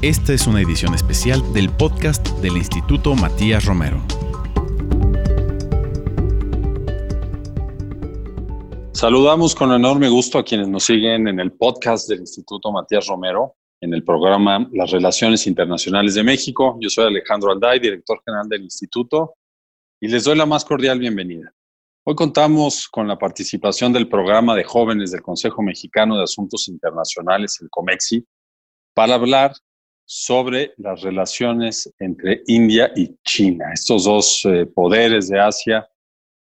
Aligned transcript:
Esta 0.00 0.32
es 0.32 0.46
una 0.46 0.60
edición 0.60 0.94
especial 0.94 1.42
del 1.52 1.70
podcast 1.70 2.24
del 2.38 2.56
Instituto 2.56 3.16
Matías 3.16 3.64
Romero. 3.64 4.00
Saludamos 8.92 9.56
con 9.56 9.72
enorme 9.72 10.08
gusto 10.08 10.38
a 10.38 10.44
quienes 10.44 10.68
nos 10.68 10.84
siguen 10.84 11.26
en 11.26 11.40
el 11.40 11.50
podcast 11.50 12.08
del 12.08 12.20
Instituto 12.20 12.70
Matías 12.70 13.08
Romero, 13.08 13.56
en 13.80 13.92
el 13.92 14.04
programa 14.04 14.68
Las 14.70 14.92
Relaciones 14.92 15.48
Internacionales 15.48 16.14
de 16.14 16.22
México. 16.22 16.78
Yo 16.80 16.88
soy 16.90 17.06
Alejandro 17.06 17.50
Alday, 17.50 17.80
director 17.80 18.22
general 18.24 18.48
del 18.48 18.62
instituto, 18.62 19.34
y 20.00 20.06
les 20.06 20.22
doy 20.22 20.36
la 20.36 20.46
más 20.46 20.64
cordial 20.64 21.00
bienvenida. 21.00 21.52
Hoy 22.04 22.14
contamos 22.14 22.86
con 22.86 23.08
la 23.08 23.18
participación 23.18 23.92
del 23.92 24.08
programa 24.08 24.54
de 24.54 24.62
jóvenes 24.62 25.10
del 25.10 25.22
Consejo 25.22 25.60
Mexicano 25.60 26.16
de 26.16 26.22
Asuntos 26.22 26.68
Internacionales, 26.68 27.58
el 27.60 27.68
COMEXI, 27.68 28.24
para 28.94 29.16
hablar 29.16 29.54
sobre 30.10 30.72
las 30.78 31.02
relaciones 31.02 31.92
entre 31.98 32.42
India 32.46 32.90
y 32.96 33.14
China, 33.22 33.66
estos 33.74 34.04
dos 34.04 34.42
eh, 34.46 34.64
poderes 34.64 35.28
de 35.28 35.38
Asia 35.38 35.86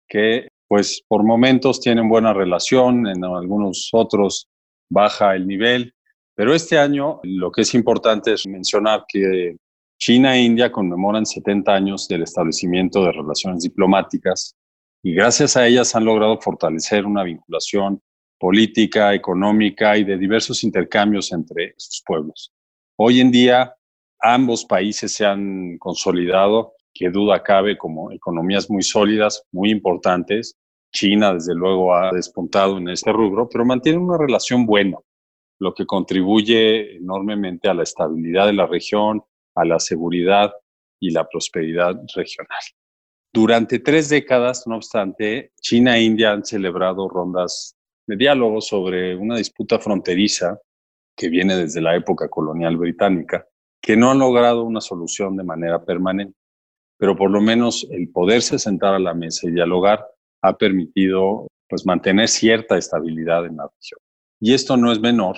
que 0.09 0.49
pues 0.67 1.03
por 1.07 1.25
momentos 1.25 1.79
tienen 1.79 2.09
buena 2.09 2.33
relación, 2.33 3.07
en 3.07 3.23
algunos 3.23 3.91
otros 3.93 4.49
baja 4.89 5.37
el 5.37 5.47
nivel, 5.47 5.93
pero 6.35 6.55
este 6.55 6.79
año 6.79 7.21
lo 7.23 7.53
que 7.53 7.61
es 7.61 7.75
importante 7.75 8.33
es 8.33 8.47
mencionar 8.47 9.05
que 9.07 9.59
China 9.99 10.37
e 10.37 10.43
India 10.43 10.73
conmemoran 10.73 11.27
70 11.27 11.75
años 11.75 12.09
del 12.09 12.23
establecimiento 12.23 13.05
de 13.05 13.13
relaciones 13.13 13.63
diplomáticas 13.63 14.57
y 15.03 15.13
gracias 15.13 15.59
a 15.59 15.67
ellas 15.67 15.95
han 15.95 16.07
logrado 16.07 16.41
fortalecer 16.41 17.05
una 17.05 17.25
vinculación 17.25 18.01
política, 18.39 19.13
económica 19.13 19.99
y 19.99 20.05
de 20.05 20.17
diversos 20.17 20.65
intercambios 20.65 21.31
entre 21.33 21.75
sus 21.77 22.03
pueblos. 22.07 22.55
Hoy 23.03 23.21
en 23.21 23.31
día 23.31 23.75
ambos 24.21 24.67
países 24.67 25.15
se 25.15 25.25
han 25.25 25.79
consolidado, 25.79 26.75
que 26.93 27.09
duda 27.09 27.43
cabe, 27.43 27.79
como 27.79 28.13
economías 28.13 28.69
muy 28.69 28.83
sólidas, 28.83 29.43
muy 29.53 29.71
importantes. 29.71 30.59
China, 30.93 31.33
desde 31.33 31.55
luego, 31.55 31.95
ha 31.95 32.13
despuntado 32.13 32.77
en 32.77 32.91
este 32.91 33.11
rubro, 33.11 33.49
pero 33.49 33.65
mantiene 33.65 33.97
una 33.97 34.19
relación 34.19 34.67
buena, 34.67 34.99
lo 35.61 35.73
que 35.73 35.87
contribuye 35.87 36.97
enormemente 36.97 37.71
a 37.71 37.75
la 37.75 37.85
estabilidad 37.85 38.45
de 38.45 38.53
la 38.53 38.67
región, 38.67 39.23
a 39.55 39.65
la 39.65 39.79
seguridad 39.79 40.53
y 41.01 41.11
la 41.11 41.27
prosperidad 41.27 41.99
regional. 42.15 42.61
Durante 43.33 43.79
tres 43.79 44.11
décadas, 44.11 44.67
no 44.67 44.77
obstante, 44.77 45.53
China 45.63 45.97
e 45.97 46.03
India 46.03 46.33
han 46.33 46.45
celebrado 46.45 47.09
rondas 47.09 47.75
de 48.07 48.17
diálogo 48.17 48.61
sobre 48.61 49.17
una 49.17 49.39
disputa 49.39 49.79
fronteriza 49.79 50.61
que 51.17 51.29
viene 51.29 51.57
desde 51.57 51.81
la 51.81 51.97
época 51.97 52.29
colonial 52.29 52.77
británica, 52.77 53.47
que 53.81 53.97
no 53.97 54.11
han 54.11 54.19
logrado 54.19 54.65
una 54.65 54.81
solución 54.81 55.37
de 55.37 55.45
manera 55.45 55.85
permanente. 55.85 56.37
Pero 56.99 57.17
por 57.17 57.31
lo 57.31 57.41
menos 57.41 57.87
el 57.91 58.11
poderse 58.11 58.59
sentar 58.59 58.95
a 58.95 58.99
la 58.99 59.15
mesa 59.15 59.49
y 59.49 59.53
dialogar 59.53 60.05
ha 60.43 60.57
permitido 60.57 61.47
pues, 61.69 61.87
mantener 61.87 62.29
cierta 62.29 62.77
estabilidad 62.77 63.47
en 63.47 63.57
la 63.57 63.65
región. 63.65 64.01
Y 64.41 64.55
esto 64.55 64.77
no 64.77 64.93
es 64.93 65.01
menor 65.01 65.37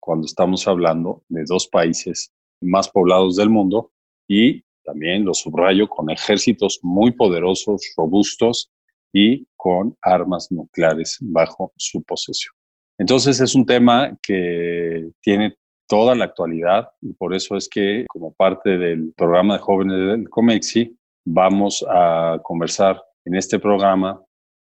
cuando 0.00 0.26
estamos 0.26 0.66
hablando 0.66 1.22
de 1.28 1.44
dos 1.44 1.68
países 1.68 2.32
más 2.60 2.88
poblados 2.88 3.36
del 3.36 3.50
mundo 3.50 3.92
y 4.28 4.64
también 4.84 5.24
lo 5.24 5.34
subrayo 5.34 5.88
con 5.88 6.10
ejércitos 6.10 6.80
muy 6.82 7.12
poderosos, 7.12 7.92
robustos 7.96 8.70
y 9.12 9.46
con 9.56 9.96
armas 10.02 10.50
nucleares 10.50 11.18
bajo 11.20 11.72
su 11.76 12.02
posesión. 12.02 12.54
Entonces 13.02 13.40
es 13.40 13.56
un 13.56 13.66
tema 13.66 14.16
que 14.22 15.10
tiene 15.20 15.56
toda 15.88 16.14
la 16.14 16.26
actualidad 16.26 16.88
y 17.00 17.12
por 17.14 17.34
eso 17.34 17.56
es 17.56 17.68
que 17.68 18.04
como 18.06 18.32
parte 18.32 18.78
del 18.78 19.12
programa 19.16 19.54
de 19.54 19.60
jóvenes 19.60 19.98
del 19.98 20.30
COMEXI 20.30 20.96
vamos 21.26 21.84
a 21.90 22.38
conversar 22.44 23.02
en 23.24 23.34
este 23.34 23.58
programa 23.58 24.22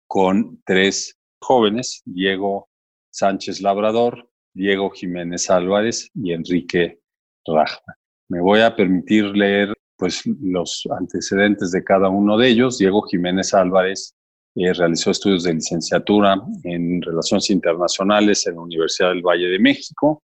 con 0.09 0.59
tres 0.65 1.19
jóvenes, 1.39 2.01
Diego 2.07 2.71
Sánchez 3.13 3.61
Labrador, 3.61 4.27
Diego 4.55 4.89
Jiménez 4.89 5.51
Álvarez 5.51 6.09
y 6.15 6.33
Enrique 6.33 7.01
Rajman. 7.47 7.97
Me 8.31 8.41
voy 8.41 8.61
a 8.61 8.75
permitir 8.75 9.25
leer 9.37 9.75
pues 9.99 10.23
los 10.41 10.89
antecedentes 10.99 11.73
de 11.73 11.85
cada 11.85 12.09
uno 12.09 12.39
de 12.39 12.49
ellos. 12.49 12.79
Diego 12.79 13.03
Jiménez 13.03 13.53
Álvarez 13.53 14.15
eh, 14.57 14.73
realizó 14.73 15.11
estudios 15.11 15.43
de 15.43 15.55
licenciatura 15.55 16.41
en 16.63 17.03
Relaciones 17.03 17.51
Internacionales 17.51 18.47
en 18.47 18.55
la 18.55 18.61
Universidad 18.63 19.09
del 19.09 19.23
Valle 19.23 19.49
de 19.49 19.59
México. 19.59 20.23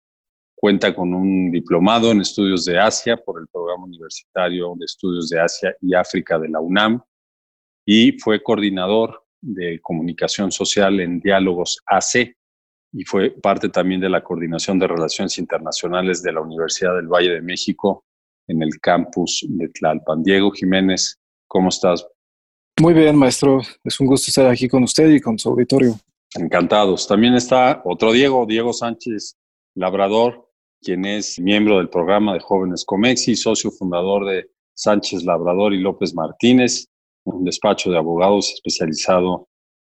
Cuenta 0.54 0.94
con 0.94 1.14
un 1.14 1.50
diplomado 1.50 2.12
en 2.12 2.20
estudios 2.20 2.64
de 2.64 2.78
Asia 2.78 3.16
por 3.16 3.40
el 3.40 3.48
Programa 3.48 3.84
Universitario 3.84 4.74
de 4.78 4.84
Estudios 4.84 5.28
de 5.30 5.40
Asia 5.40 5.74
y 5.80 5.94
África 5.94 6.38
de 6.38 6.48
la 6.48 6.60
UNAM 6.60 7.02
y 7.84 8.12
fue 8.12 8.42
coordinador 8.42 9.24
de 9.40 9.80
comunicación 9.80 10.52
social 10.52 11.00
en 11.00 11.18
Diálogos 11.18 11.80
AC 11.86 12.36
y 12.92 13.04
fue 13.04 13.30
parte 13.30 13.68
también 13.68 14.00
de 14.00 14.10
la 14.10 14.22
coordinación 14.22 14.78
de 14.78 14.86
relaciones 14.86 15.38
internacionales 15.38 16.22
de 16.22 16.32
la 16.32 16.40
Universidad 16.40 16.94
del 16.94 17.08
Valle 17.08 17.30
de 17.30 17.42
México 17.42 18.04
en 18.46 18.62
el 18.62 18.78
campus 18.80 19.44
de 19.48 19.68
Tlalpan. 19.68 20.22
Diego 20.22 20.50
Jiménez, 20.50 21.18
¿cómo 21.48 21.68
estás? 21.68 22.06
Muy 22.80 22.94
bien, 22.94 23.14
maestro. 23.14 23.60
Es 23.84 24.00
un 24.00 24.06
gusto 24.06 24.28
estar 24.30 24.46
aquí 24.46 24.66
con 24.66 24.82
usted 24.84 25.10
y 25.10 25.20
con 25.20 25.38
su 25.38 25.50
auditorio. 25.50 25.96
Encantados. 26.34 27.06
También 27.06 27.34
está 27.34 27.82
otro 27.84 28.10
Diego, 28.10 28.46
Diego 28.46 28.72
Sánchez 28.72 29.36
Labrador, 29.74 30.48
quien 30.80 31.04
es 31.04 31.38
miembro 31.38 31.76
del 31.76 31.90
programa 31.90 32.32
de 32.32 32.40
Jóvenes 32.40 32.86
Comexi, 32.86 33.36
socio 33.36 33.70
fundador 33.70 34.26
de 34.26 34.46
Sánchez 34.72 35.24
Labrador 35.24 35.74
y 35.74 35.80
López 35.80 36.14
Martínez, 36.14 36.86
un 37.24 37.44
despacho 37.44 37.90
de 37.90 37.98
abogados 37.98 38.50
especializado 38.54 39.46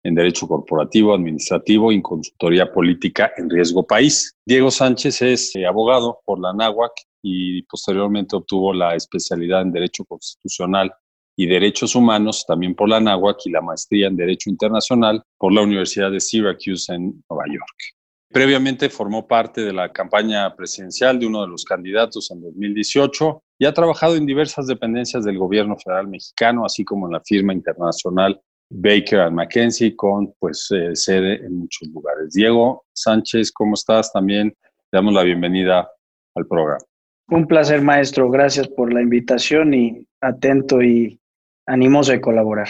en 0.05 0.15
Derecho 0.15 0.47
Corporativo, 0.47 1.13
Administrativo 1.13 1.91
y 1.91 2.01
Consultoría 2.01 2.73
Política 2.73 3.33
en 3.37 3.51
Riesgo 3.51 3.85
País. 3.85 4.37
Diego 4.47 4.71
Sánchez 4.71 5.23
es 5.23 5.57
eh, 5.57 5.67
abogado 5.67 6.21
por 6.25 6.39
la 6.39 6.53
NAWAC 6.53 6.93
y 7.21 7.63
posteriormente 7.63 8.37
obtuvo 8.37 8.73
la 8.73 8.95
especialidad 8.95 9.63
en 9.63 9.73
Derecho 9.73 10.05
Constitucional 10.05 10.93
y 11.37 11.47
Derechos 11.47 11.95
Humanos, 11.95 12.45
también 12.49 12.75
por 12.75 12.89
la 12.89 12.99
NAWAC 12.99 13.39
y 13.45 13.51
la 13.51 13.61
maestría 13.61 14.09
en 14.09 14.17
Derecho 14.17 14.49
Internacional 14.49 15.23
por 15.39 15.53
la 15.53 15.63
Universidad 15.63 16.11
de 16.11 16.21
Syracuse 16.21 16.93
en 16.95 17.23
Nueva 17.29 17.45
York. 17.47 17.97
Previamente 18.33 18.89
formó 18.89 19.27
parte 19.27 19.61
de 19.61 19.73
la 19.73 19.93
campaña 19.93 20.55
presidencial 20.57 21.19
de 21.19 21.27
uno 21.27 21.43
de 21.43 21.49
los 21.49 21.65
candidatos 21.65 22.31
en 22.31 22.41
2018 22.41 23.43
y 23.59 23.67
ha 23.67 23.73
trabajado 23.73 24.17
en 24.17 24.27
diversas 24.27 24.67
dependencias 24.67 25.25
del 25.25 25.39
gobierno 25.39 25.77
federal 25.77 26.09
mexicano, 26.09 26.65
así 26.65 26.85
como 26.85 27.07
en 27.07 27.13
la 27.13 27.21
firma 27.21 27.53
internacional 27.53 28.41
Baker 28.69 29.31
McKenzie, 29.31 29.95
con 29.95 30.35
pues 30.39 30.69
eh, 30.73 30.97
sede 30.97 31.37
en 31.37 31.61
muchos 31.61 31.89
lugares. 31.89 32.33
Diego 32.33 32.85
Sánchez, 32.93 33.53
¿cómo 33.53 33.75
estás? 33.75 34.13
También 34.13 34.49
le 34.49 34.97
damos 34.99 35.15
la 35.15 35.23
bienvenida 35.23 35.89
al 36.35 36.47
programa. 36.47 36.85
Un 37.29 37.47
placer, 37.47 37.81
maestro. 37.83 38.31
Gracias 38.31 38.69
por 38.69 38.93
la 38.93 39.03
invitación 39.03 39.75
y 39.75 40.07
atento 40.21 40.83
y 40.83 41.19
animoso 41.67 42.13
de 42.13 42.21
colaborar. 42.21 42.69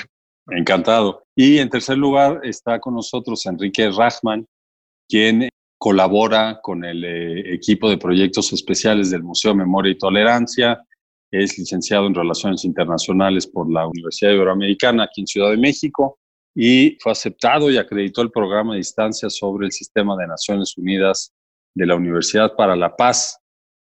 Encantado. 0.51 1.25
Y 1.35 1.59
en 1.59 1.69
tercer 1.69 1.99
lugar 1.99 2.41
está 2.45 2.79
con 2.79 2.95
nosotros 2.95 3.45
Enrique 3.47 3.91
Rachman, 3.91 4.47
quien 5.09 5.49
colabora 5.79 6.61
con 6.63 6.85
el 6.85 7.05
eh, 7.05 7.55
equipo 7.55 7.91
de 7.91 7.99
proyectos 7.99 8.53
especiales 8.53 9.11
del 9.11 9.23
Museo 9.23 9.55
Memoria 9.55 9.93
y 9.93 9.99
Tolerancia. 9.99 10.83
Es 11.31 11.59
licenciado 11.59 12.07
en 12.07 12.15
Relaciones 12.15 12.65
Internacionales 12.65 13.47
por 13.47 13.71
la 13.71 13.87
Universidad 13.87 14.33
Iberoamericana 14.33 15.05
aquí 15.05 15.23
en 15.23 15.27
Ciudad 15.27 15.51
de 15.51 15.57
México 15.57 16.19
y 16.55 16.97
fue 17.01 17.13
aceptado 17.13 17.71
y 17.71 17.77
acreditó 17.77 18.23
el 18.23 18.31
programa 18.31 18.73
de 18.73 18.79
distancia 18.79 19.29
sobre 19.29 19.67
el 19.67 19.73
sistema 19.73 20.17
de 20.17 20.27
Naciones 20.27 20.79
Unidas 20.79 21.35
de 21.75 21.87
la 21.87 21.97
Universidad 21.97 22.55
para 22.57 22.77
la 22.77 22.97
Paz 22.97 23.39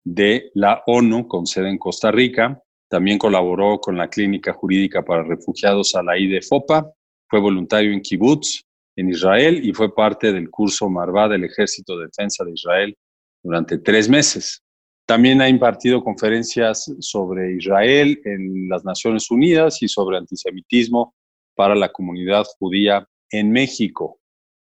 de 0.05 0.51
la 0.53 0.83
ONU 0.85 1.27
con 1.27 1.47
sede 1.47 1.69
en 1.69 1.79
Costa 1.79 2.11
Rica 2.11 2.61
también 2.89 3.19
colaboró 3.19 3.79
con 3.79 3.95
la 3.95 4.09
Clínica 4.09 4.53
Jurídica 4.53 5.03
para 5.03 5.23
Refugiados 5.23 5.95
a 5.95 6.03
la 6.03 6.13
FOPA, 6.41 6.91
fue 7.27 7.39
voluntario 7.39 7.93
en 7.93 8.01
Kibbutz, 8.01 8.63
en 8.95 9.09
Israel, 9.09 9.63
y 9.63 9.71
fue 9.73 9.93
parte 9.93 10.33
del 10.33 10.49
curso 10.49 10.89
Marvá 10.89 11.29
del 11.29 11.43
Ejército 11.43 11.97
de 11.97 12.07
Defensa 12.07 12.43
de 12.43 12.51
Israel 12.51 12.97
durante 13.43 13.77
tres 13.77 14.09
meses. 14.09 14.63
También 15.05 15.41
ha 15.41 15.49
impartido 15.49 16.03
conferencias 16.03 16.91
sobre 16.99 17.55
Israel 17.55 18.19
en 18.25 18.67
las 18.67 18.83
Naciones 18.83 19.29
Unidas 19.31 19.81
y 19.81 19.87
sobre 19.87 20.17
antisemitismo 20.17 21.13
para 21.55 21.75
la 21.75 21.91
comunidad 21.91 22.45
judía 22.57 23.07
en 23.31 23.51
México. 23.51 24.19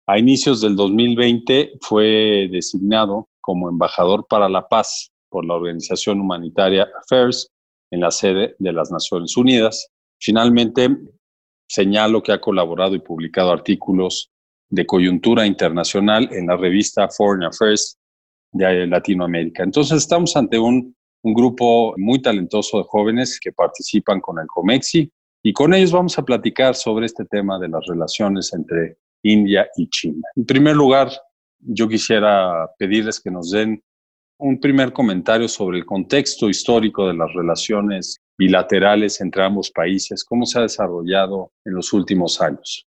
A 0.08 0.18
inicios 0.18 0.62
del 0.62 0.76
2020 0.76 1.74
fue 1.82 2.48
designado 2.52 3.28
como 3.42 3.70
embajador 3.70 4.26
para 4.28 4.48
la 4.48 4.68
paz 4.68 5.12
por 5.30 5.46
la 5.46 5.56
organización 5.56 6.22
humanitaria 6.22 6.88
Affairs 7.02 7.50
en 7.96 8.02
la 8.02 8.12
sede 8.12 8.56
de 8.60 8.74
las 8.74 8.92
Naciones 8.92 9.36
Unidas. 9.36 9.88
Finalmente, 10.20 10.90
señalo 11.68 12.22
que 12.22 12.32
ha 12.32 12.40
colaborado 12.40 12.94
y 12.94 13.00
publicado 13.00 13.52
artículos 13.52 14.32
de 14.70 14.86
coyuntura 14.86 15.46
internacional 15.46 16.30
en 16.32 16.48
la 16.48 16.58
revista 16.58 17.10
Foreign 17.10 17.44
Affairs 17.44 17.98
de 18.52 18.86
Latinoamérica. 18.88 19.64
Entonces 19.64 19.98
estamos 19.98 20.36
ante 20.36 20.60
un 20.60 20.96
un 21.26 21.34
grupo 21.34 21.96
muy 21.98 22.22
talentoso 22.22 22.78
de 22.78 22.84
jóvenes 22.84 23.40
que 23.40 23.52
participan 23.52 24.22
con 24.22 24.38
el 24.38 24.46
COMEXI 24.46 25.12
y 25.42 25.54
con 25.54 25.74
ellos 25.74 25.92
vamos 25.92 26.20
a 26.20 26.24
platicar 26.24 26.76
sobre 26.76 27.08
este 27.08 27.26
tema 27.26 27.58
de 27.58 27.68
las 27.68 27.84
relaciones 27.88 28.54
entre 28.54 28.98
India 29.24 29.68
y 29.76 29.90
China. 29.90 30.22
En 30.36 30.46
primer 30.46 30.76
lugar, 30.76 31.10
yo 31.60 31.88
quisiera 31.88 32.70
pedirles 32.78 33.20
que 33.20 33.32
nos 33.32 33.50
den 33.50 33.82
un 34.38 34.60
primer 34.60 34.92
comentario 34.92 35.48
sobre 35.48 35.78
el 35.78 35.86
contexto 35.86 36.50
histórico 36.50 37.08
de 37.08 37.14
las 37.14 37.34
relaciones 37.34 38.20
bilaterales 38.38 39.22
entre 39.22 39.44
ambos 39.44 39.72
países, 39.72 40.26
cómo 40.26 40.46
se 40.46 40.60
ha 40.60 40.64
desarrollado 40.64 41.52
en 41.64 41.76
los 41.76 41.94
últimos 41.94 42.42
años. 42.42 42.86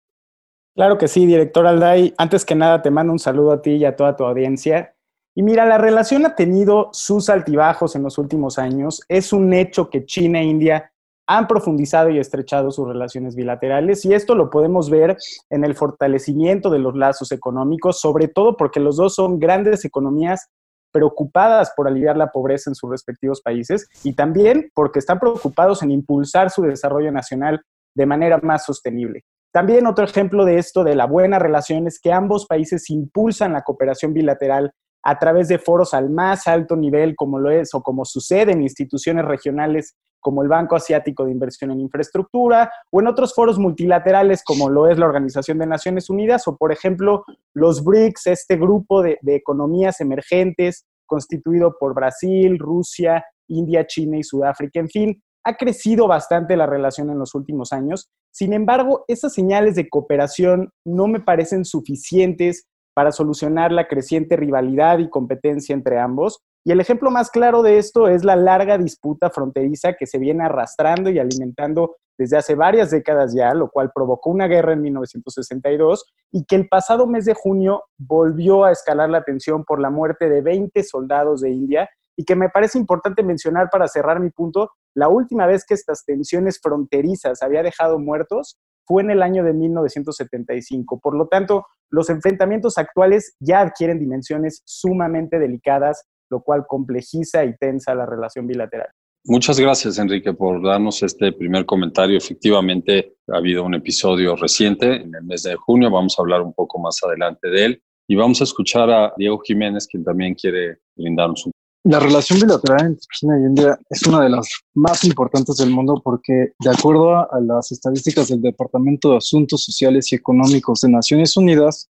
Claro 0.74 0.98
que 0.98 1.06
sí, 1.06 1.26
director 1.26 1.66
Alday. 1.66 2.14
Antes 2.18 2.44
que 2.44 2.54
nada, 2.54 2.82
te 2.82 2.90
mando 2.90 3.12
un 3.12 3.18
saludo 3.18 3.52
a 3.52 3.62
ti 3.62 3.72
y 3.72 3.84
a 3.84 3.94
toda 3.94 4.16
tu 4.16 4.24
audiencia. 4.24 4.94
Y 5.36 5.42
mira, 5.42 5.66
la 5.66 5.78
relación 5.78 6.24
ha 6.26 6.34
tenido 6.34 6.88
sus 6.92 7.28
altibajos 7.28 7.94
en 7.94 8.02
los 8.02 8.18
últimos 8.18 8.58
años. 8.58 9.02
Es 9.08 9.32
un 9.32 9.52
hecho 9.52 9.90
que 9.90 10.04
China 10.06 10.40
e 10.40 10.44
India 10.44 10.90
han 11.26 11.46
profundizado 11.46 12.10
y 12.10 12.18
estrechado 12.18 12.70
sus 12.70 12.86
relaciones 12.86 13.34
bilaterales 13.34 14.04
y 14.04 14.12
esto 14.12 14.34
lo 14.34 14.50
podemos 14.50 14.90
ver 14.90 15.16
en 15.48 15.64
el 15.64 15.74
fortalecimiento 15.74 16.68
de 16.70 16.78
los 16.78 16.94
lazos 16.94 17.32
económicos, 17.32 17.98
sobre 17.98 18.28
todo 18.28 18.56
porque 18.56 18.78
los 18.78 18.96
dos 18.96 19.14
son 19.14 19.38
grandes 19.38 19.84
economías 19.86 20.50
preocupadas 20.94 21.72
por 21.76 21.88
aliviar 21.88 22.16
la 22.16 22.30
pobreza 22.30 22.70
en 22.70 22.76
sus 22.76 22.88
respectivos 22.88 23.42
países 23.42 23.88
y 24.04 24.14
también 24.14 24.70
porque 24.74 25.00
están 25.00 25.18
preocupados 25.18 25.82
en 25.82 25.90
impulsar 25.90 26.50
su 26.50 26.62
desarrollo 26.62 27.10
nacional 27.10 27.60
de 27.96 28.06
manera 28.06 28.38
más 28.42 28.64
sostenible. 28.64 29.24
También 29.52 29.88
otro 29.88 30.04
ejemplo 30.04 30.44
de 30.44 30.58
esto, 30.58 30.84
de 30.84 30.94
la 30.94 31.06
buena 31.06 31.40
relación, 31.40 31.88
es 31.88 32.00
que 32.00 32.12
ambos 32.12 32.46
países 32.46 32.90
impulsan 32.90 33.52
la 33.52 33.62
cooperación 33.62 34.12
bilateral 34.12 34.70
a 35.04 35.18
través 35.18 35.48
de 35.48 35.58
foros 35.58 35.92
al 35.92 36.10
más 36.10 36.46
alto 36.46 36.76
nivel, 36.76 37.14
como 37.14 37.38
lo 37.38 37.50
es 37.50 37.74
o 37.74 37.82
como 37.82 38.04
sucede 38.04 38.52
en 38.52 38.62
instituciones 38.62 39.24
regionales 39.24 39.94
como 40.24 40.42
el 40.42 40.48
Banco 40.48 40.74
Asiático 40.74 41.26
de 41.26 41.32
Inversión 41.32 41.70
en 41.70 41.80
Infraestructura, 41.80 42.72
o 42.90 43.00
en 43.00 43.08
otros 43.08 43.34
foros 43.34 43.58
multilaterales 43.58 44.42
como 44.42 44.70
lo 44.70 44.88
es 44.88 44.98
la 44.98 45.04
Organización 45.04 45.58
de 45.58 45.66
Naciones 45.66 46.08
Unidas, 46.08 46.48
o 46.48 46.56
por 46.56 46.72
ejemplo 46.72 47.24
los 47.52 47.84
BRICS, 47.84 48.28
este 48.28 48.56
grupo 48.56 49.02
de, 49.02 49.18
economías 49.26 50.00
emergentes 50.00 50.86
constituido 51.04 51.76
por 51.78 51.94
Brasil, 51.94 52.58
Rusia, 52.58 53.22
India, 53.48 53.86
China 53.86 54.16
y 54.16 54.22
Sudáfrica. 54.22 54.80
En 54.80 54.88
fin, 54.88 55.22
ha 55.44 55.58
crecido 55.58 56.08
bastante 56.08 56.56
la 56.56 56.64
relación 56.64 57.10
en 57.10 57.18
los 57.18 57.34
últimos 57.34 57.74
años. 57.74 58.08
Sin 58.32 58.54
embargo, 58.54 59.04
esas 59.08 59.34
señales 59.34 59.74
de 59.74 59.90
cooperación 59.90 60.70
no 60.86 61.06
me 61.06 61.20
parecen 61.20 61.66
suficientes 61.66 62.66
para 62.94 63.12
solucionar 63.12 63.72
la 63.72 63.88
creciente 63.88 64.36
rivalidad 64.36 64.98
y 64.98 65.10
competencia 65.10 65.74
entre 65.74 65.98
ambos. 65.98 66.40
Y 66.64 66.72
el 66.72 66.80
ejemplo 66.80 67.10
más 67.10 67.30
claro 67.30 67.62
de 67.62 67.78
esto 67.78 68.08
es 68.08 68.24
la 68.24 68.36
larga 68.36 68.78
disputa 68.78 69.28
fronteriza 69.28 69.94
que 69.94 70.06
se 70.06 70.18
viene 70.18 70.44
arrastrando 70.44 71.10
y 71.10 71.18
alimentando 71.18 71.96
desde 72.16 72.36
hace 72.36 72.54
varias 72.54 72.90
décadas 72.90 73.34
ya, 73.34 73.52
lo 73.54 73.68
cual 73.68 73.90
provocó 73.94 74.30
una 74.30 74.46
guerra 74.46 74.72
en 74.72 74.82
1962 74.82 76.06
y 76.32 76.44
que 76.44 76.56
el 76.56 76.68
pasado 76.68 77.06
mes 77.06 77.24
de 77.24 77.34
junio 77.34 77.82
volvió 77.98 78.64
a 78.64 78.72
escalar 78.72 79.10
la 79.10 79.24
tensión 79.24 79.64
por 79.64 79.80
la 79.80 79.90
muerte 79.90 80.28
de 80.28 80.40
20 80.40 80.82
soldados 80.84 81.40
de 81.40 81.50
India 81.50 81.90
y 82.16 82.24
que 82.24 82.36
me 82.36 82.48
parece 82.48 82.78
importante 82.78 83.24
mencionar 83.24 83.68
para 83.70 83.88
cerrar 83.88 84.20
mi 84.20 84.30
punto, 84.30 84.70
la 84.94 85.08
última 85.08 85.46
vez 85.46 85.64
que 85.66 85.74
estas 85.74 86.04
tensiones 86.04 86.60
fronterizas 86.62 87.42
había 87.42 87.64
dejado 87.64 87.98
muertos 87.98 88.58
fue 88.86 89.02
en 89.02 89.10
el 89.10 89.22
año 89.22 89.44
de 89.44 89.52
1975. 89.52 91.00
Por 91.00 91.16
lo 91.16 91.26
tanto, 91.28 91.66
los 91.90 92.10
enfrentamientos 92.10 92.78
actuales 92.78 93.36
ya 93.40 93.60
adquieren 93.60 93.98
dimensiones 93.98 94.62
sumamente 94.64 95.38
delicadas, 95.38 96.04
lo 96.30 96.42
cual 96.42 96.64
complejiza 96.66 97.44
y 97.44 97.56
tensa 97.56 97.94
la 97.94 98.06
relación 98.06 98.46
bilateral. 98.46 98.88
Muchas 99.26 99.58
gracias, 99.58 99.98
Enrique, 99.98 100.34
por 100.34 100.62
darnos 100.62 101.02
este 101.02 101.32
primer 101.32 101.64
comentario. 101.64 102.18
Efectivamente, 102.18 103.16
ha 103.32 103.38
habido 103.38 103.64
un 103.64 103.74
episodio 103.74 104.36
reciente 104.36 104.96
en 104.96 105.14
el 105.14 105.24
mes 105.24 105.44
de 105.44 105.56
junio. 105.56 105.90
Vamos 105.90 106.18
a 106.18 106.22
hablar 106.22 106.42
un 106.42 106.52
poco 106.52 106.78
más 106.78 106.98
adelante 107.02 107.48
de 107.48 107.64
él. 107.64 107.82
Y 108.06 108.16
vamos 108.16 108.42
a 108.42 108.44
escuchar 108.44 108.90
a 108.90 109.14
Diego 109.16 109.38
Jiménez, 109.38 109.86
quien 109.86 110.04
también 110.04 110.34
quiere 110.34 110.76
brindarnos 110.94 111.46
un 111.46 111.52
la 111.84 112.00
relación 112.00 112.40
bilateral 112.40 112.86
entre 112.86 113.06
China 113.12 113.38
y 113.38 113.46
India 113.46 113.78
es 113.90 114.06
una 114.06 114.22
de 114.22 114.30
las 114.30 114.48
más 114.72 115.04
importantes 115.04 115.58
del 115.58 115.70
mundo 115.70 116.00
porque, 116.02 116.52
de 116.58 116.70
acuerdo 116.70 117.10
a 117.30 117.40
las 117.40 117.72
estadísticas 117.72 118.28
del 118.28 118.40
Departamento 118.40 119.10
de 119.10 119.18
Asuntos 119.18 119.64
Sociales 119.64 120.10
y 120.10 120.16
Económicos 120.16 120.80
de 120.80 120.88
Naciones 120.88 121.36
Unidas, 121.36 121.90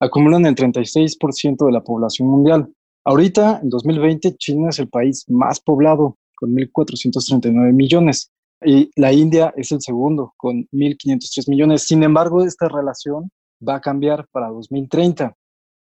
acumulan 0.00 0.46
el 0.46 0.54
36% 0.54 1.66
de 1.66 1.72
la 1.72 1.84
población 1.84 2.28
mundial. 2.28 2.72
Ahorita, 3.04 3.60
en 3.62 3.68
2020, 3.68 4.36
China 4.36 4.70
es 4.70 4.78
el 4.78 4.88
país 4.88 5.26
más 5.28 5.60
poblado, 5.60 6.16
con 6.34 6.54
1.439 6.54 7.72
millones, 7.72 8.30
y 8.64 8.90
la 8.96 9.12
India 9.12 9.52
es 9.56 9.70
el 9.70 9.82
segundo, 9.82 10.32
con 10.38 10.66
1.503 10.72 11.50
millones. 11.50 11.82
Sin 11.82 12.02
embargo, 12.02 12.42
esta 12.42 12.68
relación 12.68 13.30
va 13.66 13.76
a 13.76 13.80
cambiar 13.82 14.26
para 14.32 14.48
2030, 14.48 15.36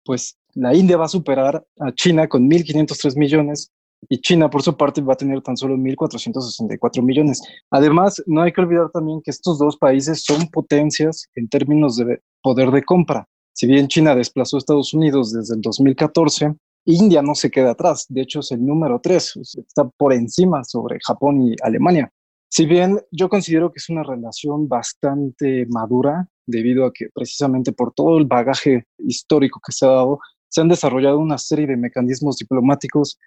pues 0.05 0.37
la 0.55 0.75
India 0.75 0.97
va 0.97 1.07
a 1.07 1.09
superar 1.09 1.65
a 1.81 1.93
China 1.93 2.29
con 2.29 2.49
1.503 2.49 3.17
millones 3.17 3.71
y 4.09 4.21
China, 4.21 4.51
por 4.51 4.63
su 4.63 4.77
parte, 4.77 5.01
va 5.01 5.15
a 5.15 5.17
tener 5.17 5.41
tan 5.43 5.57
solo 5.57 5.77
1.464 5.77 7.03
millones. 7.03 7.41
Además, 7.71 8.23
no 8.27 8.43
hay 8.43 8.53
que 8.53 8.61
olvidar 8.61 8.91
también 8.91 9.23
que 9.23 9.31
estos 9.31 9.59
dos 9.59 9.77
países 9.77 10.25
son 10.25 10.49
potencias 10.49 11.29
en 11.37 11.49
términos 11.49 11.97
de 11.97 12.21
poder 12.43 12.71
de 12.73 12.83
compra. 12.83 13.29
Si 13.53 13.67
bien 13.67 13.87
China 13.87 14.15
desplazó 14.15 14.57
a 14.57 14.59
Estados 14.59 14.93
Unidos 14.93 15.33
desde 15.33 15.55
el 15.55 15.61
2014, 15.61 16.55
India 16.87 17.23
no 17.23 17.35
se 17.35 17.51
queda 17.51 17.73
atrás. 17.73 18.07
De 18.09 18.23
hecho, 18.23 18.41
es 18.41 18.51
el 18.51 18.65
número 18.65 19.01
tres. 19.01 19.37
Está 19.37 19.89
por 19.89 20.13
encima 20.13 20.65
sobre 20.65 20.99
Japón 21.01 21.41
y 21.41 21.55
Alemania. 21.63 22.11
Si 22.49 22.67
bien 22.67 23.01
yo 23.11 23.29
considero 23.29 23.71
que 23.71 23.79
es 23.79 23.89
una 23.89 24.03
relación 24.03 24.69
bastante 24.69 25.65
madura, 25.71 26.29
debido 26.45 26.85
a 26.85 26.93
que 26.93 27.07
precisamente 27.15 27.73
por 27.73 27.95
todo 27.95 28.19
el 28.19 28.27
bagaje 28.27 28.85
histórico 28.99 29.61
que 29.65 29.73
se 29.73 29.87
ha 29.87 29.91
dado, 29.91 30.19
se 30.53 30.61
han 30.61 30.69
desarrollado 30.69 31.19
una 31.19 31.39
serie 31.39 31.67
de 31.67 31.79
mecanismos 31.79 32.37
diplomáticos 32.37 33.19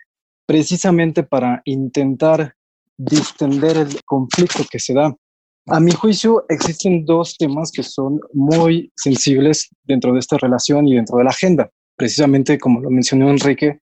precisamente 0.45 1.23
para 1.23 1.63
intentar 1.65 2.53
distender 2.97 3.77
el 3.77 4.03
conflicto 4.05 4.63
que 4.69 4.77
se 4.77 4.93
da. 4.93 5.15
A 5.67 5.79
mi 5.79 5.91
juicio, 5.91 6.45
existen 6.49 7.03
dos 7.03 7.35
temas 7.35 7.71
que 7.71 7.81
son 7.81 8.19
muy 8.33 8.91
sensibles 8.95 9.69
dentro 9.83 10.13
de 10.13 10.19
esta 10.19 10.37
relación 10.37 10.87
y 10.87 10.93
dentro 10.93 11.17
de 11.17 11.23
la 11.23 11.31
agenda. 11.31 11.71
Precisamente, 11.95 12.59
como 12.59 12.79
lo 12.79 12.91
mencionó 12.91 13.31
Enrique, 13.31 13.79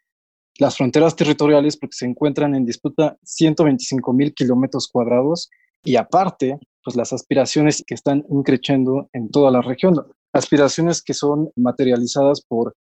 las 0.58 0.78
fronteras 0.78 1.14
territoriales, 1.18 1.76
porque 1.76 1.98
se 1.98 2.06
encuentran 2.06 2.56
en 2.56 2.64
disputa 2.64 3.18
125 3.24 4.14
mil 4.14 4.34
kilómetros 4.34 4.88
cuadrados, 4.88 5.50
y 5.84 5.98
aparte, 5.98 6.60
pues 6.82 6.96
las 6.96 7.12
aspiraciones 7.12 7.84
que 7.86 7.96
están 7.96 8.24
increciendo 8.30 9.10
en 9.12 9.30
toda 9.30 9.52
la 9.52 9.62
región, 9.62 9.96
aspiraciones 10.32 11.02
que 11.02 11.14
son 11.14 11.52
materializadas 11.58 12.42
por 12.48 12.74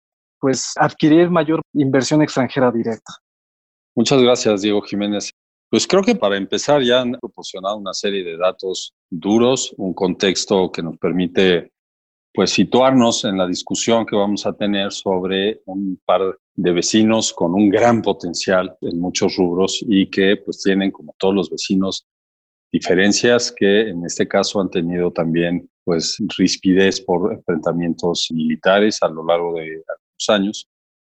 pues 0.42 0.72
adquirir 0.76 1.30
mayor 1.30 1.62
inversión 1.72 2.20
extranjera 2.20 2.72
directa. 2.72 3.14
Muchas 3.94 4.20
gracias, 4.20 4.62
Diego 4.62 4.82
Jiménez. 4.82 5.30
Pues 5.70 5.87
creo 5.87 6.02
que 6.02 6.16
para 6.16 6.37
empezar 6.37 6.82
ya 6.82 7.00
han 7.00 7.12
proporcionado 7.12 7.76
una 7.76 7.94
serie 7.94 8.25
de 8.25 8.37
datos 8.37 8.92
duros, 9.08 9.72
un 9.78 9.94
contexto 9.94 10.72
que 10.72 10.82
nos 10.82 10.99
permite 10.99 11.70
pues 12.34 12.50
situarnos 12.50 13.25
en 13.25 13.38
la 13.38 13.46
discusión 13.46 14.04
que 14.04 14.16
vamos 14.16 14.44
a 14.44 14.52
tener 14.52 14.90
sobre 14.90 15.61
un 15.66 16.00
par 16.04 16.37
de 16.56 16.72
vecinos 16.72 17.32
con 17.32 17.54
un 17.54 17.68
gran 17.68 18.02
potencial 18.02 18.76
en 18.80 18.99
muchos 18.99 19.37
rubros 19.37 19.84
y 19.87 20.11
que 20.11 20.38
pues 20.38 20.61
tienen 20.61 20.90
como 20.90 21.14
todos 21.18 21.34
los 21.34 21.50
vecinos 21.50 22.04
diferencias 22.72 23.52
que 23.52 23.90
en 23.90 24.04
este 24.04 24.26
caso 24.26 24.61
han 24.61 24.70
tenido 24.70 25.12
también 25.12 25.70
pues 25.84 26.16
rispidez 26.37 27.00
por 27.00 27.32
enfrentamientos 27.32 28.28
militares 28.32 28.99
a 29.02 29.08
lo 29.08 29.25
largo 29.25 29.54
de 29.54 29.82
años 30.28 30.69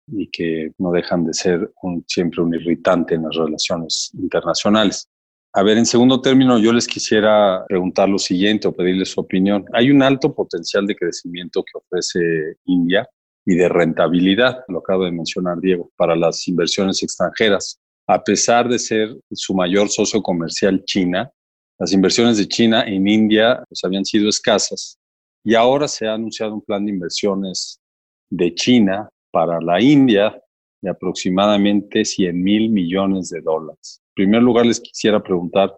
y 0.08 0.30
que 0.30 0.72
no 0.78 0.92
dejan 0.92 1.25
de 1.25 1.34
ser 1.34 1.72
siempre 2.08 2.42
un 2.42 2.54
irritante 2.54 3.16
en 3.16 3.24
las 3.24 3.36
relaciones 3.36 4.12
internacionales. 4.14 5.10
A 5.54 5.64
ver, 5.64 5.78
en 5.78 5.86
segundo 5.86 6.22
término, 6.22 6.60
yo 6.60 6.74
les 6.74 6.86
quisiera 6.86 7.64
preguntar 7.68 8.10
lo 8.10 8.20
siguiente 8.20 8.68
o 8.68 8.74
pedirles 8.74 9.12
su 9.12 9.22
opinión. 9.22 9.66
Hay 9.74 9.90
un 9.90 10.04
alto 10.04 10.36
potencial 10.36 10.86
de 10.86 10.96
crecimiento 10.96 11.64
que 11.64 11.78
ofrece 11.78 12.58
India 12.66 13.08
y 13.46 13.56
de 13.56 13.70
rentabilidad, 13.70 14.64
lo 14.68 14.80
acabo 14.80 15.06
de 15.06 15.12
mencionar 15.12 15.60
Diego, 15.62 15.92
para 15.96 16.16
las 16.16 16.48
inversiones 16.48 17.02
extranjeras. 17.04 17.80
A 18.08 18.22
pesar 18.24 18.68
de 18.68 18.80
ser 18.80 19.16
su 19.32 19.54
mayor 19.54 19.90
socio 19.90 20.22
comercial 20.22 20.84
China, 20.84 21.32
las 21.80 21.94
inversiones 21.94 22.38
de 22.38 22.48
China 22.48 22.84
en 22.86 23.08
India 23.08 23.64
pues, 23.70 23.84
habían 23.84 24.06
sido 24.06 24.30
escasas 24.30 24.98
y 25.44 25.56
ahora 25.56 25.88
se 25.88 26.08
ha 26.08 26.14
anunciado 26.14 26.54
un 26.54 26.62
plan 26.62 26.86
de 26.86 26.92
inversiones 26.92 27.80
de 28.29 28.53
China 28.53 29.10
para 29.32 29.60
la 29.62 29.82
India 29.82 30.41
de 30.82 30.89
aproximadamente 30.89 32.05
100 32.05 32.44
mil 32.44 32.70
millones 32.70 33.29
de 33.29 33.41
dólares. 33.41 34.01
En 34.10 34.25
primer 34.25 34.44
lugar, 34.44 34.65
les 34.65 34.79
quisiera 34.79 35.22
preguntar 35.22 35.75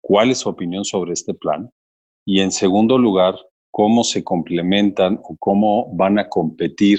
cuál 0.00 0.30
es 0.30 0.38
su 0.38 0.48
opinión 0.48 0.84
sobre 0.84 1.12
este 1.12 1.34
plan 1.34 1.70
y 2.24 2.40
en 2.40 2.50
segundo 2.50 2.98
lugar, 2.98 3.36
cómo 3.70 4.02
se 4.04 4.24
complementan 4.24 5.20
o 5.22 5.36
cómo 5.38 5.94
van 5.94 6.18
a 6.18 6.28
competir 6.28 6.98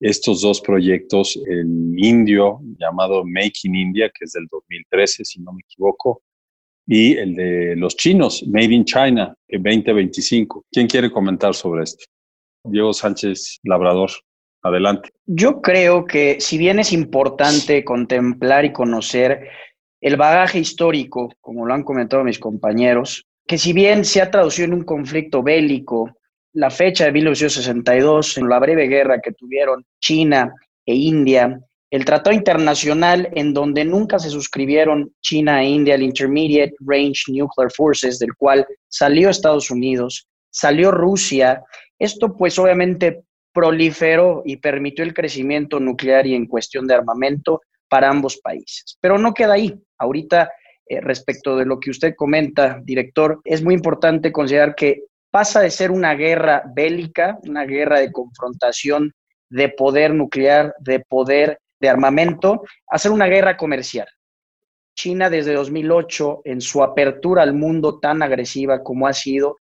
estos 0.00 0.42
dos 0.42 0.60
proyectos, 0.60 1.38
el 1.46 1.94
indio 1.96 2.60
llamado 2.78 3.24
Make 3.24 3.60
in 3.64 3.74
India, 3.74 4.10
que 4.10 4.24
es 4.24 4.32
del 4.32 4.46
2013, 4.50 5.24
si 5.24 5.40
no 5.40 5.52
me 5.52 5.60
equivoco, 5.60 6.22
y 6.86 7.14
el 7.16 7.34
de 7.34 7.76
los 7.76 7.96
chinos, 7.96 8.44
Made 8.46 8.74
in 8.74 8.84
China, 8.84 9.34
en 9.48 9.62
2025. 9.62 10.66
¿Quién 10.70 10.86
quiere 10.86 11.10
comentar 11.10 11.54
sobre 11.54 11.84
esto? 11.84 12.04
Diego 12.64 12.92
Sánchez 12.92 13.60
Labrador. 13.62 14.10
Adelante. 14.62 15.10
Yo 15.26 15.60
creo 15.60 16.06
que 16.06 16.38
si 16.40 16.56
bien 16.56 16.78
es 16.78 16.92
importante 16.92 17.84
contemplar 17.84 18.64
y 18.64 18.72
conocer 18.72 19.50
el 20.00 20.16
bagaje 20.16 20.58
histórico, 20.58 21.30
como 21.42 21.66
lo 21.66 21.74
han 21.74 21.82
comentado 21.82 22.24
mis 22.24 22.38
compañeros, 22.38 23.26
que 23.46 23.58
si 23.58 23.74
bien 23.74 24.06
se 24.06 24.22
ha 24.22 24.30
traducido 24.30 24.66
en 24.66 24.74
un 24.74 24.84
conflicto 24.84 25.42
bélico, 25.42 26.16
la 26.54 26.70
fecha 26.70 27.04
de 27.04 27.12
1962, 27.12 28.38
en 28.38 28.48
la 28.48 28.58
breve 28.58 28.88
guerra 28.88 29.20
que 29.20 29.32
tuvieron 29.32 29.84
China 30.00 30.54
e 30.86 30.94
India, 30.94 31.60
el 31.90 32.04
tratado 32.04 32.34
internacional 32.34 33.28
en 33.34 33.52
donde 33.52 33.84
nunca 33.84 34.18
se 34.18 34.30
suscribieron 34.30 35.12
China 35.20 35.62
e 35.62 35.68
India, 35.68 35.94
el 35.94 36.02
Intermediate 36.02 36.74
Range 36.80 37.22
Nuclear 37.28 37.70
Forces, 37.70 38.18
del 38.18 38.34
cual 38.34 38.66
salió 38.88 39.28
Estados 39.28 39.70
Unidos, 39.70 40.26
salió 40.50 40.90
Rusia, 40.90 41.62
esto 41.98 42.36
pues 42.36 42.58
obviamente 42.58 43.24
proliferó 43.52 44.42
y 44.44 44.56
permitió 44.56 45.04
el 45.04 45.14
crecimiento 45.14 45.78
nuclear 45.78 46.26
y 46.26 46.34
en 46.34 46.46
cuestión 46.46 46.86
de 46.86 46.94
armamento 46.94 47.62
para 47.88 48.10
ambos 48.10 48.38
países. 48.38 48.98
Pero 49.00 49.16
no 49.18 49.32
queda 49.32 49.54
ahí. 49.54 49.72
Ahorita, 49.98 50.50
eh, 50.86 51.00
respecto 51.00 51.56
de 51.56 51.64
lo 51.64 51.78
que 51.78 51.90
usted 51.90 52.14
comenta, 52.16 52.80
director, 52.82 53.40
es 53.44 53.62
muy 53.62 53.74
importante 53.74 54.32
considerar 54.32 54.74
que 54.74 55.04
pasa 55.30 55.60
de 55.60 55.70
ser 55.70 55.90
una 55.90 56.14
guerra 56.14 56.64
bélica, 56.74 57.38
una 57.48 57.64
guerra 57.64 58.00
de 58.00 58.10
confrontación 58.10 59.12
de 59.48 59.68
poder 59.68 60.14
nuclear, 60.14 60.74
de 60.80 61.00
poder 61.00 61.58
de 61.80 61.88
armamento, 61.88 62.62
a 62.88 62.98
ser 62.98 63.12
una 63.12 63.26
guerra 63.26 63.56
comercial. 63.56 64.08
China 64.96 65.30
desde 65.30 65.52
2008, 65.52 66.42
en 66.44 66.60
su 66.60 66.82
apertura 66.82 67.42
al 67.42 67.52
mundo 67.52 67.98
tan 67.98 68.22
agresiva 68.22 68.82
como 68.82 69.06
ha 69.06 69.12
sido, 69.12 69.58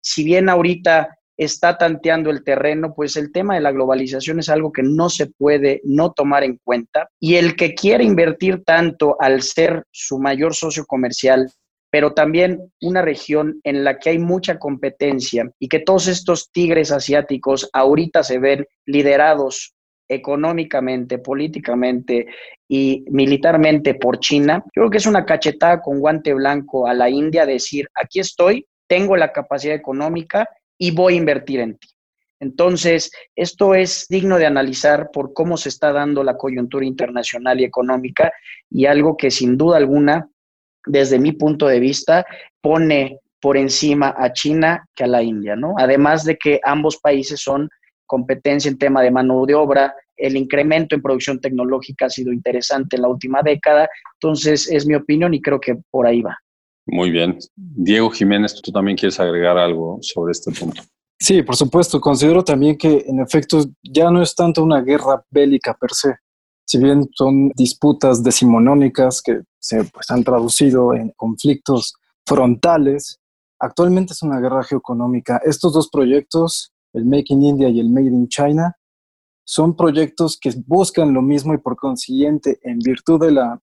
si 0.00 0.24
bien 0.24 0.48
ahorita 0.48 1.16
está 1.36 1.76
tanteando 1.76 2.30
el 2.30 2.44
terreno, 2.44 2.94
pues 2.94 3.16
el 3.16 3.32
tema 3.32 3.54
de 3.54 3.60
la 3.60 3.72
globalización 3.72 4.38
es 4.38 4.48
algo 4.48 4.72
que 4.72 4.82
no 4.82 5.10
se 5.10 5.26
puede 5.26 5.80
no 5.84 6.12
tomar 6.12 6.44
en 6.44 6.58
cuenta. 6.62 7.08
Y 7.20 7.36
el 7.36 7.56
que 7.56 7.74
quiere 7.74 8.04
invertir 8.04 8.62
tanto 8.64 9.16
al 9.20 9.42
ser 9.42 9.84
su 9.90 10.18
mayor 10.18 10.54
socio 10.54 10.86
comercial, 10.86 11.50
pero 11.90 12.12
también 12.12 12.72
una 12.80 13.02
región 13.02 13.60
en 13.64 13.84
la 13.84 13.98
que 13.98 14.10
hay 14.10 14.18
mucha 14.18 14.58
competencia 14.58 15.50
y 15.58 15.68
que 15.68 15.80
todos 15.80 16.08
estos 16.08 16.50
tigres 16.50 16.90
asiáticos 16.90 17.70
ahorita 17.72 18.22
se 18.22 18.38
ven 18.38 18.66
liderados 18.86 19.74
económicamente, 20.08 21.18
políticamente 21.18 22.26
y 22.68 23.04
militarmente 23.10 23.94
por 23.94 24.20
China, 24.20 24.62
yo 24.66 24.82
creo 24.82 24.90
que 24.90 24.98
es 24.98 25.06
una 25.06 25.24
cachetada 25.24 25.80
con 25.80 26.00
guante 26.00 26.32
blanco 26.32 26.86
a 26.86 26.94
la 26.94 27.10
India 27.10 27.46
decir, 27.46 27.88
aquí 27.94 28.20
estoy, 28.20 28.66
tengo 28.88 29.16
la 29.16 29.32
capacidad 29.32 29.74
económica 29.74 30.48
y 30.78 30.90
voy 30.90 31.14
a 31.14 31.16
invertir 31.16 31.60
en 31.60 31.78
ti. 31.78 31.88
Entonces, 32.38 33.10
esto 33.34 33.74
es 33.74 34.06
digno 34.08 34.38
de 34.38 34.46
analizar 34.46 35.10
por 35.10 35.32
cómo 35.32 35.56
se 35.56 35.70
está 35.70 35.92
dando 35.92 36.22
la 36.22 36.36
coyuntura 36.36 36.84
internacional 36.84 37.60
y 37.60 37.64
económica 37.64 38.32
y 38.70 38.86
algo 38.86 39.16
que 39.16 39.30
sin 39.30 39.56
duda 39.56 39.78
alguna, 39.78 40.28
desde 40.84 41.18
mi 41.18 41.32
punto 41.32 41.66
de 41.66 41.80
vista, 41.80 42.26
pone 42.60 43.20
por 43.40 43.56
encima 43.56 44.14
a 44.16 44.32
China 44.32 44.86
que 44.94 45.04
a 45.04 45.06
la 45.06 45.22
India, 45.22 45.56
¿no? 45.56 45.74
Además 45.78 46.24
de 46.24 46.36
que 46.36 46.60
ambos 46.62 46.98
países 46.98 47.40
son 47.40 47.70
competencia 48.04 48.70
en 48.70 48.78
tema 48.78 49.02
de 49.02 49.10
mano 49.10 49.44
de 49.46 49.54
obra, 49.54 49.94
el 50.16 50.36
incremento 50.36 50.94
en 50.94 51.02
producción 51.02 51.40
tecnológica 51.40 52.06
ha 52.06 52.10
sido 52.10 52.32
interesante 52.32 52.96
en 52.96 53.02
la 53.02 53.08
última 53.08 53.42
década, 53.42 53.88
entonces 54.14 54.70
es 54.70 54.86
mi 54.86 54.94
opinión 54.94 55.34
y 55.34 55.42
creo 55.42 55.60
que 55.60 55.76
por 55.90 56.06
ahí 56.06 56.22
va. 56.22 56.38
Muy 56.86 57.10
bien. 57.10 57.38
Diego 57.56 58.10
Jiménez, 58.10 58.60
tú 58.62 58.70
también 58.70 58.96
quieres 58.96 59.18
agregar 59.18 59.58
algo 59.58 59.98
sobre 60.02 60.32
este 60.32 60.52
punto. 60.52 60.82
Sí, 61.18 61.42
por 61.42 61.56
supuesto. 61.56 62.00
Considero 62.00 62.44
también 62.44 62.76
que 62.76 63.04
en 63.06 63.20
efecto 63.20 63.64
ya 63.82 64.10
no 64.10 64.22
es 64.22 64.34
tanto 64.34 64.62
una 64.62 64.82
guerra 64.82 65.24
bélica 65.30 65.74
per 65.74 65.92
se. 65.92 66.16
Si 66.64 66.78
bien 66.78 67.08
son 67.12 67.50
disputas 67.50 68.22
decimonónicas 68.22 69.22
que 69.22 69.40
se 69.58 69.84
pues, 69.84 70.10
han 70.10 70.24
traducido 70.24 70.94
en 70.94 71.12
conflictos 71.16 71.94
frontales, 72.26 73.20
actualmente 73.58 74.12
es 74.12 74.22
una 74.22 74.40
guerra 74.40 74.62
geoeconómica. 74.62 75.40
Estos 75.44 75.72
dos 75.72 75.88
proyectos, 75.88 76.72
el 76.92 77.04
Make 77.04 77.26
in 77.28 77.42
India 77.42 77.68
y 77.68 77.80
el 77.80 77.90
Made 77.90 78.06
in 78.06 78.28
China, 78.28 78.76
son 79.44 79.76
proyectos 79.76 80.38
que 80.38 80.52
buscan 80.66 81.14
lo 81.14 81.22
mismo 81.22 81.54
y 81.54 81.58
por 81.58 81.76
consiguiente, 81.76 82.58
en 82.62 82.78
virtud 82.80 83.20
de 83.20 83.30
la 83.30 83.60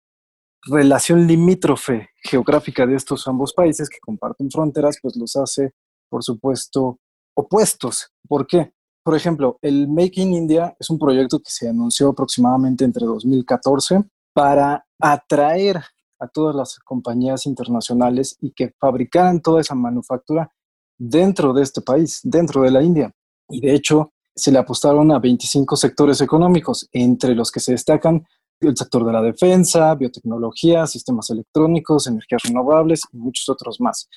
relación 0.64 1.28
limítrofe 1.28 2.10
geográfica 2.24 2.86
de 2.86 2.96
estos 2.96 3.28
ambos 3.28 3.54
países 3.54 3.90
que 3.90 4.00
comparten 4.00 4.50
fronteras, 4.52 4.98
pues 5.02 5.16
los 5.16 5.36
hace, 5.36 5.74
por 6.10 6.24
supuesto, 6.24 7.00
opuestos. 7.36 8.12
¿Por 8.28 8.48
qué? 8.48 8.74
Por 9.04 9.16
ejemplo, 9.16 9.58
el 9.62 9.88
Make 9.88 10.22
in 10.22 10.34
India 10.34 10.76
es 10.80 10.90
un 10.90 11.00
proyecto 11.00 11.40
que 11.40 11.50
se 11.50 11.70
anunció 11.70 12.10
aproximadamente 12.10 12.84
entre 12.84 13.06
2014 13.06 14.04
para 14.34 14.86
atraer 15.00 15.82
a 16.20 16.28
todas 16.28 16.56
las 16.56 16.80
compañías 16.80 17.46
internacionales 17.46 18.38
y 18.42 18.52
que 18.52 18.74
fabricaran 18.80 19.42
toda 19.42 19.62
esa 19.62 19.76
manufactura 19.76 20.52
dentro 20.98 21.54
de 21.54 21.64
este 21.64 21.82
país, 21.82 22.20
dentro 22.24 22.64
de 22.64 22.72
la 22.72 22.84
India. 22.84 23.14
Y 23.50 23.62
de 23.62 23.74
hecho, 23.74 24.12
se 24.36 24.52
le 24.52 24.60
apostaron 24.60 25.12
a 25.12 25.20
25 25.20 25.76
sectores 25.76 26.22
económicos, 26.22 26.88
entre 26.92 27.34
los 27.34 27.52
que 27.52 27.60
se 27.60 27.72
destacan 27.72 28.26
el 28.60 28.76
sector 28.76 29.06
de 29.06 29.12
la 29.12 29.22
defensa, 29.22 29.94
biotecnología, 29.96 30.88
sistemas 30.88 31.30
electrónicos, 31.30 32.08
energías 32.08 32.44
renovables 32.44 33.02
y 33.12 33.18
muchos 33.18 33.48
otros 33.50 33.80
más. 33.80 34.10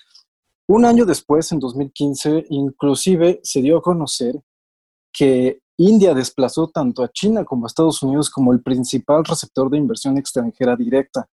Un 0.66 0.84
año 0.84 1.04
después, 1.04 1.50
en 1.52 1.58
2015, 1.58 2.46
inclusive 2.50 3.40
se 3.42 3.60
dio 3.60 3.78
a 3.78 3.82
conocer 3.82 4.40
que 5.12 5.60
India 5.76 6.14
desplazó 6.14 6.68
tanto 6.68 7.02
a 7.02 7.10
China 7.10 7.44
como 7.44 7.64
a 7.64 7.68
Estados 7.68 8.02
Unidos 8.02 8.30
como 8.30 8.52
el 8.52 8.62
principal 8.62 9.24
receptor 9.24 9.70
de 9.70 9.78
inversión 9.78 10.18
extranjera 10.18 10.76
directa, 10.76 11.26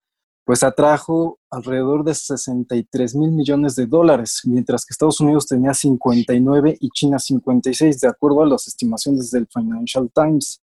pues 0.46 0.64
atrajo 0.64 1.38
alrededor 1.50 2.06
de 2.06 2.16
63 2.16 3.16
mil 3.16 3.32
millones 3.32 3.76
de 3.76 3.86
dólares, 3.86 4.42
mientras 4.46 4.86
que 4.86 4.94
Estados 4.94 5.20
Unidos 5.20 5.46
tenía 5.46 5.74
59 5.74 6.78
y 6.80 6.90
China 6.92 7.20
56, 7.20 8.00
de 8.00 8.08
acuerdo 8.08 8.42
a 8.42 8.48
las 8.48 8.68
estimaciones 8.68 9.30
del 9.32 9.48
Financial 9.54 10.10
Times. 10.16 10.62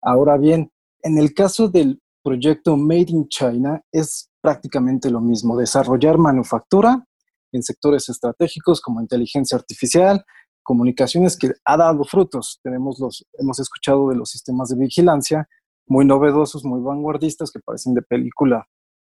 Ahora 0.00 0.38
bien, 0.38 0.72
en 1.06 1.18
el 1.18 1.32
caso 1.34 1.68
del 1.68 2.00
proyecto 2.22 2.76
Made 2.76 3.06
in 3.10 3.28
China 3.28 3.80
es 3.92 4.28
prácticamente 4.40 5.08
lo 5.08 5.20
mismo, 5.20 5.56
desarrollar 5.56 6.18
manufactura 6.18 7.06
en 7.52 7.62
sectores 7.62 8.08
estratégicos 8.08 8.80
como 8.80 9.00
inteligencia 9.00 9.56
artificial, 9.56 10.24
comunicaciones 10.64 11.36
que 11.36 11.52
ha 11.64 11.76
dado 11.76 12.02
frutos. 12.02 12.58
Tenemos 12.60 12.98
los, 12.98 13.24
hemos 13.34 13.60
escuchado 13.60 14.08
de 14.08 14.16
los 14.16 14.30
sistemas 14.30 14.68
de 14.68 14.76
vigilancia 14.76 15.48
muy 15.86 16.04
novedosos, 16.04 16.64
muy 16.64 16.80
vanguardistas, 16.80 17.52
que 17.52 17.60
parecen 17.60 17.94
de 17.94 18.02
película 18.02 18.66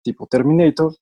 tipo 0.02 0.28
Terminator, 0.28 0.96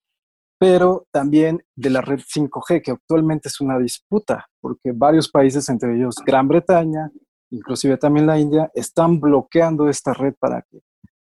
pero 0.57 1.05
también 1.11 1.63
de 1.75 1.91
la 1.91 2.01
red 2.01 2.19
5G, 2.19 2.81
que 2.81 2.91
actualmente 2.91 3.47
es 3.47 3.61
una 3.61 3.77
disputa, 3.77 4.47
porque 4.59 4.91
varios 4.91 5.29
países, 5.29 5.69
entre 5.69 5.95
ellos 5.95 6.15
Gran 6.25 6.47
Bretaña, 6.47 7.11
inclusive 7.51 7.97
también 7.97 8.27
la 8.27 8.39
India, 8.39 8.71
están 8.73 9.19
bloqueando 9.19 9.89
esta 9.89 10.13
red 10.13 10.33
para 10.39 10.61
que 10.69 10.79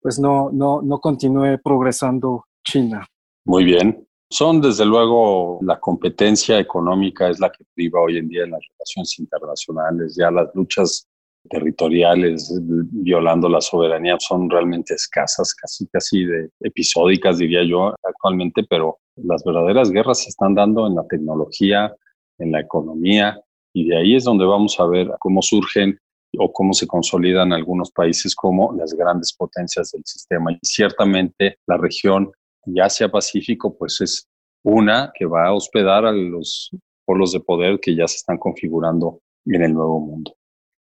pues 0.01 0.19
no, 0.19 0.51
no, 0.53 0.81
no 0.83 0.99
continúe 0.99 1.59
progresando 1.63 2.45
China. 2.65 3.07
Muy 3.45 3.65
bien. 3.65 4.07
Son 4.31 4.61
desde 4.61 4.87
luego 4.87 5.59
la 5.63 5.79
competencia 5.81 6.59
económica 6.59 7.29
es 7.29 7.41
la 7.41 7.51
que 7.51 7.65
priva 7.75 8.01
hoy 8.01 8.19
en 8.19 8.29
día 8.29 8.45
en 8.45 8.53
las 8.53 8.61
relaciones 8.73 9.19
internacionales, 9.19 10.17
ya 10.17 10.31
las 10.31 10.49
luchas 10.55 11.07
territoriales 11.49 12.53
violando 12.63 13.49
la 13.49 13.61
soberanía 13.61 14.17
son 14.21 14.49
realmente 14.49 14.95
escasas, 14.95 15.55
casi 15.55 15.87
casi 15.89 16.25
de 16.25 16.49
episódicas 16.61 17.39
diría 17.39 17.65
yo 17.65 17.95
actualmente, 18.05 18.63
pero 18.69 18.99
las 19.17 19.43
verdaderas 19.43 19.91
guerras 19.91 20.23
se 20.23 20.29
están 20.29 20.55
dando 20.55 20.87
en 20.87 20.95
la 20.95 21.07
tecnología, 21.09 21.93
en 22.39 22.53
la 22.53 22.61
economía 22.61 23.41
y 23.73 23.89
de 23.89 23.97
ahí 23.97 24.17
es 24.17 24.25
donde 24.25 24.45
vamos 24.45 24.79
a 24.79 24.87
ver 24.87 25.11
cómo 25.19 25.43
surgen 25.43 25.99
o 26.39 26.53
cómo 26.53 26.73
se 26.73 26.87
consolidan 26.87 27.53
algunos 27.53 27.91
países 27.91 28.35
como 28.35 28.73
las 28.75 28.95
grandes 28.95 29.33
potencias 29.33 29.91
del 29.93 30.03
sistema. 30.05 30.53
Y 30.53 30.59
ciertamente 30.63 31.59
la 31.67 31.77
región 31.77 32.31
y 32.67 32.81
Asia-Pacífico, 32.81 33.77
pues 33.77 34.01
es 34.01 34.29
una 34.63 35.13
que 35.15 35.27
va 35.27 35.47
a 35.47 35.55
hospedar 35.55 36.05
a 36.05 36.13
los 36.13 36.71
polos 37.05 37.33
de 37.33 37.41
poder 37.41 37.81
que 37.81 37.97
ya 37.97 38.07
se 38.07 38.17
están 38.17 38.39
configurando 38.39 39.21
en 39.47 39.63
el 39.63 39.75
nuevo 39.75 40.01
mundo. 40.01 40.35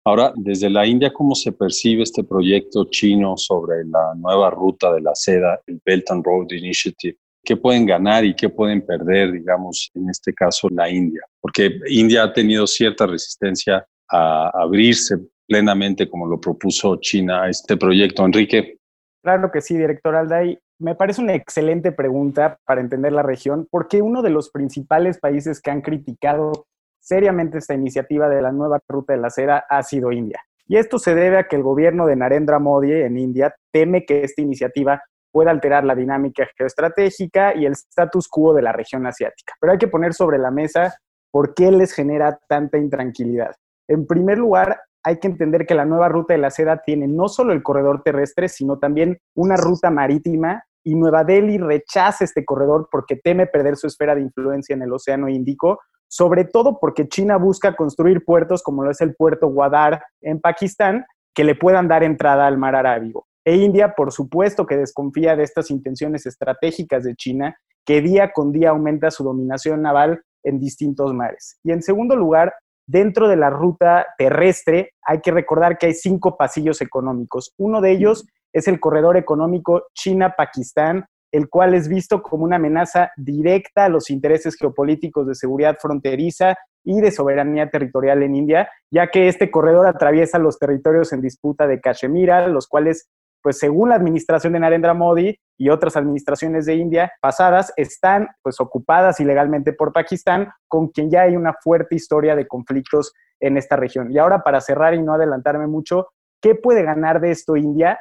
Ahora, 0.05 0.33
desde 0.35 0.69
la 0.69 0.85
India, 0.85 1.13
¿cómo 1.13 1.33
se 1.33 1.53
percibe 1.53 2.03
este 2.03 2.23
proyecto 2.23 2.85
chino 2.89 3.37
sobre 3.37 3.85
la 3.85 4.13
nueva 4.15 4.49
ruta 4.49 4.93
de 4.93 5.01
la 5.01 5.15
seda, 5.15 5.61
el 5.65 5.81
Belt 5.85 6.11
and 6.11 6.25
Road 6.25 6.51
Initiative? 6.51 7.17
¿Qué 7.41 7.55
pueden 7.55 7.85
ganar 7.85 8.25
y 8.25 8.35
qué 8.35 8.49
pueden 8.49 8.85
perder, 8.85 9.31
digamos, 9.31 9.89
en 9.93 10.09
este 10.09 10.33
caso 10.33 10.67
la 10.69 10.89
India? 10.89 11.21
Porque 11.41 11.79
India 11.87 12.23
ha 12.23 12.33
tenido 12.33 12.67
cierta 12.67 13.05
resistencia 13.05 13.85
a 14.09 14.49
abrirse 14.61 15.17
plenamente 15.47 16.09
como 16.09 16.27
lo 16.27 16.39
propuso 16.39 16.97
China 16.97 17.49
este 17.49 17.77
proyecto. 17.77 18.25
Enrique. 18.25 18.77
Claro 19.23 19.51
que 19.51 19.61
sí, 19.61 19.77
director 19.77 20.15
Alday. 20.15 20.59
Me 20.79 20.95
parece 20.95 21.21
una 21.21 21.33
excelente 21.33 21.91
pregunta 21.91 22.57
para 22.65 22.81
entender 22.81 23.13
la 23.13 23.23
región, 23.23 23.67
porque 23.71 24.01
uno 24.01 24.21
de 24.21 24.29
los 24.29 24.49
principales 24.49 25.17
países 25.19 25.61
que 25.61 25.71
han 25.71 25.81
criticado 25.81 26.65
seriamente 26.99 27.57
esta 27.57 27.73
iniciativa 27.73 28.27
de 28.29 28.41
la 28.41 28.51
nueva 28.51 28.79
ruta 28.87 29.13
de 29.13 29.19
la 29.19 29.29
seda 29.29 29.65
ha 29.69 29.83
sido 29.83 30.11
India. 30.11 30.41
Y 30.67 30.77
esto 30.77 30.97
se 30.97 31.13
debe 31.15 31.37
a 31.37 31.47
que 31.47 31.55
el 31.55 31.63
gobierno 31.63 32.05
de 32.05 32.15
Narendra 32.15 32.59
Modi 32.59 32.93
en 32.93 33.17
India 33.17 33.53
teme 33.71 34.05
que 34.05 34.23
esta 34.23 34.41
iniciativa 34.41 35.03
pueda 35.31 35.51
alterar 35.51 35.83
la 35.83 35.95
dinámica 35.95 36.47
geoestratégica 36.55 37.55
y 37.55 37.65
el 37.65 37.73
status 37.73 38.27
quo 38.27 38.53
de 38.53 38.61
la 38.61 38.71
región 38.71 39.05
asiática. 39.05 39.53
Pero 39.59 39.73
hay 39.73 39.79
que 39.79 39.87
poner 39.87 40.13
sobre 40.13 40.37
la 40.37 40.51
mesa 40.51 40.95
por 41.31 41.53
qué 41.53 41.71
les 41.71 41.91
genera 41.93 42.39
tanta 42.47 42.77
intranquilidad. 42.77 43.55
En 43.87 44.05
primer 44.05 44.37
lugar, 44.37 44.79
hay 45.03 45.19
que 45.19 45.27
entender 45.27 45.65
que 45.65 45.75
la 45.75 45.85
nueva 45.85 46.09
ruta 46.09 46.33
de 46.33 46.39
la 46.39 46.49
seda 46.49 46.81
tiene 46.83 47.07
no 47.07 47.27
solo 47.27 47.53
el 47.53 47.61
corredor 47.61 48.01
terrestre, 48.03 48.47
sino 48.47 48.79
también 48.79 49.19
una 49.35 49.57
ruta 49.57 49.89
marítima 49.89 50.63
y 50.83 50.95
Nueva 50.95 51.23
Delhi 51.23 51.57
rechaza 51.57 52.23
este 52.23 52.43
corredor 52.43 52.87
porque 52.91 53.15
teme 53.15 53.47
perder 53.47 53.77
su 53.77 53.87
esfera 53.87 54.15
de 54.15 54.21
influencia 54.21 54.73
en 54.73 54.81
el 54.81 54.93
Océano 54.93 55.29
Índico, 55.29 55.79
sobre 56.07 56.45
todo 56.45 56.77
porque 56.79 57.07
China 57.07 57.37
busca 57.37 57.75
construir 57.75 58.23
puertos 58.25 58.61
como 58.61 58.83
lo 58.83 58.91
es 58.91 59.01
el 59.01 59.15
puerto 59.15 59.47
Gwadar 59.47 60.03
en 60.21 60.39
Pakistán, 60.39 61.05
que 61.33 61.43
le 61.43 61.55
puedan 61.55 61.87
dar 61.87 62.03
entrada 62.03 62.47
al 62.47 62.57
mar 62.57 62.75
Arábigo. 62.75 63.27
E 63.45 63.55
India, 63.55 63.93
por 63.95 64.11
supuesto, 64.11 64.65
que 64.65 64.77
desconfía 64.77 65.35
de 65.35 65.43
estas 65.43 65.71
intenciones 65.71 66.25
estratégicas 66.25 67.03
de 67.03 67.15
China, 67.15 67.57
que 67.85 68.01
día 68.01 68.31
con 68.31 68.51
día 68.51 68.69
aumenta 68.69 69.11
su 69.11 69.23
dominación 69.23 69.81
naval 69.81 70.21
en 70.43 70.59
distintos 70.59 71.13
mares. 71.13 71.59
Y 71.63 71.71
en 71.71 71.81
segundo 71.81 72.15
lugar, 72.15 72.53
dentro 72.87 73.27
de 73.27 73.35
la 73.35 73.49
ruta 73.49 74.07
terrestre, 74.17 74.91
hay 75.01 75.21
que 75.21 75.31
recordar 75.31 75.77
que 75.77 75.87
hay 75.87 75.93
cinco 75.93 76.37
pasillos 76.37 76.81
económicos. 76.81 77.53
Uno 77.57 77.81
de 77.81 77.91
ellos 77.91 78.25
es 78.53 78.67
el 78.67 78.79
corredor 78.79 79.17
económico 79.17 79.83
China-Pakistán, 79.93 81.05
el 81.31 81.49
cual 81.49 81.73
es 81.73 81.87
visto 81.87 82.21
como 82.21 82.43
una 82.43 82.57
amenaza 82.57 83.11
directa 83.17 83.85
a 83.85 83.89
los 83.89 84.09
intereses 84.11 84.55
geopolíticos 84.55 85.27
de 85.27 85.35
seguridad 85.35 85.77
fronteriza 85.81 86.55
y 86.83 87.01
de 87.01 87.11
soberanía 87.11 87.69
territorial 87.69 88.21
en 88.21 88.35
India, 88.35 88.69
ya 88.91 89.07
que 89.07 89.27
este 89.27 89.49
corredor 89.49 89.87
atraviesa 89.87 90.37
los 90.37 90.59
territorios 90.59 91.11
en 91.11 91.21
disputa 91.21 91.65
de 91.65 91.81
Cachemira, 91.81 92.47
los 92.47 92.67
cuales 92.67 93.09
pues 93.43 93.59
según 93.59 93.89
la 93.89 93.95
administración 93.95 94.53
de 94.53 94.59
Narendra 94.61 94.93
Modi 94.93 95.37
y 95.57 95.69
otras 95.69 95.97
administraciones 95.97 96.65
de 96.65 96.75
India 96.75 97.11
pasadas, 97.21 97.73
están 97.75 98.29
pues 98.41 98.59
ocupadas 98.61 99.19
ilegalmente 99.19 99.73
por 99.73 99.91
Pakistán, 99.91 100.49
con 100.67 100.87
quien 100.87 101.11
ya 101.11 101.23
hay 101.23 101.35
una 101.35 101.53
fuerte 101.61 101.95
historia 101.95 102.35
de 102.35 102.47
conflictos 102.47 103.13
en 103.41 103.57
esta 103.57 103.75
región. 103.75 104.11
Y 104.11 104.17
ahora 104.17 104.43
para 104.43 104.61
cerrar 104.61 104.93
y 104.93 105.03
no 105.03 105.13
adelantarme 105.13 105.67
mucho, 105.67 106.07
¿qué 106.41 106.55
puede 106.55 106.83
ganar 106.83 107.19
de 107.19 107.31
esto 107.31 107.57
India? 107.57 107.99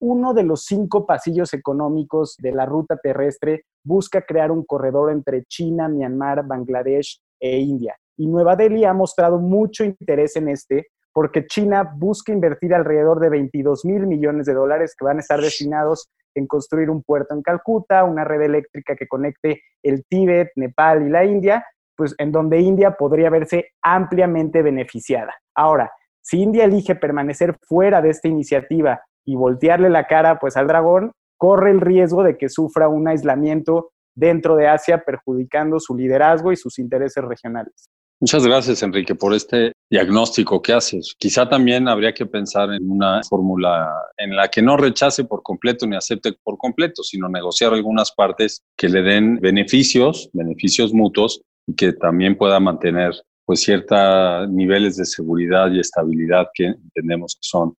Uno 0.00 0.32
de 0.32 0.44
los 0.44 0.64
cinco 0.64 1.06
pasillos 1.06 1.52
económicos 1.52 2.36
de 2.38 2.52
la 2.52 2.64
ruta 2.64 2.96
terrestre 2.96 3.64
busca 3.84 4.22
crear 4.22 4.50
un 4.50 4.64
corredor 4.64 5.12
entre 5.12 5.44
China, 5.44 5.88
Myanmar, 5.88 6.46
Bangladesh 6.46 7.20
e 7.38 7.58
India. 7.58 7.94
Y 8.16 8.26
Nueva 8.26 8.56
Delhi 8.56 8.84
ha 8.84 8.94
mostrado 8.94 9.38
mucho 9.38 9.84
interés 9.84 10.36
en 10.36 10.48
este 10.48 10.86
porque 11.18 11.48
China 11.48 11.82
busca 11.96 12.30
invertir 12.30 12.72
alrededor 12.72 13.18
de 13.18 13.28
22 13.28 13.84
mil 13.84 14.06
millones 14.06 14.46
de 14.46 14.54
dólares 14.54 14.94
que 14.96 15.04
van 15.04 15.16
a 15.16 15.20
estar 15.20 15.40
destinados 15.40 16.08
en 16.32 16.46
construir 16.46 16.90
un 16.90 17.02
puerto 17.02 17.34
en 17.34 17.42
Calcuta, 17.42 18.04
una 18.04 18.22
red 18.22 18.40
eléctrica 18.42 18.94
que 18.94 19.08
conecte 19.08 19.62
el 19.82 20.04
Tíbet, 20.08 20.50
Nepal 20.54 21.04
y 21.04 21.10
la 21.10 21.24
India, 21.24 21.66
pues 21.96 22.14
en 22.18 22.30
donde 22.30 22.60
India 22.60 22.92
podría 22.92 23.30
verse 23.30 23.70
ampliamente 23.82 24.62
beneficiada. 24.62 25.34
Ahora, 25.56 25.90
si 26.22 26.40
India 26.40 26.62
elige 26.62 26.94
permanecer 26.94 27.56
fuera 27.66 28.00
de 28.00 28.10
esta 28.10 28.28
iniciativa 28.28 29.02
y 29.26 29.34
voltearle 29.34 29.90
la 29.90 30.06
cara 30.06 30.38
pues 30.38 30.56
al 30.56 30.68
dragón, 30.68 31.10
corre 31.36 31.72
el 31.72 31.80
riesgo 31.80 32.22
de 32.22 32.38
que 32.38 32.48
sufra 32.48 32.88
un 32.88 33.08
aislamiento 33.08 33.90
dentro 34.14 34.54
de 34.54 34.68
Asia, 34.68 35.02
perjudicando 35.04 35.80
su 35.80 35.96
liderazgo 35.96 36.52
y 36.52 36.56
sus 36.56 36.78
intereses 36.78 37.24
regionales. 37.24 37.90
Muchas 38.20 38.44
gracias, 38.44 38.82
Enrique, 38.82 39.14
por 39.14 39.32
este 39.32 39.72
diagnóstico 39.88 40.60
que 40.60 40.72
haces. 40.72 41.14
Quizá 41.16 41.48
también 41.48 41.86
habría 41.86 42.12
que 42.12 42.26
pensar 42.26 42.72
en 42.72 42.90
una 42.90 43.22
fórmula 43.22 43.88
en 44.16 44.34
la 44.34 44.48
que 44.48 44.60
no 44.60 44.76
rechace 44.76 45.24
por 45.24 45.42
completo 45.44 45.86
ni 45.86 45.94
acepte 45.94 46.32
por 46.42 46.58
completo, 46.58 47.04
sino 47.04 47.28
negociar 47.28 47.72
algunas 47.72 48.10
partes 48.10 48.64
que 48.76 48.88
le 48.88 49.02
den 49.02 49.36
beneficios, 49.36 50.30
beneficios 50.32 50.92
mutuos 50.92 51.42
y 51.68 51.76
que 51.76 51.92
también 51.92 52.36
pueda 52.36 52.58
mantener 52.58 53.12
pues 53.44 53.60
ciertos 53.60 54.48
niveles 54.50 54.96
de 54.96 55.04
seguridad 55.04 55.70
y 55.70 55.78
estabilidad 55.78 56.48
que 56.52 56.66
entendemos 56.66 57.36
que 57.36 57.48
son 57.48 57.74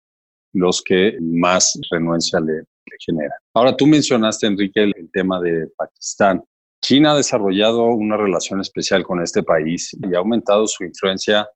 los 0.54 0.82
que 0.82 1.18
más 1.20 1.78
renuencia 1.90 2.40
le, 2.40 2.54
le 2.54 2.96
generan. 2.98 3.38
Ahora, 3.54 3.76
tú 3.76 3.86
mencionaste, 3.86 4.46
Enrique, 4.46 4.82
el 4.82 5.10
tema 5.12 5.38
de 5.40 5.68
Pakistán. 5.76 6.42
China 6.82 7.12
ha 7.12 7.16
desarrollado 7.16 7.86
una 7.86 8.16
relación 8.16 8.60
especial 8.60 9.04
con 9.04 9.22
este 9.22 9.42
país 9.42 9.96
y 10.02 10.14
ha 10.14 10.18
aumentado 10.18 10.66
su 10.66 10.84
influencia 10.84 11.48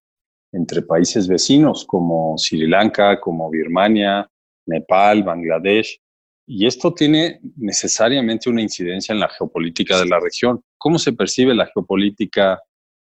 entre 0.53 0.83
países 0.83 1.27
vecinos 1.27 1.85
como 1.85 2.37
Sri 2.39 2.67
Lanka, 2.69 3.21
como 3.21 3.51
Birmania, 3.51 4.29
Nepal, 4.67 5.23
Bangladesh. 5.23 6.01
Y 6.47 6.67
esto 6.67 6.93
tiene 6.93 7.41
necesariamente 7.57 8.51
una 8.51 8.63
incidencia 8.63 9.13
en 9.13 9.21
la 9.21 9.29
geopolítica 9.29 9.99
de 9.99 10.07
la 10.07 10.21
región. 10.21 10.61
¿Cómo 10.79 10.99
se 10.99 11.13
percibe 11.13 11.55
la 11.55 11.67
geopolítica 11.67 12.61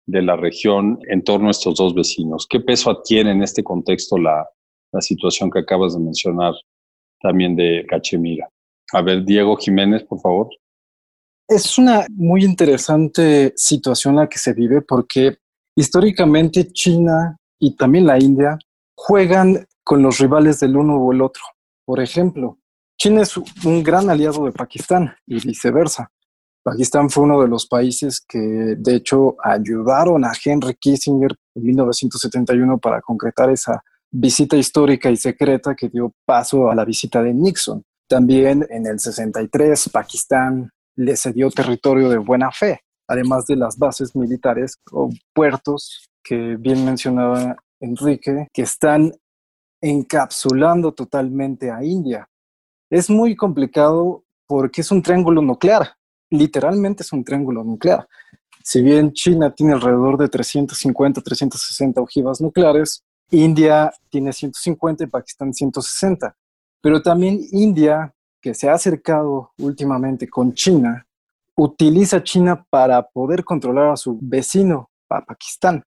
de 0.07 0.23
la 0.23 0.37
región 0.37 1.01
en 1.09 1.23
torno 1.25 1.49
a 1.49 1.51
estos 1.51 1.77
dos 1.77 1.95
vecinos? 1.95 2.47
¿Qué 2.49 2.61
peso 2.61 2.91
adquiere 2.91 3.31
en 3.31 3.43
este 3.43 3.65
contexto 3.65 4.17
la, 4.17 4.49
la 4.93 5.01
situación 5.01 5.51
que 5.51 5.59
acabas 5.59 5.95
de 5.95 6.01
mencionar 6.01 6.55
también 7.21 7.57
de 7.57 7.85
Cachemira? 7.89 8.49
A 8.93 9.03
ver, 9.03 9.25
Diego 9.25 9.57
Jiménez, 9.57 10.05
por 10.05 10.21
favor. 10.21 10.49
Es 11.47 11.77
una 11.77 12.07
muy 12.11 12.43
interesante 12.43 13.53
situación 13.57 14.17
la 14.17 14.29
que 14.29 14.39
se 14.39 14.55
vive 14.55 14.81
porque 14.81 15.37
históricamente 15.77 16.73
China 16.73 17.37
y 17.59 17.77
también 17.77 18.07
la 18.07 18.19
India 18.19 18.59
juegan 18.97 19.67
con 19.83 20.03
los 20.03 20.19
rivales 20.19 20.61
del 20.61 20.77
uno 20.77 20.97
o 20.97 21.13
el 21.13 21.21
otro. 21.21 21.43
Por 21.85 22.01
ejemplo, 22.01 22.59
China 22.99 23.23
es 23.23 23.37
un 23.37 23.83
gran 23.83 24.09
aliado 24.09 24.47
de 24.47 24.53
Pakistán 24.53 25.15
y 25.27 25.39
viceversa. 25.47 26.11
Pakistán 26.63 27.11
fue 27.11 27.25
uno 27.25 27.43
de 27.43 27.49
los 27.49 27.67
países 27.67 28.25
que 28.27 28.39
de 28.39 28.95
hecho 28.95 29.37
ayudaron 29.45 30.25
a 30.25 30.33
Henry 30.43 30.75
Kissinger 30.81 31.37
en 31.55 31.63
1971 31.63 32.79
para 32.79 33.03
concretar 33.03 33.51
esa 33.51 33.83
visita 34.11 34.57
histórica 34.57 35.11
y 35.11 35.17
secreta 35.19 35.75
que 35.75 35.91
dio 35.91 36.13
paso 36.25 36.71
a 36.71 36.75
la 36.75 36.87
visita 36.87 37.23
de 37.23 37.35
Nixon. 37.35 37.83
También 38.09 38.67
en 38.71 38.87
el 38.87 38.99
63 38.99 39.91
Pakistán 39.91 40.71
le 40.97 41.17
cedió 41.17 41.51
territorio 41.51 42.09
de 42.09 42.19
buena 42.19 42.51
fe, 42.51 42.81
además 43.09 43.47
de 43.47 43.57
las 43.57 43.79
bases 43.79 44.15
militares 44.15 44.79
o 44.91 45.11
puertos 45.33 46.09
que 46.23 46.57
bien 46.57 46.85
mencionaba 46.85 47.57
Enrique, 47.81 48.49
que 48.53 48.63
están 48.63 49.13
encapsulando 49.81 50.93
totalmente 50.93 51.71
a 51.71 51.85
India. 51.85 52.29
Es 52.91 53.11
muy 53.11 53.37
complicado 53.37 54.25
porque 54.47 54.81
es 54.81 54.91
un 54.91 55.03
triángulo 55.03 55.43
nuclear, 55.43 55.95
literalmente 56.31 57.03
es 57.03 57.13
un 57.13 57.25
triángulo 57.25 57.65
nuclear. 57.65 58.07
Si 58.63 58.81
bien 58.81 59.13
China 59.13 59.55
tiene 59.55 59.75
alrededor 59.75 60.17
de 60.17 60.29
350, 60.29 61.21
360 61.21 62.01
ojivas 62.01 62.41
nucleares, 62.41 63.05
India 63.31 63.93
tiene 64.09 64.33
150 64.33 65.05
y 65.05 65.07
Pakistán 65.07 65.53
160. 65.53 66.35
Pero 66.81 67.03
también 67.03 67.41
India 67.53 68.14
que 68.45 68.53
se 68.53 68.69
ha 68.69 68.75
acercado 68.75 69.53
últimamente 69.57 70.29
con 70.29 70.53
China, 70.53 71.07
utiliza 71.57 72.23
China 72.23 72.63
para 72.69 73.03
poder 73.03 73.43
controlar 73.43 73.93
a 73.93 73.97
su 73.97 74.19
vecino, 74.21 74.91
a 75.09 75.25
Pakistán, 75.25 75.83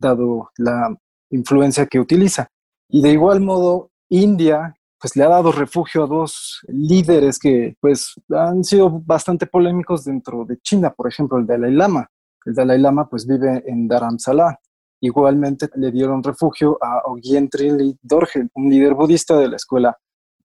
dado 0.00 0.50
la 0.56 0.96
influencia 1.28 1.84
que 1.84 2.00
utiliza. 2.00 2.48
Y 2.88 3.02
de 3.02 3.10
igual 3.10 3.42
modo, 3.42 3.90
India 4.08 4.74
pues 4.98 5.16
le 5.16 5.22
ha 5.22 5.28
dado 5.28 5.52
refugio 5.52 6.04
a 6.04 6.06
dos 6.06 6.60
líderes 6.68 7.38
que 7.38 7.76
pues 7.78 8.14
han 8.30 8.64
sido 8.64 8.90
bastante 8.90 9.46
polémicos 9.46 10.06
dentro 10.06 10.46
de 10.46 10.56
China, 10.60 10.94
por 10.94 11.08
ejemplo, 11.08 11.36
el 11.36 11.46
Dalai 11.46 11.72
Lama. 11.72 12.08
El 12.46 12.54
Dalai 12.54 12.78
Lama 12.78 13.06
pues 13.06 13.26
vive 13.26 13.62
en 13.66 13.86
Dharamsala. 13.86 14.58
Igualmente 15.02 15.68
le 15.76 15.92
dieron 15.92 16.22
refugio 16.22 16.78
a 16.82 17.02
Ogyen 17.04 17.50
Trinley 17.50 17.98
Dorje, 18.00 18.48
un 18.54 18.70
líder 18.70 18.94
budista 18.94 19.36
de 19.36 19.48
la 19.48 19.56
escuela 19.56 19.94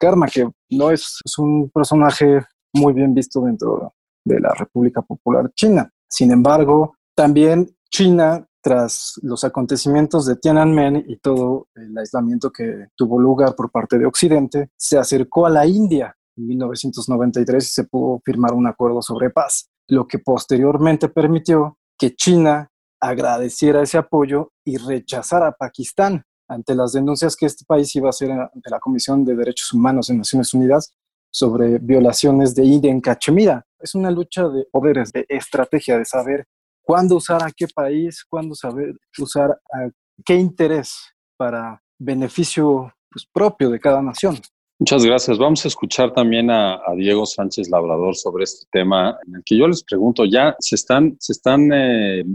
Karma, 0.03 0.27
que 0.27 0.45
no 0.71 0.91
es, 0.91 1.21
un 1.37 1.69
personaje 1.69 2.41
muy 2.73 2.91
bien 2.91 3.13
visto 3.13 3.39
dentro 3.39 3.93
de 4.25 4.37
la 4.37 4.53
República 4.53 5.01
Popular 5.01 5.49
China. 5.55 5.89
Sin 6.09 6.29
embargo, 6.33 6.97
también 7.15 7.69
China, 7.89 8.45
tras 8.61 9.13
los 9.21 9.45
acontecimientos 9.45 10.25
de 10.25 10.35
Tiananmen 10.35 11.05
y 11.07 11.19
todo 11.19 11.67
el 11.75 11.97
aislamiento 11.97 12.51
que 12.51 12.87
tuvo 12.97 13.17
lugar 13.17 13.55
por 13.55 13.71
parte 13.71 13.97
de 13.97 14.05
Occidente, 14.05 14.71
se 14.75 14.97
acercó 14.97 15.45
a 15.45 15.49
la 15.49 15.65
India 15.65 16.13
en 16.35 16.47
1993 16.47 17.63
y 17.63 17.69
se 17.69 17.83
pudo 17.85 18.19
firmar 18.25 18.51
un 18.53 18.67
acuerdo 18.67 19.01
sobre 19.01 19.29
paz, 19.29 19.69
lo 19.87 20.05
que 20.05 20.19
posteriormente 20.19 21.07
permitió 21.07 21.77
que 21.97 22.13
China 22.13 22.69
agradeciera 22.99 23.81
ese 23.81 23.99
apoyo 23.99 24.51
y 24.65 24.75
rechazara 24.75 25.47
a 25.47 25.51
Pakistán 25.53 26.25
ante 26.53 26.75
las 26.75 26.93
denuncias 26.93 27.35
que 27.35 27.45
este 27.45 27.65
país 27.65 27.95
iba 27.95 28.07
a 28.07 28.11
hacer 28.11 28.31
ante 28.31 28.69
la 28.69 28.79
Comisión 28.79 29.25
de 29.25 29.35
Derechos 29.35 29.73
Humanos 29.73 30.07
de 30.07 30.15
Naciones 30.15 30.53
Unidas 30.53 30.93
sobre 31.31 31.79
violaciones 31.79 32.53
de 32.53 32.63
India 32.63 32.91
en 32.91 33.01
Cachemira. 33.01 33.65
Es 33.79 33.95
una 33.95 34.11
lucha 34.11 34.47
de 34.47 34.65
poderes, 34.71 35.11
de 35.11 35.25
estrategia, 35.27 35.97
de 35.97 36.05
saber 36.05 36.45
cuándo 36.83 37.15
usar 37.15 37.43
a 37.43 37.51
qué 37.51 37.67
país, 37.67 38.23
cuándo 38.29 38.53
saber 38.53 38.93
usar 39.17 39.51
a 39.51 39.89
qué 40.23 40.35
interés 40.35 40.95
para 41.37 41.81
beneficio 41.97 42.93
pues, 43.09 43.25
propio 43.31 43.69
de 43.69 43.79
cada 43.79 44.01
nación. 44.01 44.37
Muchas 44.79 45.05
gracias. 45.05 45.37
Vamos 45.37 45.63
a 45.65 45.69
escuchar 45.69 46.13
también 46.13 46.51
a, 46.51 46.79
Diego 46.97 47.25
Sánchez 47.25 47.69
Labrador 47.69 48.15
sobre 48.15 48.43
este 48.43 48.67
tema, 48.71 49.17
en 49.25 49.35
el 49.35 49.43
que 49.45 49.57
yo 49.57 49.67
les 49.67 49.83
pregunto, 49.83 50.25
ya 50.25 50.55
se 50.59 50.75
están, 50.75 51.15
se 51.19 51.31
están 51.31 51.71
eh, 51.71 52.25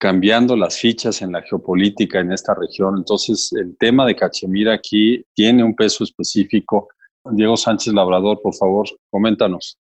cambiando 0.00 0.56
las 0.56 0.78
fichas 0.78 1.20
en 1.20 1.32
la 1.32 1.42
geopolítica 1.42 2.20
en 2.20 2.32
esta 2.32 2.54
región, 2.54 2.96
entonces 2.96 3.52
el 3.52 3.76
tema 3.76 4.06
de 4.06 4.16
Cachemira 4.16 4.72
aquí 4.72 5.22
tiene 5.34 5.62
un 5.62 5.76
peso 5.76 6.04
específico. 6.04 6.88
Diego 7.32 7.54
Sánchez 7.54 7.92
Labrador, 7.92 8.40
por 8.42 8.54
favor, 8.54 8.88
coméntanos. 9.10 9.78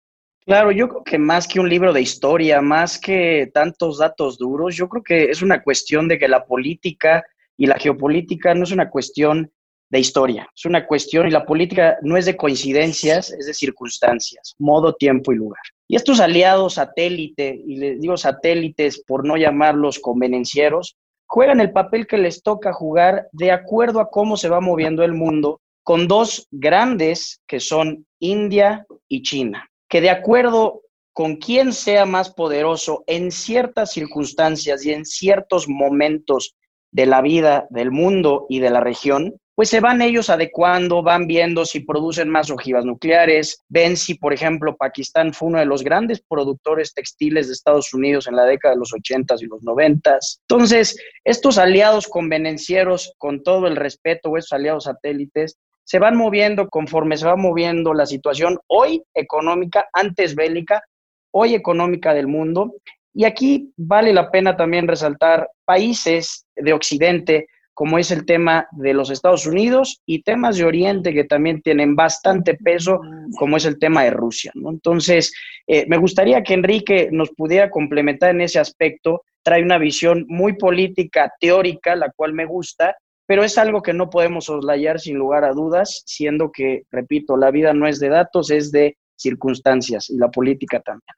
Claro, 0.47 0.73
yo 0.73 0.89
creo 0.89 1.05
que 1.05 1.19
más 1.19 1.47
que 1.47 1.61
un 1.61 1.69
libro 1.69 1.93
de 1.93 2.01
historia, 2.01 2.63
más 2.63 2.99
que 2.99 3.51
tantos 3.53 3.99
datos 3.99 4.39
duros, 4.39 4.75
yo 4.75 4.89
creo 4.89 5.03
que 5.03 5.25
es 5.25 5.43
una 5.43 5.63
cuestión 5.63 6.09
de 6.09 6.19
que 6.19 6.29
la 6.29 6.47
política 6.47 7.23
y 7.59 7.67
la 7.67 7.79
geopolítica 7.79 8.55
no 8.55 8.65
es 8.65 8.73
una 8.73 8.89
cuestión 8.89 9.53
de 9.88 10.01
historia, 10.01 10.49
es 10.55 10.64
una 10.64 10.87
cuestión 10.87 11.29
y 11.29 11.31
la 11.31 11.44
política 11.44 11.96
no 12.03 12.16
es 12.16 12.27
de 12.27 12.37
coincidencias, 12.37 13.31
es 13.31 13.46
de 13.46 13.55
circunstancias, 13.55 14.55
modo, 14.59 14.94
tiempo 14.94 15.33
y 15.33 15.37
lugar. 15.37 15.62
Y 15.88 15.96
estos 15.96 16.18
aliados 16.18 16.75
satélite, 16.75 17.61
y 17.66 17.77
les 17.77 18.01
digo 18.01 18.16
satélites 18.16 19.03
por 19.07 19.25
no 19.25 19.37
llamarlos 19.37 20.01
convenencieros, 20.01 20.96
juegan 21.27 21.61
el 21.61 21.72
papel 21.72 22.07
que 22.07 22.18
les 22.18 22.42
toca 22.42 22.72
jugar 22.72 23.29
de 23.33 23.53
acuerdo 23.53 24.01
a 24.01 24.11
cómo 24.11 24.37
se 24.37 24.49
va 24.49 24.61
moviendo 24.61 25.05
el 25.05 25.12
mundo, 25.12 25.61
con 25.85 26.09
dos 26.09 26.49
grandes 26.51 27.40
que 27.46 27.61
son 27.61 28.07
India 28.18 28.85
y 29.09 29.22
China 29.22 29.70
que 29.88 30.01
de 30.01 30.11
acuerdo 30.11 30.83
con 31.12 31.37
quién 31.37 31.72
sea 31.72 32.05
más 32.05 32.31
poderoso 32.31 33.05
en 33.07 33.31
ciertas 33.31 33.92
circunstancias 33.92 34.85
y 34.85 34.92
en 34.92 35.05
ciertos 35.05 35.68
momentos 35.68 36.55
de 36.90 37.07
la 37.07 37.22
vida 37.22 37.66
del 37.70 37.90
mundo 37.90 38.46
y 38.49 38.61
de 38.61 38.70
la 38.70 38.81
región, 38.81 39.40
pues 39.57 39.71
se 39.71 39.81
van 39.81 40.03
ellos 40.03 40.29
adecuando, 40.29 41.03
van 41.03 41.27
viendo 41.27 41.64
si 41.64 41.81
producen 41.81 42.29
más 42.29 42.51
ojivas 42.51 42.85
nucleares, 42.85 43.64
ven 43.71 43.97
si, 43.97 44.14
por 44.14 44.35
ejemplo, 44.35 44.77
Pakistán 44.77 45.33
fue 45.33 45.49
uno 45.49 45.59
de 45.59 45.64
los 45.64 45.83
grandes 45.83 46.21
productores 46.21 46.92
textiles 46.92 47.47
de 47.47 47.55
Estados 47.55 47.95
Unidos 47.95 48.27
en 48.27 48.37
la 48.37 48.45
década 48.45 48.75
de 48.75 48.81
los 48.81 48.92
80 48.92 49.35
y 49.40 49.47
los 49.47 49.62
90. 49.62 50.19
Entonces, 50.42 51.01
estos 51.25 51.57
aliados 51.57 52.07
convenencieros, 52.07 53.14
con 53.16 53.42
todo 53.42 53.66
el 53.66 53.77
respeto, 53.77 54.29
o 54.29 54.37
estos 54.37 54.53
aliados 54.53 54.85
satélites, 54.85 55.57
se 55.85 55.99
van 55.99 56.16
moviendo 56.16 56.69
conforme 56.69 57.16
se 57.16 57.25
va 57.25 57.37
moviendo 57.37 57.95
la 57.95 58.05
situación 58.05 58.59
hoy 58.66 59.03
económica, 59.14 59.88
antes 59.95 60.35
bélica, 60.35 60.83
hoy 61.31 61.55
económica 61.55 62.12
del 62.12 62.27
mundo. 62.27 62.75
Y 63.14 63.25
aquí 63.25 63.73
vale 63.79 64.12
la 64.12 64.31
pena 64.31 64.55
también 64.55 64.87
resaltar 64.87 65.49
países 65.64 66.45
de 66.55 66.75
Occidente, 66.75 67.47
como 67.77 67.99
es 67.99 68.11
el 68.11 68.25
tema 68.25 68.67
de 68.73 68.95
los 68.95 69.11
Estados 69.11 69.47
Unidos, 69.47 70.01
y 70.07 70.23
temas 70.23 70.57
de 70.57 70.65
Oriente 70.65 71.12
que 71.12 71.25
también 71.25 71.61
tienen 71.61 71.95
bastante 71.95 72.55
peso, 72.55 73.03
como 73.39 73.59
es 73.59 73.67
el 73.67 73.79
tema 73.79 74.03
de 74.05 74.12
Rusia. 74.12 74.51
Entonces, 74.55 75.31
eh, 75.67 75.85
me 75.87 75.99
gustaría 75.99 76.43
que 76.43 76.55
Enrique 76.55 77.11
nos 77.12 77.29
pudiera 77.37 77.71
complementar 77.71 78.31
en 78.31 78.41
ese 78.41 78.59
aspecto. 78.59 79.25
Trae 79.43 79.62
una 79.62 79.77
visión 79.77 80.25
muy 80.27 80.55
política, 80.55 81.31
teórica, 81.39 81.95
la 81.97 82.11
cual 82.17 82.33
me 82.33 82.47
gusta, 82.47 82.97
pero 83.27 83.45
es 83.45 83.59
algo 83.59 83.83
que 83.83 83.93
no 83.93 84.09
podemos 84.09 84.47
soslayar 84.47 84.99
sin 84.99 85.19
lugar 85.19 85.45
a 85.45 85.53
dudas, 85.53 86.03
siendo 86.07 86.51
que, 86.51 86.85
repito, 86.91 87.37
la 87.37 87.51
vida 87.51 87.75
no 87.75 87.87
es 87.87 88.01
de 88.01 88.09
datos, 88.09 88.51
es 88.51 88.73
de 88.73 88.97
circunstancias 89.17 90.09
y 90.09 90.17
la 90.17 90.31
política 90.31 90.81
también. 90.81 91.15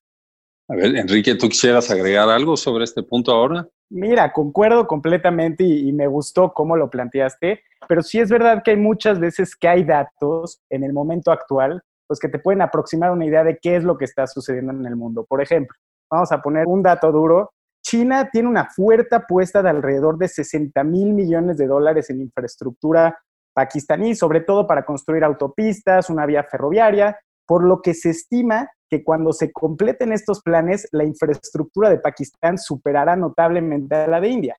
A 0.71 0.75
ver, 0.75 0.97
Enrique, 0.97 1.37
¿tú 1.37 1.49
quisieras 1.49 1.89
agregar 1.93 2.29
algo 2.29 2.57
sobre 2.57 2.83
este 2.83 3.05
punto 3.05 3.31
ahora? 3.31 3.69
Mira, 3.91 4.33
concuerdo 4.33 4.87
completamente 4.87 5.65
y, 5.65 5.93
me 5.93 6.07
gustó 6.07 6.53
cómo 6.53 6.77
lo 6.77 6.91
planteaste, 6.91 7.63
pero 7.89 8.03
sí 8.03 8.21
es 8.21 8.31
verdad 8.31 8.63
que 8.63 8.73
hay 8.73 8.77
muchas 8.77 9.19
veces 9.19 9.57
que 9.57 9.69
hay 9.69 9.85
datos 9.85 10.61
en 10.69 10.85
el 10.85 10.93
momento 10.93 11.33
actual, 11.33 11.83
pues 12.07 12.21
que 12.21 12.29
te 12.29 12.39
pueden 12.39 12.63
aproximar 12.63 13.11
una 13.11 13.25
idea 13.25 13.45
de 13.45 13.59
qué 13.61 13.77
es 13.77 13.85
lo 13.85 13.97
que 13.97 14.05
está 14.05 14.27
sucediendo 14.27 14.73
en 14.73 14.85
el 14.87 14.97
mundo. 14.97 15.25
Por 15.27 15.41
ejemplo, 15.41 15.77
vamos 16.11 16.31
a 16.33 16.43
poner 16.43 16.67
un 16.67 16.83
dato 16.83 17.11
duro 17.11 17.51
China 17.83 18.29
tiene 18.31 18.49
una 18.49 18.67
fuerte 18.67 19.15
apuesta 19.15 19.63
de 19.63 19.71
alrededor 19.71 20.19
de 20.19 20.29
60 20.29 20.85
mil 20.85 21.15
millones 21.15 21.57
de 21.57 21.67
dólares 21.67 22.11
en 22.11 22.21
infraestructura 22.21 23.19
pakistaní, 23.55 24.15
sobre 24.15 24.43
todo 24.43 24.67
para 24.67 24.85
construir 24.85 25.25
autopistas, 25.25 26.11
una 26.11 26.27
vía 26.27 26.45
ferroviaria, 26.45 27.19
por 27.49 27.65
lo 27.65 27.81
que 27.81 27.95
se 27.95 28.11
estima 28.11 28.71
que 28.91 29.03
cuando 29.03 29.33
se 29.33 29.51
completen 29.53 30.13
estos 30.13 30.43
planes, 30.43 30.87
la 30.93 31.05
infraestructura 31.05 31.89
de 31.89 31.99
Pakistán 31.99 32.59
superará 32.59 33.17
notablemente 33.17 33.95
a 33.97 34.07
la 34.07 34.21
de 34.21 34.29
India. 34.29 34.57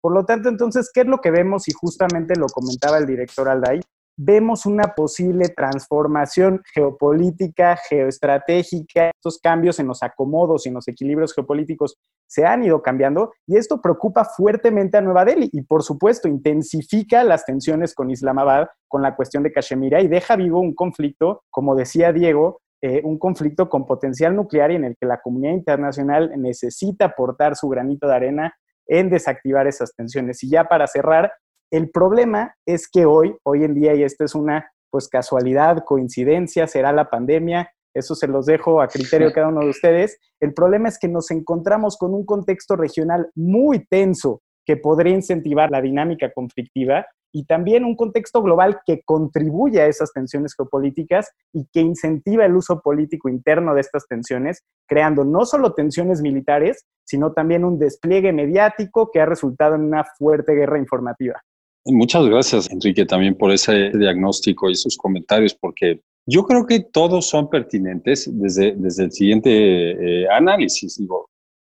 Por 0.00 0.12
lo 0.12 0.24
tanto, 0.24 0.48
entonces, 0.48 0.90
¿qué 0.92 1.02
es 1.02 1.06
lo 1.06 1.18
que 1.18 1.30
vemos? 1.30 1.68
Y 1.68 1.72
justamente 1.72 2.34
lo 2.36 2.46
comentaba 2.46 2.98
el 2.98 3.06
director 3.06 3.48
Alday, 3.48 3.80
vemos 4.16 4.66
una 4.66 4.94
posible 4.94 5.48
transformación 5.48 6.62
geopolítica, 6.72 7.76
geoestratégica, 7.88 9.10
estos 9.10 9.38
cambios 9.38 9.78
en 9.78 9.86
los 9.86 10.02
acomodos 10.02 10.64
y 10.64 10.70
en 10.70 10.76
los 10.76 10.88
equilibrios 10.88 11.34
geopolíticos 11.34 11.98
se 12.26 12.44
han 12.44 12.64
ido 12.64 12.82
cambiando 12.82 13.32
y 13.46 13.56
esto 13.56 13.80
preocupa 13.80 14.24
fuertemente 14.24 14.96
a 14.96 15.02
Nueva 15.02 15.24
Delhi 15.24 15.50
y 15.52 15.62
por 15.62 15.82
supuesto 15.82 16.28
intensifica 16.28 17.22
las 17.24 17.44
tensiones 17.44 17.94
con 17.94 18.10
Islamabad 18.10 18.68
con 18.88 19.02
la 19.02 19.14
cuestión 19.14 19.42
de 19.42 19.52
Kashmir 19.52 19.94
y 20.00 20.08
deja 20.08 20.36
vivo 20.36 20.60
un 20.60 20.74
conflicto, 20.74 21.42
como 21.50 21.74
decía 21.74 22.12
Diego, 22.12 22.60
eh, 22.82 23.00
un 23.04 23.18
conflicto 23.18 23.68
con 23.68 23.86
potencial 23.86 24.34
nuclear 24.34 24.70
y 24.70 24.76
en 24.76 24.84
el 24.84 24.96
que 24.96 25.06
la 25.06 25.20
comunidad 25.20 25.54
internacional 25.54 26.32
necesita 26.36 27.06
aportar 27.06 27.56
su 27.56 27.68
granito 27.68 28.06
de 28.06 28.14
arena 28.14 28.54
en 28.86 29.10
desactivar 29.10 29.66
esas 29.66 29.94
tensiones. 29.94 30.42
Y 30.44 30.50
ya 30.50 30.64
para 30.64 30.86
cerrar, 30.86 31.32
el 31.70 31.90
problema 31.90 32.54
es 32.66 32.88
que 32.88 33.06
hoy, 33.06 33.36
hoy 33.42 33.64
en 33.64 33.74
día, 33.74 33.94
y 33.94 34.02
esto 34.02 34.24
es 34.24 34.34
una 34.34 34.70
pues 34.90 35.08
casualidad, 35.08 35.84
coincidencia, 35.84 36.66
será 36.66 36.92
la 36.92 37.10
pandemia, 37.10 37.70
eso 37.94 38.14
se 38.14 38.28
los 38.28 38.46
dejo 38.46 38.80
a 38.80 38.88
criterio 38.88 39.28
de 39.28 39.32
cada 39.32 39.48
uno 39.48 39.60
de 39.60 39.70
ustedes. 39.70 40.18
El 40.40 40.52
problema 40.52 40.88
es 40.88 40.98
que 40.98 41.08
nos 41.08 41.30
encontramos 41.30 41.96
con 41.96 42.14
un 42.14 42.26
contexto 42.26 42.76
regional 42.76 43.30
muy 43.34 43.86
tenso 43.86 44.42
que 44.66 44.76
podría 44.76 45.14
incentivar 45.14 45.70
la 45.70 45.80
dinámica 45.80 46.30
conflictiva 46.32 47.06
y 47.32 47.44
también 47.44 47.84
un 47.84 47.96
contexto 47.96 48.42
global 48.42 48.80
que 48.86 49.02
contribuye 49.04 49.80
a 49.80 49.86
esas 49.86 50.12
tensiones 50.12 50.54
geopolíticas 50.54 51.30
y 51.52 51.66
que 51.72 51.80
incentiva 51.80 52.44
el 52.44 52.56
uso 52.56 52.80
político 52.80 53.28
interno 53.28 53.74
de 53.74 53.80
estas 53.80 54.06
tensiones, 54.06 54.62
creando 54.86 55.24
no 55.24 55.44
solo 55.44 55.74
tensiones 55.74 56.22
militares, 56.22 56.86
sino 57.04 57.32
también 57.32 57.64
un 57.64 57.78
despliegue 57.78 58.32
mediático 58.32 59.10
que 59.10 59.20
ha 59.20 59.26
resultado 59.26 59.74
en 59.74 59.82
una 59.82 60.04
fuerte 60.04 60.54
guerra 60.54 60.78
informativa. 60.78 61.42
Muchas 61.88 62.26
gracias, 62.26 62.68
Enrique, 62.70 63.06
también 63.06 63.36
por 63.36 63.52
ese 63.52 63.90
diagnóstico 63.90 64.68
y 64.68 64.72
esos 64.72 64.96
comentarios, 64.96 65.54
porque 65.54 66.00
yo 66.26 66.42
creo 66.42 66.66
que 66.66 66.80
todos 66.80 67.28
son 67.28 67.48
pertinentes 67.48 68.28
desde, 68.32 68.74
desde 68.76 69.04
el 69.04 69.12
siguiente 69.12 69.90
eh, 69.92 70.26
análisis. 70.28 71.00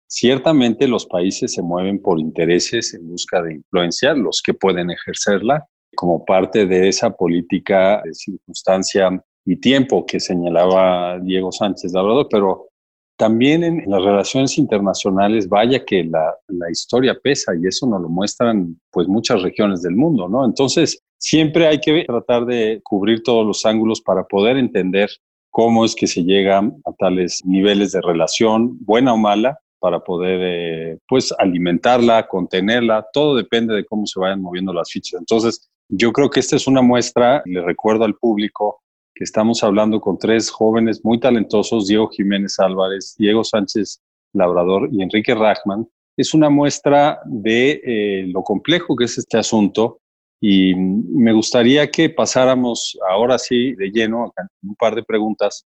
Ciertamente 0.07 0.87
los 0.87 1.05
países 1.05 1.53
se 1.53 1.61
mueven 1.61 2.01
por 2.01 2.17
intereses 2.21 2.93
en 2.93 3.09
busca 3.09 3.41
de 3.41 3.55
influencia, 3.55 4.13
los 4.13 4.41
que 4.41 4.53
pueden 4.53 4.89
ejercerla, 4.89 5.67
como 5.97 6.23
parte 6.23 6.65
de 6.65 6.87
esa 6.87 7.09
política 7.09 8.01
de 8.05 8.13
circunstancia 8.13 9.09
y 9.45 9.57
tiempo 9.57 10.05
que 10.05 10.21
señalaba 10.21 11.19
Diego 11.19 11.51
Sánchez 11.51 11.91
Labrador, 11.91 12.27
pero 12.31 12.69
también 13.17 13.63
en 13.63 13.83
las 13.87 14.03
relaciones 14.03 14.57
internacionales, 14.57 15.47
vaya 15.47 15.83
que 15.85 16.03
la, 16.03 16.35
historia 16.69 17.15
pesa 17.21 17.53
y 17.55 17.67
eso 17.67 17.87
nos 17.87 18.01
lo 18.01 18.09
muestran 18.09 18.79
pues 18.91 19.07
muchas 19.07 19.41
regiones 19.41 19.81
del 19.81 19.95
mundo, 19.95 20.27
¿no? 20.27 20.43
Entonces, 20.45 21.01
siempre 21.17 21.67
hay 21.67 21.79
que 21.79 22.03
tratar 22.05 22.45
de 22.45 22.81
cubrir 22.83 23.23
todos 23.23 23.45
los 23.45 23.65
ángulos 23.65 24.01
para 24.01 24.23
poder 24.23 24.57
entender 24.57 25.09
cómo 25.51 25.85
es 25.85 25.95
que 25.95 26.07
se 26.07 26.23
llega 26.23 26.59
a 26.59 26.93
tales 26.97 27.41
niveles 27.45 27.91
de 27.93 28.01
relación, 28.01 28.77
buena 28.81 29.13
o 29.13 29.17
mala, 29.17 29.57
para 29.79 29.99
poder 29.99 30.39
eh, 30.41 30.97
pues 31.07 31.31
alimentarla, 31.37 32.27
contenerla, 32.27 33.05
todo 33.13 33.35
depende 33.35 33.75
de 33.75 33.85
cómo 33.85 34.05
se 34.07 34.19
vayan 34.19 34.41
moviendo 34.41 34.73
las 34.73 34.91
fichas. 34.91 35.19
Entonces, 35.19 35.69
yo 35.89 36.11
creo 36.11 36.29
que 36.29 36.39
esta 36.39 36.55
es 36.55 36.67
una 36.67 36.81
muestra, 36.81 37.43
le 37.45 37.61
recuerdo 37.61 38.03
al 38.03 38.15
público, 38.15 38.81
que 39.15 39.23
estamos 39.23 39.63
hablando 39.63 40.01
con 40.01 40.17
tres 40.19 40.49
jóvenes 40.49 41.03
muy 41.03 41.19
talentosos, 41.19 41.87
Diego 41.87 42.09
Jiménez 42.09 42.59
Álvarez, 42.59 43.15
Diego 43.17 43.45
Sánchez 43.45 44.01
Labrador 44.33 44.89
y 44.91 45.01
Enrique 45.01 45.33
Rachman. 45.33 45.87
Es 46.17 46.33
una 46.33 46.49
muestra 46.49 47.19
de 47.25 47.81
eh, 47.83 48.25
lo 48.27 48.43
complejo 48.43 48.95
que 48.95 49.05
es 49.05 49.17
este 49.17 49.37
asunto 49.37 49.99
y 50.41 50.75
me 50.75 51.31
gustaría 51.31 51.89
que 51.89 52.09
pasáramos 52.09 52.97
ahora 53.09 53.39
sí 53.39 53.73
de 53.75 53.89
lleno, 53.89 54.33
un 54.61 54.75
par 54.75 54.93
de 54.95 55.03
preguntas, 55.03 55.65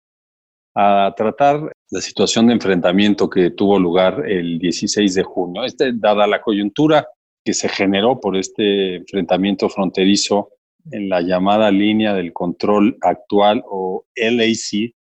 a 0.74 1.12
tratar 1.16 1.72
la 1.90 2.00
situación 2.00 2.46
de 2.46 2.52
enfrentamiento 2.52 3.30
que 3.30 3.50
tuvo 3.50 3.78
lugar 3.78 4.24
el 4.28 4.58
16 4.58 5.14
de 5.14 5.22
junio. 5.22 5.64
Este, 5.64 5.92
dada 5.94 6.26
la 6.26 6.42
coyuntura 6.42 7.08
que 7.42 7.54
se 7.54 7.68
generó 7.68 8.20
por 8.20 8.36
este 8.36 8.96
enfrentamiento 8.96 9.70
fronterizo 9.70 10.50
en 10.90 11.08
la 11.08 11.20
llamada 11.20 11.70
línea 11.70 12.14
del 12.14 12.32
control 12.32 12.96
actual 13.00 13.62
o 13.66 14.04
LAC, 14.16 14.94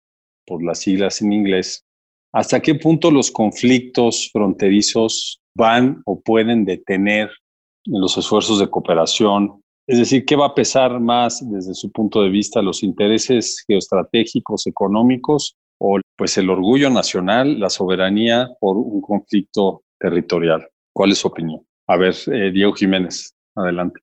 por 0.45 0.63
las 0.63 0.79
siglas 0.79 1.21
en 1.21 1.33
inglés, 1.33 1.85
¿hasta 2.33 2.61
qué 2.61 2.75
punto 2.75 3.11
los 3.11 3.31
conflictos 3.31 4.29
fronterizos 4.31 5.41
van 5.55 6.01
o 6.05 6.19
pueden 6.21 6.65
detener 6.65 7.29
los 7.85 8.17
esfuerzos 8.17 8.59
de 8.59 8.69
cooperación? 8.69 9.61
Es 9.87 9.99
decir, 9.99 10.25
¿qué 10.25 10.35
va 10.35 10.47
a 10.47 10.55
pesar 10.55 10.99
más 10.99 11.43
desde 11.49 11.73
su 11.73 11.91
punto 11.91 12.21
de 12.21 12.29
vista 12.29 12.61
los 12.61 12.83
intereses 12.83 13.63
geoestratégicos, 13.67 14.67
económicos 14.67 15.55
o 15.79 15.99
pues 16.17 16.37
el 16.37 16.49
orgullo 16.49 16.89
nacional, 16.89 17.59
la 17.59 17.69
soberanía 17.69 18.49
por 18.59 18.77
un 18.77 19.01
conflicto 19.01 19.83
territorial? 19.99 20.67
¿Cuál 20.93 21.11
es 21.11 21.19
su 21.19 21.27
opinión? 21.27 21.61
A 21.87 21.95
ver, 21.95 22.15
eh, 22.27 22.51
Diego 22.51 22.73
Jiménez, 22.73 23.33
adelante. 23.55 24.01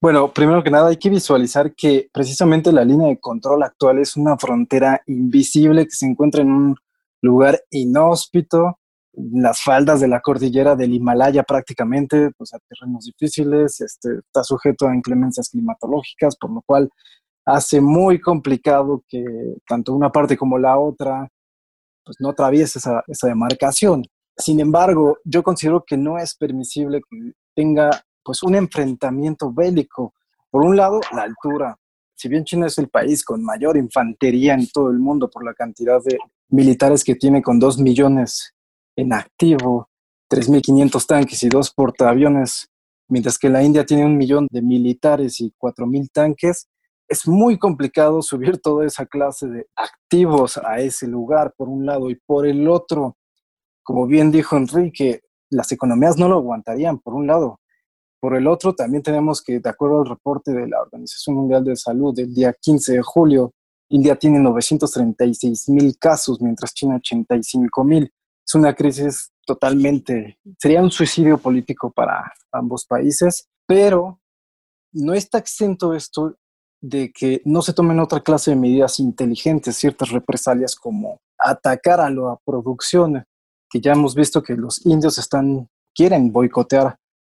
Bueno, 0.00 0.32
primero 0.32 0.62
que 0.62 0.70
nada 0.70 0.90
hay 0.90 0.96
que 0.96 1.10
visualizar 1.10 1.74
que 1.74 2.08
precisamente 2.12 2.70
la 2.70 2.84
línea 2.84 3.08
de 3.08 3.18
control 3.18 3.64
actual 3.64 3.98
es 3.98 4.16
una 4.16 4.38
frontera 4.38 5.02
invisible 5.06 5.84
que 5.86 5.90
se 5.90 6.06
encuentra 6.06 6.42
en 6.42 6.52
un 6.52 6.76
lugar 7.20 7.60
inhóspito, 7.70 8.78
en 9.12 9.42
las 9.42 9.60
faldas 9.60 10.00
de 10.00 10.06
la 10.06 10.20
cordillera 10.20 10.76
del 10.76 10.94
Himalaya 10.94 11.42
prácticamente, 11.42 12.30
pues 12.38 12.54
a 12.54 12.60
terrenos 12.60 13.06
difíciles, 13.06 13.80
este, 13.80 14.18
está 14.18 14.44
sujeto 14.44 14.86
a 14.86 14.94
inclemencias 14.94 15.48
climatológicas, 15.50 16.36
por 16.36 16.52
lo 16.52 16.62
cual 16.64 16.88
hace 17.44 17.80
muy 17.80 18.20
complicado 18.20 19.02
que 19.08 19.24
tanto 19.66 19.94
una 19.94 20.12
parte 20.12 20.36
como 20.36 20.58
la 20.58 20.78
otra 20.78 21.28
pues 22.04 22.16
no 22.20 22.30
atraviese 22.30 22.78
esa, 22.78 23.02
esa 23.08 23.26
demarcación. 23.26 24.04
Sin 24.36 24.60
embargo, 24.60 25.18
yo 25.24 25.42
considero 25.42 25.84
que 25.84 25.96
no 25.96 26.18
es 26.18 26.36
permisible 26.36 27.00
que 27.10 27.32
tenga 27.56 27.90
pues 28.28 28.42
un 28.42 28.54
enfrentamiento 28.56 29.50
bélico. 29.50 30.12
Por 30.50 30.60
un 30.60 30.76
lado, 30.76 31.00
la 31.12 31.22
altura. 31.22 31.78
Si 32.14 32.28
bien 32.28 32.44
China 32.44 32.66
es 32.66 32.76
el 32.76 32.90
país 32.90 33.24
con 33.24 33.42
mayor 33.42 33.78
infantería 33.78 34.52
en 34.52 34.68
todo 34.68 34.90
el 34.90 34.98
mundo 34.98 35.30
por 35.30 35.42
la 35.42 35.54
cantidad 35.54 35.98
de 36.04 36.18
militares 36.50 37.04
que 37.04 37.14
tiene 37.14 37.40
con 37.40 37.58
2 37.58 37.78
millones 37.78 38.54
en 38.96 39.14
activo, 39.14 39.88
3.500 40.30 41.06
tanques 41.06 41.42
y 41.42 41.48
dos 41.48 41.70
portaaviones, 41.70 42.68
mientras 43.08 43.38
que 43.38 43.48
la 43.48 43.62
India 43.62 43.86
tiene 43.86 44.04
un 44.04 44.18
millón 44.18 44.46
de 44.50 44.60
militares 44.60 45.40
y 45.40 45.54
4.000 45.58 46.10
tanques, 46.12 46.68
es 47.08 47.26
muy 47.26 47.58
complicado 47.58 48.20
subir 48.30 48.58
toda 48.58 48.84
esa 48.84 49.06
clase 49.06 49.48
de 49.48 49.66
activos 49.74 50.58
a 50.58 50.80
ese 50.80 51.06
lugar, 51.06 51.54
por 51.56 51.70
un 51.70 51.86
lado, 51.86 52.10
y 52.10 52.16
por 52.26 52.46
el 52.46 52.68
otro, 52.68 53.16
como 53.82 54.06
bien 54.06 54.30
dijo 54.30 54.58
Enrique, 54.58 55.22
las 55.48 55.72
economías 55.72 56.18
no 56.18 56.28
lo 56.28 56.34
aguantarían, 56.34 56.98
por 56.98 57.14
un 57.14 57.26
lado. 57.26 57.58
Por 58.20 58.36
el 58.36 58.46
otro, 58.46 58.74
también 58.74 59.02
tenemos 59.02 59.42
que, 59.42 59.60
de 59.60 59.70
acuerdo 59.70 60.00
al 60.00 60.08
reporte 60.08 60.52
de 60.52 60.66
la 60.66 60.82
Organización 60.82 61.36
Mundial 61.36 61.64
de 61.64 61.76
Salud 61.76 62.14
del 62.14 62.34
día 62.34 62.52
15 62.52 62.94
de 62.94 63.02
julio, 63.02 63.52
India 63.90 64.16
tiene 64.16 64.38
936 64.40 65.68
mil 65.68 65.96
casos, 65.98 66.40
mientras 66.40 66.74
China 66.74 66.96
85 66.96 67.84
mil. 67.84 68.12
Es 68.46 68.54
una 68.54 68.74
crisis 68.74 69.30
totalmente, 69.46 70.38
sería 70.58 70.82
un 70.82 70.90
suicidio 70.90 71.38
político 71.38 71.90
para 71.90 72.32
ambos 72.52 72.84
países, 72.84 73.48
pero 73.66 74.20
no 74.92 75.14
está 75.14 75.38
exento 75.38 75.94
esto 75.94 76.36
de 76.80 77.12
que 77.12 77.40
no 77.44 77.62
se 77.62 77.72
tomen 77.72 78.00
otra 78.00 78.20
clase 78.20 78.50
de 78.50 78.56
medidas 78.56 79.00
inteligentes, 79.00 79.76
ciertas 79.76 80.10
represalias 80.10 80.74
como 80.76 81.20
atacar 81.38 82.00
a 82.00 82.10
la 82.10 82.36
producción 82.44 83.24
que 83.70 83.80
ya 83.80 83.92
hemos 83.92 84.14
visto 84.14 84.42
que 84.42 84.54
los 84.54 84.84
indios 84.86 85.18
están, 85.18 85.68
quieren 85.94 86.32
boicotear 86.32 86.96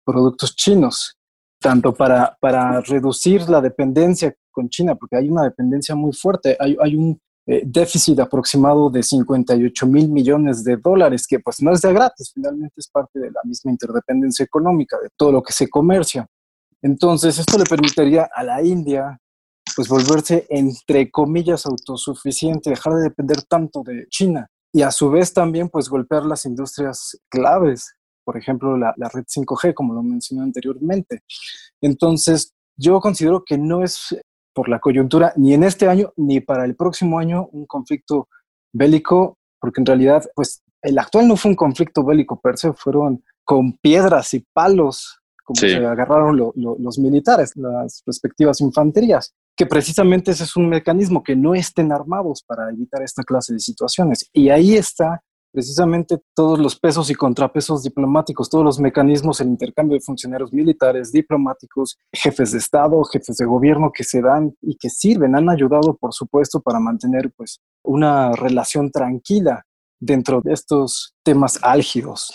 productos 0.08 0.56
chinos, 0.56 1.18
tanto 1.60 1.92
para, 1.92 2.34
para 2.40 2.80
reducir 2.80 3.46
la 3.50 3.60
dependencia 3.60 4.34
con 4.50 4.70
China, 4.70 4.94
porque 4.94 5.16
hay 5.16 5.28
una 5.28 5.42
dependencia 5.42 5.94
muy 5.94 6.14
fuerte, 6.14 6.56
hay, 6.58 6.78
hay 6.80 6.96
un 6.96 7.20
eh, 7.46 7.62
déficit 7.66 8.18
aproximado 8.20 8.88
de 8.88 9.02
58 9.02 9.86
mil 9.86 10.08
millones 10.08 10.64
de 10.64 10.78
dólares, 10.78 11.26
que 11.28 11.40
pues 11.40 11.60
no 11.60 11.72
es 11.72 11.82
de 11.82 11.92
gratis, 11.92 12.32
finalmente 12.34 12.74
es 12.78 12.88
parte 12.88 13.20
de 13.20 13.30
la 13.30 13.40
misma 13.44 13.70
interdependencia 13.70 14.44
económica, 14.44 14.96
de 14.98 15.10
todo 15.14 15.30
lo 15.30 15.42
que 15.42 15.52
se 15.52 15.68
comercia. 15.68 16.26
Entonces, 16.80 17.38
esto 17.38 17.58
le 17.58 17.64
permitiría 17.64 18.30
a 18.34 18.42
la 18.44 18.62
India 18.62 19.18
pues 19.76 19.88
volverse 19.88 20.46
entre 20.48 21.10
comillas 21.10 21.66
autosuficiente, 21.66 22.70
dejar 22.70 22.94
de 22.94 23.02
depender 23.02 23.42
tanto 23.42 23.82
de 23.82 24.06
China 24.08 24.48
y 24.72 24.82
a 24.82 24.90
su 24.90 25.10
vez 25.10 25.34
también 25.34 25.68
pues 25.68 25.88
golpear 25.88 26.24
las 26.24 26.46
industrias 26.46 27.18
claves, 27.28 27.94
por 28.28 28.36
ejemplo 28.36 28.76
la, 28.76 28.92
red 29.14 29.24
5G, 29.24 29.72
como 29.72 29.94
lo 29.94 30.02
mencioné 30.02 30.42
anteriormente. 30.42 31.22
Entonces, 31.80 32.52
yo 32.76 33.00
considero 33.00 33.42
que 33.42 33.56
no 33.56 33.82
es 33.82 34.14
por 34.52 34.68
la 34.68 34.80
coyuntura 34.80 35.32
ni 35.36 35.54
en 35.54 35.64
este 35.64 35.88
año 35.88 36.12
ni 36.14 36.40
para 36.40 36.66
el 36.66 36.76
próximo 36.76 37.18
año 37.18 37.48
un 37.52 37.64
conflicto 37.64 38.28
bélico, 38.70 39.38
porque 39.58 39.80
en 39.80 39.86
realidad 39.86 40.28
pues 40.34 40.62
el 40.82 40.98
actual 40.98 41.26
no 41.26 41.36
fue 41.36 41.52
un 41.52 41.56
conflicto 41.56 42.04
bélico 42.04 42.38
per 42.38 42.58
se, 42.58 42.74
fueron 42.74 43.24
con 43.44 43.72
piedras 43.78 44.34
y 44.34 44.44
palos 44.52 45.20
como 45.42 45.60
se 45.60 45.76
agarraron 45.76 46.36
los 46.36 46.98
militares, 46.98 47.56
las 47.56 48.02
respectivas 48.04 48.60
infanterías 48.60 49.32
que 49.56 49.64
precisamente 49.64 50.32
ese 50.32 50.44
es 50.44 50.54
un 50.54 50.68
mecanismo, 50.68 51.24
que 51.24 51.34
no 51.34 51.54
estén 51.54 51.90
armados 51.92 52.44
para 52.46 52.70
evitar 52.70 53.02
esta 53.02 53.24
clase 53.24 53.54
de 53.54 53.58
situaciones. 53.58 54.28
Y 54.32 54.50
ahí 54.50 54.76
está 54.76 55.20
precisamente 55.58 56.18
todos 56.36 56.56
los 56.56 56.78
pesos 56.78 57.10
y 57.10 57.16
contrapesos 57.16 57.82
diplomáticos, 57.82 58.48
todos 58.48 58.64
los 58.64 58.78
mecanismos, 58.78 59.40
el 59.40 59.48
intercambio 59.48 59.96
de 59.96 60.00
funcionarios 60.00 60.52
militares, 60.52 61.10
diplomáticos, 61.10 61.98
jefes 62.12 62.52
de 62.52 62.58
Estado, 62.58 63.02
jefes 63.02 63.38
de 63.38 63.44
gobierno 63.44 63.90
que 63.92 64.04
se 64.04 64.22
dan 64.22 64.54
y 64.62 64.76
que 64.76 64.88
sirven, 64.88 65.34
han 65.34 65.50
ayudado, 65.50 65.96
por 65.96 66.14
supuesto, 66.14 66.60
para 66.60 66.78
mantener 66.78 67.32
pues, 67.36 67.58
una 67.82 68.30
relación 68.36 68.92
tranquila 68.92 69.64
dentro 69.98 70.42
de 70.42 70.52
estos 70.52 71.16
temas 71.24 71.58
álgidos. 71.64 72.32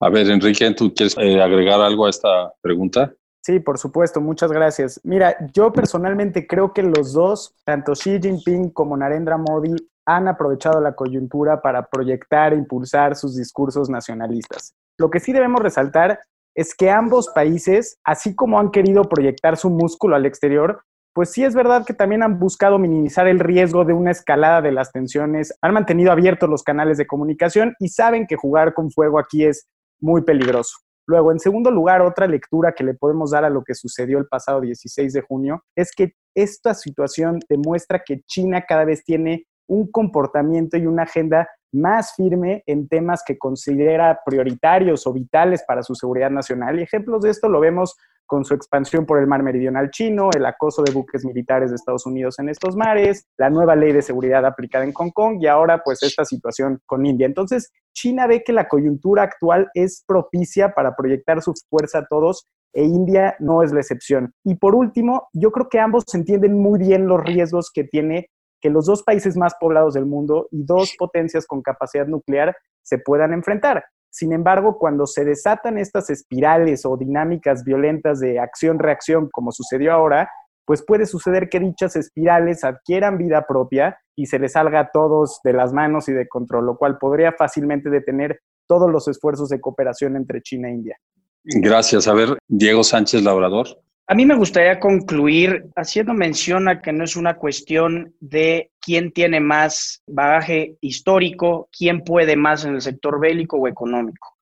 A 0.00 0.10
ver, 0.10 0.28
Enrique, 0.28 0.68
¿tú 0.74 0.92
quieres 0.92 1.16
eh, 1.16 1.40
agregar 1.40 1.80
algo 1.80 2.06
a 2.06 2.10
esta 2.10 2.52
pregunta? 2.60 3.14
Sí, 3.40 3.60
por 3.60 3.78
supuesto, 3.78 4.20
muchas 4.20 4.50
gracias. 4.50 5.00
Mira, 5.04 5.36
yo 5.52 5.72
personalmente 5.72 6.44
creo 6.44 6.72
que 6.72 6.82
los 6.82 7.12
dos, 7.12 7.54
tanto 7.64 7.92
Xi 7.92 8.18
Jinping 8.20 8.70
como 8.70 8.96
Narendra 8.96 9.38
Modi, 9.38 9.76
han 10.06 10.28
aprovechado 10.28 10.80
la 10.80 10.94
coyuntura 10.94 11.60
para 11.62 11.86
proyectar 11.86 12.52
e 12.52 12.56
impulsar 12.56 13.16
sus 13.16 13.36
discursos 13.36 13.88
nacionalistas. 13.88 14.74
Lo 14.98 15.10
que 15.10 15.20
sí 15.20 15.32
debemos 15.32 15.60
resaltar 15.60 16.20
es 16.54 16.74
que 16.74 16.90
ambos 16.90 17.30
países, 17.34 17.98
así 18.04 18.34
como 18.34 18.60
han 18.60 18.70
querido 18.70 19.02
proyectar 19.04 19.56
su 19.56 19.70
músculo 19.70 20.14
al 20.14 20.26
exterior, 20.26 20.82
pues 21.14 21.30
sí 21.30 21.44
es 21.44 21.54
verdad 21.54 21.84
que 21.86 21.94
también 21.94 22.22
han 22.22 22.38
buscado 22.38 22.78
minimizar 22.78 23.28
el 23.28 23.38
riesgo 23.38 23.84
de 23.84 23.92
una 23.92 24.10
escalada 24.10 24.60
de 24.60 24.72
las 24.72 24.90
tensiones, 24.90 25.56
han 25.62 25.72
mantenido 25.72 26.10
abiertos 26.10 26.48
los 26.48 26.62
canales 26.62 26.98
de 26.98 27.06
comunicación 27.06 27.74
y 27.78 27.88
saben 27.88 28.26
que 28.26 28.36
jugar 28.36 28.74
con 28.74 28.90
fuego 28.90 29.18
aquí 29.18 29.44
es 29.44 29.68
muy 30.00 30.22
peligroso. 30.22 30.76
Luego, 31.06 31.32
en 31.32 31.38
segundo 31.38 31.70
lugar, 31.70 32.00
otra 32.00 32.26
lectura 32.26 32.72
que 32.72 32.82
le 32.82 32.94
podemos 32.94 33.30
dar 33.30 33.44
a 33.44 33.50
lo 33.50 33.62
que 33.62 33.74
sucedió 33.74 34.18
el 34.18 34.26
pasado 34.26 34.60
16 34.60 35.12
de 35.12 35.20
junio 35.20 35.62
es 35.76 35.92
que 35.94 36.14
esta 36.34 36.74
situación 36.74 37.40
demuestra 37.48 38.02
que 38.04 38.22
China 38.26 38.64
cada 38.66 38.84
vez 38.84 39.04
tiene 39.04 39.44
un 39.66 39.90
comportamiento 39.90 40.76
y 40.76 40.86
una 40.86 41.04
agenda 41.04 41.48
más 41.72 42.14
firme 42.14 42.62
en 42.66 42.88
temas 42.88 43.22
que 43.26 43.36
considera 43.36 44.20
prioritarios 44.24 45.06
o 45.06 45.12
vitales 45.12 45.64
para 45.66 45.82
su 45.82 45.94
seguridad 45.94 46.30
nacional. 46.30 46.78
Y 46.78 46.82
ejemplos 46.82 47.22
de 47.22 47.30
esto 47.30 47.48
lo 47.48 47.60
vemos 47.60 47.96
con 48.26 48.44
su 48.44 48.54
expansión 48.54 49.04
por 49.04 49.18
el 49.18 49.26
mar 49.26 49.42
meridional 49.42 49.90
chino, 49.90 50.30
el 50.34 50.46
acoso 50.46 50.82
de 50.82 50.92
buques 50.92 51.24
militares 51.24 51.70
de 51.70 51.76
Estados 51.76 52.06
Unidos 52.06 52.38
en 52.38 52.48
estos 52.48 52.74
mares, 52.76 53.26
la 53.36 53.50
nueva 53.50 53.76
ley 53.76 53.92
de 53.92 54.02
seguridad 54.02 54.46
aplicada 54.46 54.84
en 54.84 54.92
Hong 54.92 55.10
Kong 55.10 55.38
y 55.40 55.46
ahora 55.46 55.82
pues 55.84 56.02
esta 56.02 56.24
situación 56.24 56.80
con 56.86 57.04
India. 57.04 57.26
Entonces, 57.26 57.70
China 57.92 58.26
ve 58.26 58.42
que 58.42 58.52
la 58.52 58.68
coyuntura 58.68 59.24
actual 59.24 59.68
es 59.74 60.04
propicia 60.06 60.74
para 60.74 60.96
proyectar 60.96 61.42
su 61.42 61.52
fuerza 61.68 61.98
a 61.98 62.06
todos 62.06 62.46
e 62.72 62.82
India 62.82 63.36
no 63.38 63.62
es 63.62 63.72
la 63.72 63.80
excepción. 63.80 64.32
Y 64.42 64.56
por 64.56 64.74
último, 64.74 65.28
yo 65.32 65.52
creo 65.52 65.68
que 65.68 65.78
ambos 65.78 66.04
entienden 66.12 66.58
muy 66.58 66.78
bien 66.78 67.06
los 67.06 67.22
riesgos 67.22 67.70
que 67.72 67.84
tiene 67.84 68.30
que 68.64 68.70
los 68.70 68.86
dos 68.86 69.02
países 69.02 69.36
más 69.36 69.52
poblados 69.60 69.92
del 69.92 70.06
mundo 70.06 70.48
y 70.50 70.64
dos 70.64 70.94
potencias 70.98 71.46
con 71.46 71.60
capacidad 71.60 72.06
nuclear 72.06 72.56
se 72.82 72.96
puedan 72.96 73.34
enfrentar. 73.34 73.84
Sin 74.08 74.32
embargo, 74.32 74.78
cuando 74.78 75.06
se 75.06 75.22
desatan 75.22 75.76
estas 75.76 76.08
espirales 76.08 76.86
o 76.86 76.96
dinámicas 76.96 77.62
violentas 77.62 78.20
de 78.20 78.38
acción-reacción, 78.38 79.28
como 79.30 79.52
sucedió 79.52 79.92
ahora, 79.92 80.30
pues 80.64 80.82
puede 80.82 81.04
suceder 81.04 81.50
que 81.50 81.60
dichas 81.60 81.94
espirales 81.94 82.64
adquieran 82.64 83.18
vida 83.18 83.44
propia 83.46 83.98
y 84.16 84.24
se 84.24 84.38
les 84.38 84.52
salga 84.52 84.80
a 84.80 84.90
todos 84.90 85.40
de 85.44 85.52
las 85.52 85.74
manos 85.74 86.08
y 86.08 86.14
de 86.14 86.26
control, 86.26 86.64
lo 86.64 86.78
cual 86.78 86.96
podría 86.96 87.32
fácilmente 87.32 87.90
detener 87.90 88.40
todos 88.66 88.90
los 88.90 89.08
esfuerzos 89.08 89.50
de 89.50 89.60
cooperación 89.60 90.16
entre 90.16 90.40
China 90.40 90.70
e 90.70 90.72
India. 90.72 90.96
Gracias. 91.44 92.08
A 92.08 92.14
ver, 92.14 92.38
Diego 92.48 92.82
Sánchez 92.82 93.22
Labrador. 93.22 93.83
A 94.06 94.14
mí 94.14 94.26
me 94.26 94.36
gustaría 94.36 94.78
concluir 94.80 95.64
haciendo 95.76 96.12
mención 96.12 96.68
a 96.68 96.82
que 96.82 96.92
no 96.92 97.04
es 97.04 97.16
una 97.16 97.36
cuestión 97.36 98.14
de 98.20 98.70
quién 98.78 99.12
tiene 99.12 99.40
más 99.40 100.02
bagaje 100.06 100.76
histórico, 100.82 101.70
quién 101.72 102.02
puede 102.02 102.36
más 102.36 102.66
en 102.66 102.74
el 102.74 102.82
sector 102.82 103.18
bélico 103.18 103.56
o 103.56 103.66
económico. 103.66 104.36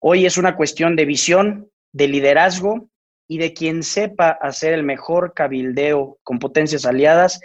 Hoy 0.00 0.24
es 0.24 0.38
una 0.38 0.56
cuestión 0.56 0.96
de 0.96 1.04
visión, 1.04 1.70
de 1.92 2.08
liderazgo 2.08 2.88
y 3.28 3.36
de 3.36 3.52
quien 3.52 3.82
sepa 3.82 4.30
hacer 4.30 4.72
el 4.72 4.84
mejor 4.84 5.34
cabildeo 5.34 6.16
con 6.22 6.38
potencias 6.38 6.86
aliadas, 6.86 7.40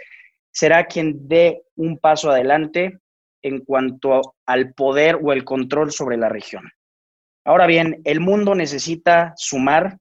será 0.52 0.86
quien 0.86 1.28
dé 1.28 1.62
un 1.76 1.98
paso 1.98 2.30
adelante 2.30 3.00
en 3.42 3.60
cuanto 3.66 4.34
al 4.46 4.72
poder 4.72 5.18
o 5.22 5.32
el 5.32 5.44
control 5.44 5.92
sobre 5.92 6.16
la 6.16 6.30
región. 6.30 6.70
Ahora 7.44 7.66
bien, 7.66 8.00
el 8.04 8.20
mundo 8.20 8.54
necesita 8.54 9.34
sumar, 9.36 9.98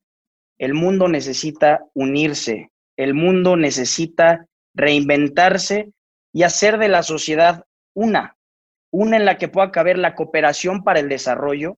el 0.60 0.74
mundo 0.74 1.08
necesita 1.08 1.86
unirse, 1.94 2.70
el 2.98 3.14
mundo 3.14 3.56
necesita 3.56 4.46
reinventarse 4.76 5.92
y 6.34 6.44
hacer 6.44 6.78
de 6.78 6.90
la 6.90 7.02
sociedad 7.02 7.64
una, 7.96 8.36
una 8.92 9.18
en 9.18 9.26
la 9.26 9.38
que 9.38 9.48
pueda 9.48 9.72
caber 9.72 9.98
la 9.98 10.16
cooperación 10.16 10.84
para 10.84 11.00
el 11.00 11.10
desarrollo, 11.10 11.78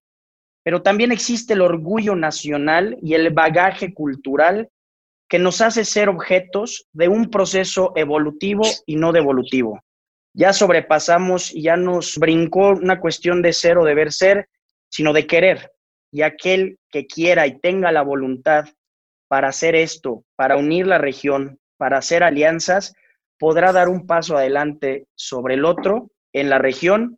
pero 0.64 0.82
también 0.82 1.12
existe 1.12 1.54
el 1.54 1.62
orgullo 1.62 2.16
nacional 2.16 2.98
y 3.02 3.14
el 3.14 3.30
bagaje 3.32 3.94
cultural 3.94 4.70
que 5.30 5.40
nos 5.40 5.62
hace 5.62 5.86
ser 5.86 6.10
objetos 6.10 6.88
de 6.92 7.08
un 7.08 7.30
proceso 7.30 7.94
evolutivo 7.96 8.64
y 8.86 8.96
no 8.96 9.12
devolutivo. 9.12 9.82
Ya 10.34 10.54
sobrepasamos 10.54 11.54
y 11.54 11.64
ya 11.64 11.78
nos 11.78 12.18
brincó 12.18 12.70
una 12.72 13.00
cuestión 13.00 13.42
de 13.42 13.54
ser 13.54 13.78
o 13.78 13.86
deber 13.86 14.12
ser, 14.12 14.50
sino 14.90 15.14
de 15.14 15.28
querer. 15.28 15.72
Y 16.12 16.24
aquel 16.24 16.78
que 16.90 17.08
quiera 17.08 17.48
y 17.48 17.60
tenga 17.60 17.92
la 17.92 18.02
voluntad 18.02 18.66
para 19.28 19.48
hacer 19.48 19.76
esto, 19.76 20.24
para 20.36 20.58
unir 20.58 20.88
la 20.88 20.98
región, 20.98 21.60
para 21.78 21.98
hacer 21.98 22.24
alianzas, 22.24 22.94
podrá 23.40 23.72
dar 23.72 23.90
un 23.90 24.06
paso 24.06 24.38
adelante 24.38 25.08
sobre 25.16 25.56
el 25.56 25.66
otro 25.66 26.12
en 26.34 26.50
la 26.50 26.60
región 26.60 27.18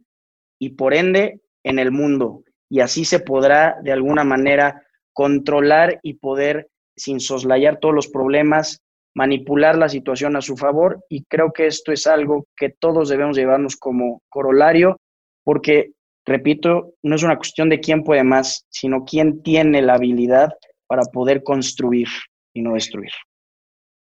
y 0.59 0.69
por 0.69 0.93
ende 0.93 1.41
en 1.63 1.79
el 1.79 1.91
mundo. 1.91 2.43
Y 2.69 2.79
así 2.79 3.03
se 3.03 3.19
podrá 3.19 3.75
de 3.83 3.91
alguna 3.91 4.23
manera 4.23 4.83
controlar 5.11 5.99
y 6.01 6.15
poder, 6.15 6.69
sin 6.95 7.19
soslayar 7.19 7.79
todos 7.79 7.93
los 7.93 8.07
problemas, 8.07 8.81
manipular 9.15 9.77
la 9.77 9.89
situación 9.89 10.35
a 10.35 10.41
su 10.41 10.57
favor. 10.57 11.03
Y 11.09 11.23
creo 11.25 11.51
que 11.51 11.67
esto 11.67 11.91
es 11.91 12.07
algo 12.07 12.45
que 12.55 12.69
todos 12.69 13.09
debemos 13.09 13.37
llevarnos 13.37 13.75
como 13.75 14.21
corolario, 14.29 14.97
porque, 15.43 15.91
repito, 16.25 16.93
no 17.03 17.15
es 17.15 17.23
una 17.23 17.37
cuestión 17.37 17.69
de 17.69 17.79
quién 17.79 18.03
puede 18.03 18.23
más, 18.23 18.65
sino 18.69 19.05
quién 19.05 19.41
tiene 19.43 19.81
la 19.81 19.95
habilidad 19.95 20.49
para 20.87 21.03
poder 21.03 21.43
construir 21.43 22.07
y 22.53 22.61
no 22.61 22.73
destruir. 22.73 23.11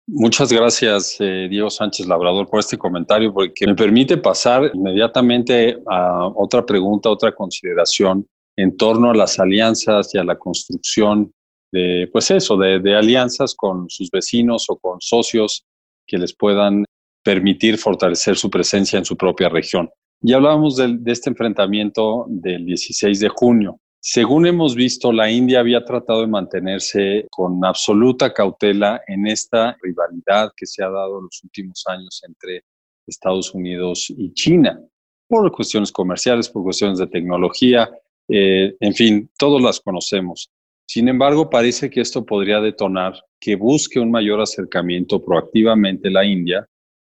Muchas 0.06 0.52
gracias, 0.52 1.16
eh, 1.20 1.46
Diego 1.48 1.70
Sánchez 1.70 2.06
Labrador, 2.06 2.48
por 2.48 2.58
este 2.58 2.76
comentario, 2.76 3.32
porque 3.32 3.66
me 3.66 3.74
permite 3.74 4.16
pasar 4.16 4.70
inmediatamente 4.74 5.78
a 5.88 6.26
otra 6.26 6.66
pregunta, 6.66 7.08
otra 7.08 7.32
consideración 7.32 8.26
en 8.56 8.76
torno 8.76 9.10
a 9.10 9.14
las 9.14 9.38
alianzas 9.38 10.14
y 10.14 10.18
a 10.18 10.24
la 10.24 10.36
construcción 10.36 11.32
de, 11.72 12.08
pues 12.12 12.30
eso, 12.30 12.56
de, 12.56 12.94
alianzas 12.94 13.54
con 13.54 13.88
sus 13.88 14.10
vecinos 14.10 14.66
o 14.68 14.76
con 14.76 15.00
socios 15.00 15.64
que 16.06 16.18
les 16.18 16.34
puedan 16.34 16.84
permitir 17.24 17.78
fortalecer 17.78 18.36
su 18.36 18.50
presencia 18.50 18.98
en 18.98 19.04
su 19.04 19.16
propia 19.16 19.48
región. 19.48 19.88
Ya 20.24 20.36
hablábamos 20.36 20.76
de, 20.76 21.00
este 21.06 21.30
enfrentamiento 21.30 22.26
del 22.28 22.64
16 22.64 23.18
de 23.18 23.28
junio. 23.28 23.80
Según 24.00 24.46
hemos 24.46 24.76
visto, 24.76 25.12
la 25.12 25.28
India 25.28 25.58
había 25.58 25.84
tratado 25.84 26.20
de 26.20 26.28
mantenerse 26.28 27.26
con 27.28 27.64
absoluta 27.64 28.32
cautela 28.32 29.02
en 29.08 29.26
esta 29.26 29.76
rivalidad 29.82 30.52
que 30.56 30.64
se 30.64 30.84
ha 30.84 30.88
dado 30.88 31.18
en 31.18 31.24
los 31.24 31.42
últimos 31.42 31.82
años 31.88 32.22
entre 32.24 32.62
Estados 33.04 33.52
Unidos 33.52 34.12
y 34.16 34.32
China, 34.32 34.80
por 35.26 35.50
cuestiones 35.50 35.90
comerciales, 35.90 36.48
por 36.48 36.62
cuestiones 36.62 36.98
de 36.98 37.08
tecnología, 37.08 37.90
eh, 38.28 38.76
en 38.78 38.94
fin, 38.94 39.28
todos 39.36 39.60
las 39.60 39.80
conocemos. 39.80 40.52
Sin 40.86 41.08
embargo, 41.08 41.50
parece 41.50 41.90
que 41.90 42.00
esto 42.00 42.24
podría 42.24 42.60
detonar 42.60 43.14
que 43.40 43.56
busque 43.56 43.98
un 43.98 44.12
mayor 44.12 44.40
acercamiento 44.40 45.20
proactivamente 45.24 46.10
la 46.10 46.24
India 46.24 46.64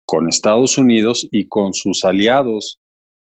con 0.05 0.27
Estados 0.27 0.77
Unidos 0.77 1.27
y 1.31 1.47
con 1.47 1.73
sus 1.73 2.05
aliados 2.05 2.78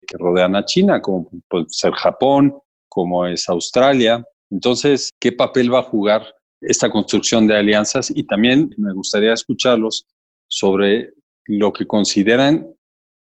que 0.08 0.16
rodean 0.18 0.56
a 0.56 0.64
China, 0.64 1.00
como 1.00 1.30
puede 1.48 1.66
ser 1.68 1.92
Japón, 1.92 2.58
como 2.88 3.26
es 3.26 3.48
Australia. 3.48 4.24
Entonces, 4.50 5.10
¿qué 5.20 5.32
papel 5.32 5.72
va 5.72 5.80
a 5.80 5.84
jugar 5.84 6.22
esta 6.60 6.90
construcción 6.90 7.46
de 7.46 7.56
alianzas? 7.56 8.10
Y 8.10 8.24
también 8.24 8.74
me 8.78 8.92
gustaría 8.94 9.34
escucharlos 9.34 10.06
sobre 10.48 11.12
lo 11.44 11.72
que 11.72 11.86
consideran 11.86 12.66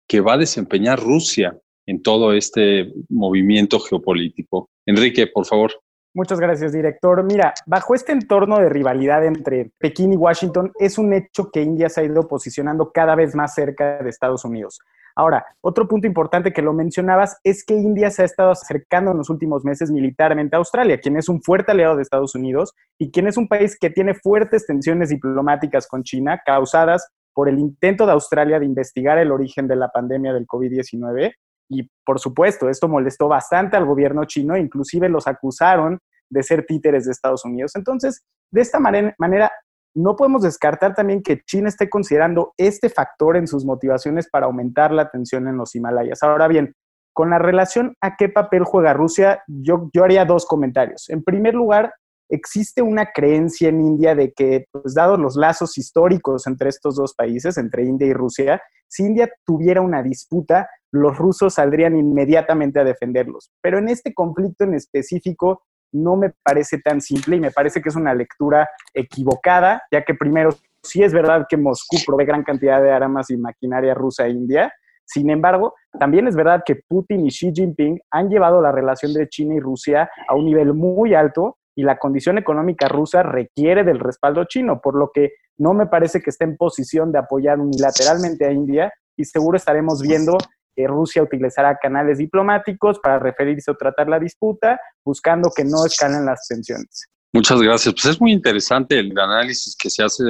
que 0.07 0.21
va 0.21 0.33
a 0.33 0.37
desempeñar 0.37 0.99
Rusia 0.99 1.59
en 1.87 2.01
todo 2.03 2.33
este 2.33 2.93
movimiento 3.09 3.79
geopolítico. 3.79 4.69
Enrique, 4.85 5.27
por 5.27 5.45
favor. 5.45 5.71
Muchas 6.13 6.39
gracias, 6.39 6.71
director. 6.71 7.23
Mira, 7.23 7.53
bajo 7.65 7.93
este 7.93 8.11
entorno 8.11 8.59
de 8.59 8.69
rivalidad 8.69 9.25
entre 9.25 9.71
Pekín 9.77 10.13
y 10.13 10.15
Washington, 10.15 10.71
es 10.79 10.97
un 10.97 11.13
hecho 11.13 11.49
que 11.51 11.61
India 11.61 11.89
se 11.89 12.01
ha 12.01 12.03
ido 12.05 12.27
posicionando 12.27 12.91
cada 12.91 13.15
vez 13.15 13.35
más 13.35 13.53
cerca 13.53 14.01
de 14.01 14.09
Estados 14.09 14.43
Unidos. 14.43 14.79
Ahora, 15.17 15.47
otro 15.61 15.87
punto 15.87 16.05
importante 16.05 16.53
que 16.53 16.61
lo 16.61 16.73
mencionabas 16.73 17.39
es 17.43 17.65
que 17.65 17.73
India 17.73 18.11
se 18.11 18.21
ha 18.21 18.25
estado 18.25 18.51
acercando 18.51 19.09
en 19.09 19.17
los 19.17 19.31
últimos 19.31 19.65
meses 19.65 19.89
militarmente 19.89 20.55
a 20.55 20.59
Australia, 20.59 20.99
quien 20.99 21.17
es 21.17 21.27
un 21.27 21.41
fuerte 21.41 21.71
aliado 21.71 21.95
de 21.95 22.03
Estados 22.03 22.35
Unidos 22.35 22.75
y 22.99 23.09
quien 23.09 23.25
es 23.25 23.35
un 23.35 23.47
país 23.47 23.75
que 23.79 23.89
tiene 23.89 24.13
fuertes 24.13 24.67
tensiones 24.67 25.09
diplomáticas 25.09 25.87
con 25.87 26.03
China 26.03 26.39
causadas 26.45 27.09
por 27.33 27.49
el 27.49 27.57
intento 27.57 28.05
de 28.05 28.11
Australia 28.11 28.59
de 28.59 28.67
investigar 28.67 29.17
el 29.17 29.31
origen 29.31 29.67
de 29.67 29.75
la 29.75 29.89
pandemia 29.89 30.33
del 30.33 30.45
COVID-19. 30.45 31.33
Y 31.67 31.89
por 32.05 32.19
supuesto, 32.19 32.69
esto 32.69 32.87
molestó 32.87 33.27
bastante 33.27 33.75
al 33.75 33.85
gobierno 33.85 34.23
chino, 34.25 34.55
inclusive 34.55 35.09
los 35.09 35.25
acusaron 35.25 35.97
de 36.29 36.43
ser 36.43 36.63
títeres 36.67 37.05
de 37.05 37.11
Estados 37.11 37.43
Unidos. 37.43 37.71
Entonces, 37.75 38.23
de 38.51 38.61
esta 38.61 38.77
manera, 38.79 39.51
no 39.97 40.15
podemos 40.15 40.43
descartar 40.43 40.93
también 40.93 41.23
que 41.23 41.41
China 41.45 41.69
esté 41.69 41.89
considerando 41.89 42.53
este 42.57 42.89
factor 42.89 43.35
en 43.35 43.47
sus 43.47 43.65
motivaciones 43.65 44.29
para 44.29 44.45
aumentar 44.45 44.91
la 44.91 45.09
tensión 45.09 45.47
en 45.47 45.57
los 45.57 45.75
Himalayas. 45.75 46.21
Ahora 46.21 46.47
bien, 46.47 46.73
con 47.13 47.31
la 47.31 47.39
relación 47.39 47.95
a 47.99 48.15
qué 48.15 48.29
papel 48.29 48.63
juega 48.63 48.93
Rusia, 48.93 49.41
yo, 49.47 49.89
haría 50.03 50.23
dos 50.23 50.45
comentarios. 50.45 51.09
En 51.09 51.23
primer 51.23 51.55
lugar, 51.55 51.93
existe 52.29 52.83
una 52.83 53.07
creencia 53.11 53.69
en 53.69 53.81
India 53.81 54.13
de 54.13 54.33
que, 54.33 54.65
pues, 54.71 54.93
dados 54.93 55.17
los 55.17 55.35
lazos 55.35 55.79
históricos 55.79 56.45
entre 56.45 56.69
estos 56.69 56.95
dos 56.95 57.15
países, 57.15 57.57
entre 57.57 57.85
India 57.85 58.07
y 58.07 58.13
Rusia, 58.13 58.61
si 58.87 59.03
India 59.03 59.29
tuviera 59.45 59.81
una 59.81 60.03
disputa, 60.03 60.69
los 60.91 61.17
rusos 61.17 61.55
saldrían 61.55 61.97
inmediatamente 61.97 62.79
a 62.79 62.83
defenderlos. 62.83 63.51
Pero 63.61 63.79
en 63.79 63.89
este 63.89 64.13
conflicto 64.13 64.63
en 64.63 64.75
específico, 64.75 65.63
no 65.91 66.15
me 66.15 66.33
parece 66.43 66.79
tan 66.79 67.01
simple 67.01 67.37
y 67.37 67.39
me 67.39 67.51
parece 67.51 67.81
que 67.81 67.89
es 67.89 67.95
una 67.95 68.13
lectura 68.13 68.69
equivocada, 68.93 69.83
ya 69.91 70.03
que 70.03 70.13
primero, 70.13 70.49
sí 70.83 71.03
es 71.03 71.13
verdad 71.13 71.45
que 71.49 71.57
Moscú 71.57 71.97
provee 72.05 72.25
gran 72.25 72.43
cantidad 72.43 72.81
de 72.81 72.91
armas 72.91 73.29
y 73.29 73.37
maquinaria 73.37 73.93
rusa 73.93 74.23
a 74.23 74.29
India, 74.29 74.73
sin 75.07 75.29
embargo, 75.29 75.73
también 75.97 76.27
es 76.27 76.35
verdad 76.35 76.63
que 76.65 76.75
Putin 76.75 77.25
y 77.25 77.29
Xi 77.29 77.53
Jinping 77.55 77.99
han 78.11 78.29
llevado 78.29 78.61
la 78.61 78.73
relación 78.73 79.13
de 79.13 79.29
China 79.29 79.55
y 79.55 79.59
Rusia 79.59 80.09
a 80.27 80.35
un 80.35 80.45
nivel 80.45 80.73
muy 80.73 81.13
alto 81.13 81.57
y 81.75 81.83
la 81.83 81.97
condición 81.97 82.37
económica 82.37 82.89
rusa 82.89 83.23
requiere 83.23 83.85
del 83.85 83.99
respaldo 83.99 84.43
chino, 84.43 84.81
por 84.81 84.95
lo 84.95 85.11
que 85.13 85.31
no 85.57 85.73
me 85.73 85.85
parece 85.85 86.21
que 86.21 86.29
esté 86.29 86.43
en 86.43 86.57
posición 86.57 87.13
de 87.13 87.19
apoyar 87.19 87.59
unilateralmente 87.59 88.45
a 88.45 88.51
India 88.51 88.93
y 89.15 89.23
seguro 89.23 89.55
estaremos 89.55 90.01
viendo 90.01 90.37
Rusia 90.85 91.23
utilizará 91.23 91.77
canales 91.81 92.19
diplomáticos 92.19 92.99
para 92.99 93.17
referirse 93.17 93.71
o 93.71 93.75
tratar 93.75 94.07
la 94.09 94.19
disputa, 94.19 94.79
buscando 95.03 95.49
que 95.55 95.63
no 95.63 95.85
escalen 95.85 96.25
las 96.25 96.47
tensiones. 96.47 97.07
Muchas 97.33 97.61
gracias. 97.61 97.93
Pues 97.93 98.05
es 98.05 98.21
muy 98.21 98.31
interesante 98.31 98.99
el 98.99 99.17
análisis 99.17 99.75
que 99.75 99.89
se 99.89 100.03
hace 100.03 100.23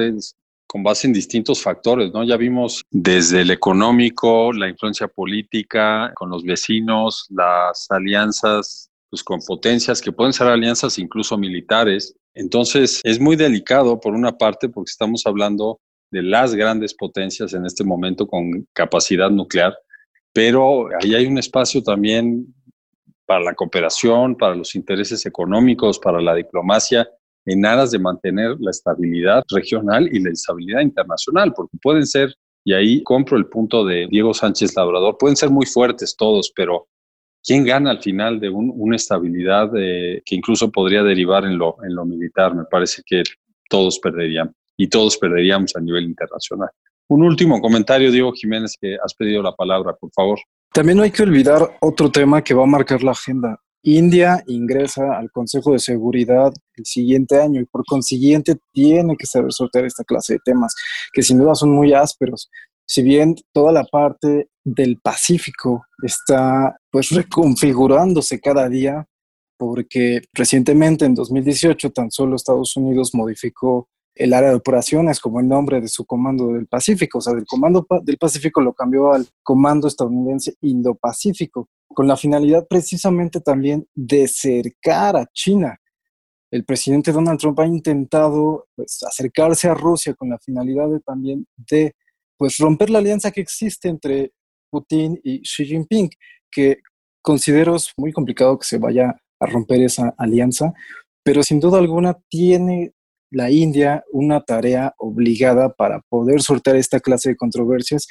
con 0.66 0.82
base 0.82 1.06
en 1.06 1.12
distintos 1.12 1.62
factores, 1.62 2.12
¿no? 2.12 2.24
Ya 2.24 2.36
vimos 2.36 2.82
desde 2.90 3.40
el 3.40 3.50
económico, 3.50 4.52
la 4.52 4.68
influencia 4.68 5.08
política 5.08 6.12
con 6.14 6.30
los 6.30 6.44
vecinos, 6.44 7.26
las 7.30 7.86
alianzas 7.90 8.88
pues 9.10 9.22
con 9.22 9.40
potencias 9.40 10.00
que 10.00 10.12
pueden 10.12 10.32
ser 10.32 10.48
alianzas 10.48 10.98
incluso 10.98 11.38
militares. 11.38 12.14
Entonces, 12.34 13.00
es 13.04 13.18
muy 13.18 13.36
delicado 13.36 13.98
por 14.00 14.14
una 14.14 14.36
parte 14.36 14.68
porque 14.68 14.90
estamos 14.90 15.26
hablando 15.26 15.80
de 16.10 16.22
las 16.22 16.54
grandes 16.54 16.94
potencias 16.94 17.54
en 17.54 17.66
este 17.66 17.84
momento 17.84 18.26
con 18.26 18.66
capacidad 18.72 19.30
nuclear, 19.30 19.76
pero 20.38 20.88
ahí 21.02 21.16
hay 21.16 21.26
un 21.26 21.36
espacio 21.36 21.82
también 21.82 22.46
para 23.26 23.40
la 23.40 23.54
cooperación, 23.54 24.36
para 24.36 24.54
los 24.54 24.76
intereses 24.76 25.26
económicos, 25.26 25.98
para 25.98 26.20
la 26.20 26.32
diplomacia, 26.32 27.10
en 27.44 27.66
aras 27.66 27.90
de 27.90 27.98
mantener 27.98 28.54
la 28.60 28.70
estabilidad 28.70 29.42
regional 29.52 30.08
y 30.14 30.20
la 30.20 30.30
estabilidad 30.30 30.82
internacional, 30.82 31.52
porque 31.52 31.76
pueden 31.82 32.06
ser, 32.06 32.32
y 32.62 32.72
ahí 32.72 33.02
compro 33.02 33.36
el 33.36 33.46
punto 33.46 33.84
de 33.84 34.06
Diego 34.08 34.32
Sánchez 34.32 34.76
Labrador, 34.76 35.18
pueden 35.18 35.36
ser 35.36 35.50
muy 35.50 35.66
fuertes 35.66 36.14
todos, 36.16 36.52
pero 36.54 36.86
¿quién 37.42 37.64
gana 37.64 37.90
al 37.90 38.00
final 38.00 38.38
de 38.38 38.48
una 38.48 38.94
estabilidad 38.94 39.72
que 39.72 40.36
incluso 40.36 40.70
podría 40.70 41.02
derivar 41.02 41.46
en 41.46 41.58
lo, 41.58 41.74
en 41.82 41.96
lo 41.96 42.04
militar? 42.04 42.54
Me 42.54 42.64
parece 42.70 43.02
que 43.04 43.24
todos 43.68 43.98
perderían 43.98 44.54
y 44.76 44.86
todos 44.86 45.18
perderíamos 45.18 45.74
a 45.74 45.80
nivel 45.80 46.04
internacional. 46.04 46.70
Un 47.08 47.22
último 47.22 47.60
comentario, 47.60 48.12
Diego 48.12 48.32
Jiménez, 48.32 48.76
que 48.78 48.96
has 49.02 49.14
pedido 49.14 49.42
la 49.42 49.52
palabra, 49.52 49.94
por 49.94 50.10
favor. 50.12 50.38
También 50.72 50.98
no 50.98 51.04
hay 51.04 51.10
que 51.10 51.22
olvidar 51.22 51.78
otro 51.80 52.10
tema 52.10 52.44
que 52.44 52.54
va 52.54 52.64
a 52.64 52.66
marcar 52.66 53.02
la 53.02 53.12
agenda. 53.12 53.58
India 53.82 54.42
ingresa 54.46 55.16
al 55.16 55.30
Consejo 55.30 55.72
de 55.72 55.78
Seguridad 55.78 56.52
el 56.76 56.84
siguiente 56.84 57.40
año 57.40 57.60
y 57.60 57.64
por 57.64 57.84
consiguiente 57.86 58.56
tiene 58.72 59.16
que 59.16 59.26
saber 59.26 59.52
sortear 59.52 59.86
esta 59.86 60.04
clase 60.04 60.34
de 60.34 60.40
temas 60.44 60.74
que 61.12 61.22
sin 61.22 61.38
duda 61.38 61.54
son 61.54 61.70
muy 61.70 61.94
ásperos. 61.94 62.50
Si 62.86 63.02
bien 63.02 63.36
toda 63.52 63.72
la 63.72 63.84
parte 63.84 64.48
del 64.64 64.98
Pacífico 65.02 65.84
está 66.02 66.76
pues 66.90 67.10
reconfigurándose 67.12 68.40
cada 68.40 68.68
día, 68.68 69.06
porque 69.56 70.20
recientemente 70.34 71.04
en 71.04 71.14
2018 71.14 71.90
tan 71.90 72.10
solo 72.10 72.36
Estados 72.36 72.76
Unidos 72.76 73.14
modificó 73.14 73.88
el 74.14 74.32
área 74.32 74.50
de 74.50 74.56
operaciones 74.56 75.20
como 75.20 75.40
el 75.40 75.48
nombre 75.48 75.80
de 75.80 75.88
su 75.88 76.04
comando 76.04 76.48
del 76.52 76.66
Pacífico, 76.66 77.18
o 77.18 77.20
sea, 77.20 77.34
del 77.34 77.46
comando 77.46 77.86
del 78.02 78.18
Pacífico 78.18 78.60
lo 78.60 78.72
cambió 78.72 79.12
al 79.12 79.26
comando 79.42 79.86
estadounidense 79.86 80.54
Indo-Pacífico, 80.60 81.68
con 81.88 82.08
la 82.08 82.16
finalidad 82.16 82.66
precisamente 82.68 83.40
también 83.40 83.86
de 83.94 84.26
cercar 84.28 85.16
a 85.16 85.26
China. 85.32 85.78
El 86.50 86.64
presidente 86.64 87.12
Donald 87.12 87.38
Trump 87.38 87.60
ha 87.60 87.66
intentado 87.66 88.66
pues, 88.74 89.02
acercarse 89.02 89.68
a 89.68 89.74
Rusia 89.74 90.14
con 90.14 90.30
la 90.30 90.38
finalidad 90.38 90.88
de, 90.88 91.00
también 91.00 91.46
de 91.56 91.94
pues, 92.36 92.58
romper 92.58 92.90
la 92.90 92.98
alianza 92.98 93.30
que 93.30 93.40
existe 93.40 93.88
entre 93.88 94.32
Putin 94.70 95.20
y 95.22 95.42
Xi 95.42 95.64
Jinping, 95.66 96.10
que 96.50 96.78
considero 97.22 97.76
es 97.76 97.92
muy 97.96 98.12
complicado 98.12 98.58
que 98.58 98.66
se 98.66 98.78
vaya 98.78 99.14
a 99.40 99.46
romper 99.46 99.82
esa 99.82 100.14
alianza, 100.18 100.72
pero 101.22 101.42
sin 101.42 101.60
duda 101.60 101.78
alguna 101.78 102.18
tiene 102.28 102.92
la 103.30 103.50
India 103.50 104.04
una 104.12 104.40
tarea 104.40 104.94
obligada 104.98 105.72
para 105.74 106.00
poder 106.08 106.42
sortear 106.42 106.76
esta 106.76 107.00
clase 107.00 107.30
de 107.30 107.36
controversias 107.36 108.06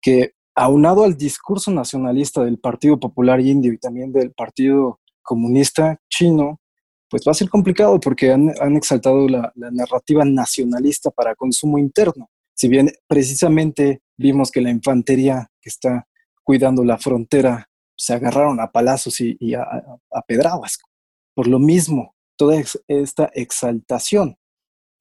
que, 0.00 0.32
aunado 0.54 1.04
al 1.04 1.16
discurso 1.16 1.70
nacionalista 1.70 2.44
del 2.44 2.58
Partido 2.58 2.98
Popular 2.98 3.40
Indio 3.40 3.72
y 3.72 3.78
también 3.78 4.12
del 4.12 4.32
Partido 4.32 5.00
Comunista 5.22 6.00
Chino, 6.08 6.60
pues 7.08 7.24
va 7.26 7.32
a 7.32 7.34
ser 7.34 7.50
complicado 7.50 8.00
porque 8.00 8.32
han, 8.32 8.48
exaltado 8.76 9.28
la, 9.28 9.52
narrativa 9.54 10.24
nacionalista 10.24 11.10
para 11.10 11.34
consumo 11.34 11.78
interno. 11.78 12.30
Si 12.54 12.68
bien 12.68 12.90
precisamente 13.06 14.00
vimos 14.16 14.50
que 14.50 14.62
la 14.62 14.70
infantería 14.70 15.50
que 15.60 15.68
está 15.68 16.08
cuidando 16.42 16.84
la 16.84 16.98
frontera 16.98 17.68
se 17.96 18.14
agarraron 18.14 18.60
a 18.60 18.72
palazos 18.72 19.20
y, 19.20 19.54
a, 19.54 19.62
a, 19.62 20.22
pedradas. 20.22 20.78
Por 21.34 21.46
lo 21.46 21.58
mismo, 21.58 22.14
toda 22.36 22.56
esta 22.88 23.30
exaltación. 23.34 24.36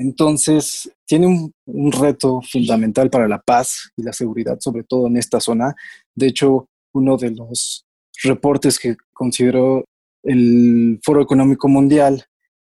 Entonces, 0.02 0.92
tiene 1.06 1.28
un, 1.28 1.92
reto 1.92 2.42
fundamental 2.42 3.10
para 3.12 3.28
la 3.28 3.40
paz 3.40 3.92
y 3.96 4.02
la 4.02 4.14
seguridad, 4.14 4.58
sobre 4.60 4.84
todo 4.84 5.06
en 5.06 5.18
esta 5.18 5.40
zona. 5.40 5.76
De 6.16 6.28
hecho, 6.28 6.66
uno 6.94 7.18
de 7.18 7.32
los 7.32 7.86
reportes 8.24 8.80
que 8.80 8.96
consideró 9.14 9.86
el 10.24 11.00
Foro 11.04 11.22
Económico 11.22 11.68
Mundial 11.68 12.24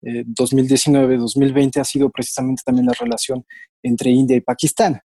2019-2020 0.02 1.76
eh, 1.76 1.80
ha 1.80 1.84
sido 1.84 2.10
precisamente 2.10 2.62
también 2.64 2.86
la 2.86 2.92
relación 2.92 3.44
entre 3.82 4.10
India 4.10 4.36
y 4.36 4.40
Pakistán. 4.40 5.00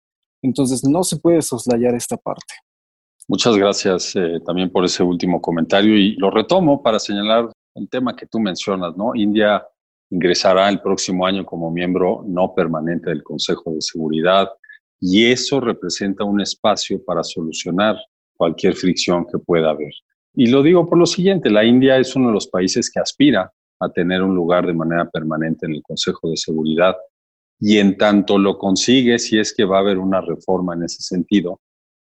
Entonces, 0.42 0.82
no 0.84 1.04
se 1.04 1.18
puede 1.18 1.40
soslayar 1.40 1.94
esta 1.94 2.16
parte. 2.16 2.54
Muchas 3.28 3.56
gracias 3.56 4.16
eh, 4.16 4.40
también 4.44 4.72
por 4.72 4.84
ese 4.84 5.04
último 5.04 5.40
comentario 5.40 5.96
y 5.96 6.16
lo 6.16 6.30
retomo 6.30 6.82
para 6.82 6.98
señalar 6.98 7.52
el 7.76 7.88
tema 7.88 8.16
que 8.16 8.26
tú 8.26 8.40
mencionas, 8.40 8.96
¿no? 8.96 9.14
India 9.14 9.64
ingresará 10.10 10.68
el 10.68 10.80
próximo 10.80 11.26
año 11.26 11.44
como 11.44 11.70
miembro 11.70 12.24
no 12.26 12.54
permanente 12.54 13.10
del 13.10 13.22
Consejo 13.22 13.72
de 13.72 13.80
Seguridad 13.80 14.48
y 15.00 15.26
eso 15.26 15.60
representa 15.60 16.24
un 16.24 16.40
espacio 16.40 17.02
para 17.04 17.22
solucionar 17.22 17.96
cualquier 18.36 18.74
fricción 18.74 19.26
que 19.30 19.38
pueda 19.38 19.70
haber. 19.70 19.92
Y 20.34 20.46
lo 20.46 20.62
digo 20.62 20.88
por 20.88 20.98
lo 20.98 21.06
siguiente, 21.06 21.50
la 21.50 21.64
India 21.64 21.98
es 21.98 22.14
uno 22.16 22.28
de 22.28 22.34
los 22.34 22.48
países 22.48 22.90
que 22.90 23.00
aspira 23.00 23.52
a 23.80 23.88
tener 23.90 24.22
un 24.22 24.34
lugar 24.34 24.66
de 24.66 24.74
manera 24.74 25.08
permanente 25.08 25.66
en 25.66 25.74
el 25.74 25.82
Consejo 25.82 26.30
de 26.30 26.36
Seguridad 26.36 26.96
y 27.60 27.78
en 27.78 27.96
tanto 27.96 28.38
lo 28.38 28.56
consigue, 28.56 29.18
si 29.18 29.38
es 29.38 29.54
que 29.54 29.64
va 29.64 29.78
a 29.78 29.80
haber 29.80 29.98
una 29.98 30.20
reforma 30.20 30.74
en 30.74 30.84
ese 30.84 31.02
sentido, 31.02 31.60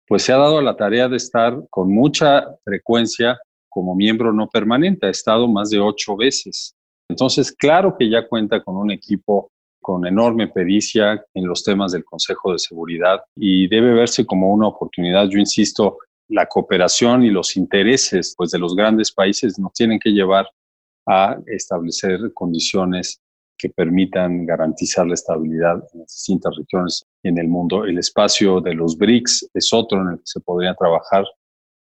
pues 0.07 0.23
se 0.23 0.33
ha 0.33 0.39
dado 0.39 0.61
la 0.61 0.77
tarea 0.77 1.09
de 1.09 1.17
estar 1.17 1.67
con 1.71 1.93
mucha 1.93 2.47
frecuencia 2.65 3.39
como 3.69 3.95
miembro 3.95 4.33
no 4.33 4.49
permanente, 4.49 5.07
ha 5.07 5.11
estado 5.11 5.49
más 5.49 5.71
de 5.71 5.81
ocho 5.81 6.17
veces. 6.17 6.76
Entonces, 7.09 7.53
claro 7.53 7.97
que 7.99 8.11
ya 8.11 8.27
cuenta 8.29 8.63
con 8.63 8.77
un 8.77 8.91
equipo 8.91 9.51
con 9.81 10.05
enorme 10.05 10.49
pericia 10.49 11.25
en 11.33 11.47
los 11.47 11.63
temas 11.63 11.93
del 11.93 12.05
Consejo 12.05 12.53
de 12.53 12.59
Seguridad 12.59 13.21
y 13.37 13.69
debe 13.69 13.95
verse 13.95 14.27
como 14.27 14.53
una 14.53 14.67
oportunidad. 14.67 15.29
Yo 15.29 15.39
insisto, 15.39 15.99
la 16.29 16.47
cooperación 16.47 17.23
y 17.23 17.31
los 17.31 17.57
intereses 17.57 18.35
pues, 18.37 18.51
de 18.51 18.59
los 18.59 18.75
grandes 18.75 19.13
países 19.13 19.59
nos 19.61 19.73
tienen 19.75 20.01
que 20.01 20.11
llevar 20.11 20.49
a 21.07 21.39
establecer 21.47 22.33
condiciones 22.35 23.21
que 23.57 23.71
permitan 23.71 24.45
garantizar 24.45 25.07
la 25.07 25.15
estabilidad 25.15 25.77
en 25.95 26.01
las 26.01 26.13
distintas 26.13 26.55
regiones 26.57 27.05
en 27.23 27.39
el 27.39 27.49
mundo. 27.49 27.85
El 27.85 27.99
espacio 27.99 28.61
de 28.61 28.75
los 28.75 28.99
BRICS 28.99 29.51
es 29.55 29.73
otro 29.73 30.03
en 30.03 30.15
el 30.15 30.17
que 30.17 30.27
se 30.27 30.41
podría 30.41 30.75
trabajar 30.75 31.25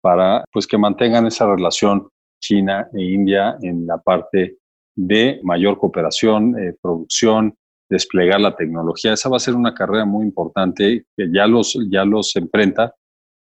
para 0.02 0.44
pues, 0.52 0.68
que 0.68 0.78
mantengan 0.78 1.26
esa 1.26 1.48
relación 1.48 2.10
China 2.42 2.90
e 2.94 3.02
India 3.02 3.58
en 3.62 3.88
la 3.88 3.98
parte 3.98 4.58
de 4.96 5.40
mayor 5.44 5.78
cooperación, 5.78 6.58
eh, 6.60 6.76
producción, 6.82 7.58
desplegar 7.90 8.42
la 8.42 8.56
tecnología. 8.56 9.14
Esa 9.14 9.30
va 9.30 9.38
a 9.38 9.40
ser 9.40 9.56
una 9.56 9.74
carrera 9.74 10.06
muy 10.06 10.26
importante 10.26 11.06
que 11.16 11.30
ya 11.32 11.48
los, 11.48 11.78
ya 11.90 12.06
los 12.06 12.36
enfrenta, 12.36 12.94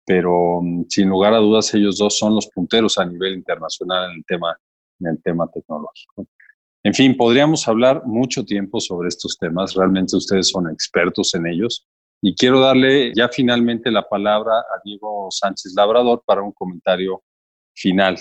pero 0.04 0.60
mm, 0.62 0.84
sin 0.88 1.08
lugar 1.08 1.34
a 1.34 1.38
dudas 1.38 1.72
ellos 1.74 1.98
dos 1.98 2.18
son 2.18 2.34
los 2.34 2.46
punteros 2.48 2.98
a 2.98 3.04
nivel 3.04 3.34
internacional 3.34 4.10
en 4.10 4.18
el 4.18 4.24
tema, 4.24 4.56
en 5.00 5.08
el 5.08 5.22
tema 5.22 5.48
tecnológico. 5.52 6.26
En 6.84 6.94
fin, 6.94 7.16
podríamos 7.16 7.66
hablar 7.68 8.02
mucho 8.06 8.44
tiempo 8.44 8.80
sobre 8.80 9.08
estos 9.08 9.36
temas. 9.36 9.74
Realmente 9.74 10.16
ustedes 10.16 10.48
son 10.48 10.70
expertos 10.70 11.34
en 11.34 11.46
ellos. 11.46 11.86
Y 12.22 12.34
quiero 12.34 12.60
darle 12.60 13.12
ya 13.14 13.28
finalmente 13.28 13.90
la 13.90 14.08
palabra 14.08 14.58
a 14.58 14.80
Diego 14.84 15.28
Sánchez 15.30 15.74
Labrador 15.76 16.22
para 16.24 16.42
un 16.42 16.52
comentario 16.52 17.22
final. 17.74 18.18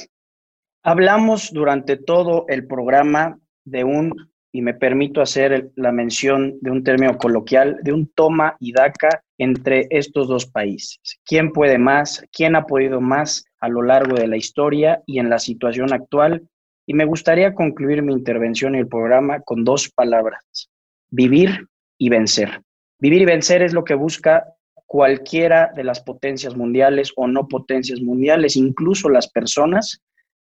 Hablamos 0.84 1.51
durante 1.51 1.97
todo 1.97 2.45
el 2.47 2.65
programa 2.67 3.39
de 3.65 3.84
un, 3.84 4.30
y 4.51 4.61
me 4.61 4.73
permito 4.73 5.21
hacer 5.21 5.71
la 5.75 5.91
mención 5.91 6.57
de 6.61 6.71
un 6.71 6.84
término 6.84 7.17
coloquial, 7.17 7.78
de 7.84 7.93
un 7.93 8.07
toma 8.07 8.55
y 8.59 8.71
daca 8.71 9.21
entre 9.38 9.88
estos 9.89 10.28
dos 10.28 10.45
países. 10.45 10.99
¿Quién 11.25 11.51
puede 11.51 11.78
más? 11.78 12.23
¿Quién 12.32 12.55
ha 12.55 12.65
podido 12.65 13.01
más 13.01 13.45
a 13.59 13.67
lo 13.67 13.82
largo 13.82 14.15
de 14.15 14.28
la 14.28 14.38
historia 14.38 15.03
y 15.05 15.19
en 15.19 15.30
la 15.30 15.39
situación 15.39 15.93
actual? 15.93 16.47
Y 16.88 16.93
me 16.93 17.05
gustaría 17.05 17.53
concluir 17.53 18.01
mi 18.01 18.13
intervención 18.13 18.73
en 18.73 18.82
el 18.82 18.88
programa 18.88 19.41
con 19.41 19.63
dos 19.63 19.89
palabras, 19.89 20.71
vivir 21.09 21.67
y 21.97 22.09
vencer. 22.09 22.61
Vivir 22.99 23.23
y 23.23 23.25
vencer 23.25 23.61
es 23.61 23.73
lo 23.73 23.84
que 23.84 23.93
busca 23.93 24.45
cualquiera 24.88 25.69
de 25.75 25.84
las 25.84 25.99
potencias 26.01 26.55
mundiales 26.55 27.11
o 27.17 27.28
no 27.28 27.47
potencias 27.47 28.01
mundiales, 28.01 28.55
incluso 28.55 29.09
las 29.09 29.30
personas 29.30 30.01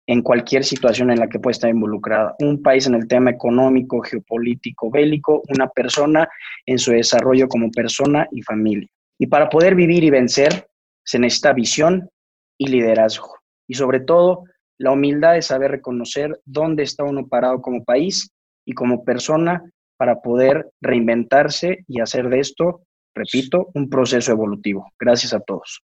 en 0.08 0.22
cualquier 0.22 0.64
situación 0.64 1.12
en 1.12 1.20
la 1.20 1.30
que 1.30 1.39
pueda 1.39 1.54
estar 1.54 1.70
involucrada. 1.70 2.36
Un 2.39 2.62
país 2.62 2.88
en 2.88 2.95
el 2.95 3.08
tema 3.08 3.32
económico, 3.32 4.01
geopolítico, 4.01 4.91
bélico, 4.91 5.41
una 5.49 5.68
persona 5.68 6.28
en 6.66 6.78
su 6.78 6.91
desarrollo 6.91 7.47
como 7.47 7.72
persona 7.72 8.28
y 8.32 8.41
familia. 8.41 8.89
Y 9.18 9.28
para 9.28 9.49
poder 9.49 9.76
vivir 9.76 10.04
y 10.04 10.10
vencer 10.10 10.68
se 11.06 11.20
necesita 11.20 11.54
visión 11.54 12.10
y 12.58 12.68
liderazgo. 12.68 13.36
Y 13.68 13.76
sobre 13.76 14.01
todo, 14.01 14.43
la 14.78 14.91
humildad 14.91 15.34
de 15.34 15.41
saber 15.41 15.72
reconocer 15.72 16.39
dónde 16.45 16.84
está 16.84 17.04
uno 17.04 17.28
parado 17.28 17.62
como 17.62 17.84
país 17.84 18.32
y 18.66 18.74
como 18.74 19.04
persona 19.04 19.64
para 19.97 20.22
poder 20.22 20.70
reinventarse 20.82 21.86
y 21.88 22.01
hacer 22.01 22.30
de 22.30 22.39
esto, 22.39 22.82
repito, 23.16 23.70
un 23.74 23.89
proceso 23.89 24.32
evolutivo. 24.32 24.91
Gracias 24.99 25.34
a 25.34 25.39
todos. 25.39 25.82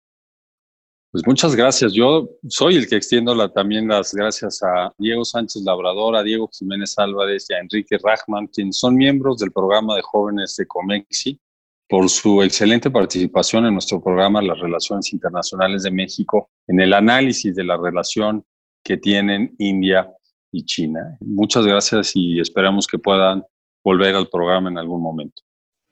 Pues 1.11 1.27
muchas 1.27 1.57
gracias. 1.57 1.95
Yo 1.95 2.29
soy 2.49 2.77
el 2.77 2.87
que 2.87 2.97
extiendo 2.97 3.51
también 3.51 3.89
las 3.89 4.13
gracias 4.13 4.63
a 4.63 4.93
Diego 4.99 5.25
Sánchez 5.25 5.63
Labrador, 5.63 6.15
a 6.15 6.23
Diego 6.23 6.51
Jiménez 6.53 6.99
Álvarez 6.99 7.47
y 7.49 7.55
a 7.55 7.61
Enrique 7.61 7.97
Rachman, 8.03 8.47
quienes 8.49 8.79
son 8.79 8.95
miembros 8.95 9.39
del 9.39 9.51
programa 9.51 9.97
de 9.97 10.03
jóvenes 10.03 10.55
de 10.57 10.67
Comexi, 10.67 11.41
por 11.89 12.11
su 12.11 12.43
excelente 12.43 12.91
participación 12.91 13.65
en 13.65 13.73
nuestro 13.73 14.03
programa 14.03 14.43
Las 14.43 14.59
Relaciones 14.59 15.11
Internacionales 15.15 15.83
de 15.83 15.91
México, 15.91 16.51
en 16.67 16.79
el 16.79 16.93
análisis 16.93 17.57
de 17.57 17.65
la 17.65 17.79
relación 17.79 18.45
que 18.85 18.99
tienen 18.99 19.55
India 19.59 20.13
y 20.53 20.67
China. 20.67 21.17
Muchas 21.21 21.65
gracias 21.65 22.13
y 22.15 22.39
esperamos 22.39 22.87
que 22.87 22.99
puedan 22.99 23.43
volver 23.83 24.15
al 24.15 24.29
programa 24.29 24.69
en 24.69 24.77
algún 24.77 25.01
momento. 25.01 25.41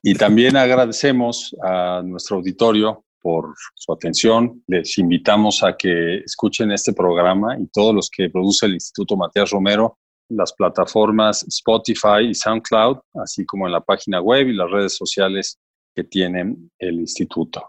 Y 0.03 0.15
también 0.15 0.57
agradecemos 0.57 1.57
a 1.63 2.03
nuestro 2.05 2.37
auditorio 2.37 3.06
por 3.27 3.57
su 3.75 3.93
atención. 3.93 4.63
Les 4.69 4.99
invitamos 4.99 5.65
a 5.65 5.77
que 5.77 6.19
escuchen 6.19 6.71
este 6.71 6.93
programa 6.93 7.59
y 7.59 7.67
todos 7.73 7.93
los 7.93 8.09
que 8.09 8.31
produce 8.31 8.67
el 8.67 8.75
Instituto 8.75 9.17
Matías 9.17 9.51
Romero, 9.51 9.99
las 10.29 10.53
plataformas 10.53 11.43
Spotify 11.49 12.29
y 12.29 12.35
SoundCloud, 12.35 12.99
así 13.15 13.45
como 13.45 13.67
en 13.67 13.73
la 13.73 13.81
página 13.81 14.21
web 14.21 14.47
y 14.47 14.55
las 14.55 14.71
redes 14.71 14.97
sociales 14.97 15.59
que 15.93 16.05
tienen 16.05 16.71
el 16.79 17.01
instituto. 17.01 17.69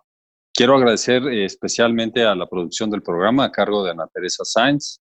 Quiero 0.53 0.75
agradecer 0.75 1.23
eh, 1.23 1.45
especialmente 1.45 2.23
a 2.23 2.35
la 2.35 2.47
producción 2.47 2.91
del 2.91 3.01
programa 3.01 3.45
a 3.45 3.51
cargo 3.51 3.83
de 3.83 3.89
Ana 3.89 4.05
Teresa 4.13 4.45
Sainz, 4.45 4.99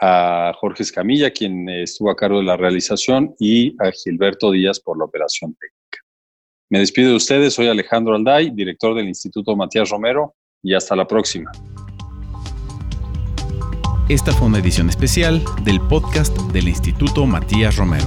a 0.00 0.52
Jorge 0.60 0.84
Escamilla, 0.84 1.32
quien 1.32 1.68
estuvo 1.68 2.08
a 2.08 2.14
cargo 2.14 2.38
de 2.38 2.44
la 2.44 2.56
realización, 2.56 3.34
y 3.40 3.74
a 3.82 3.90
Gilberto 3.90 4.52
Díaz 4.52 4.78
por 4.78 4.96
la 4.96 5.06
operación 5.06 5.56
técnica. 5.56 5.77
Me 6.70 6.80
despido 6.80 7.10
de 7.10 7.16
ustedes, 7.16 7.54
soy 7.54 7.66
Alejandro 7.68 8.14
Alday, 8.14 8.50
director 8.50 8.94
del 8.94 9.08
Instituto 9.08 9.56
Matías 9.56 9.88
Romero, 9.88 10.34
y 10.62 10.74
hasta 10.74 10.94
la 10.94 11.06
próxima. 11.06 11.50
Esta 14.10 14.32
fue 14.32 14.48
una 14.48 14.58
edición 14.58 14.90
especial 14.90 15.42
del 15.64 15.80
podcast 15.80 16.36
del 16.52 16.68
Instituto 16.68 17.24
Matías 17.24 17.76
Romero. 17.76 18.06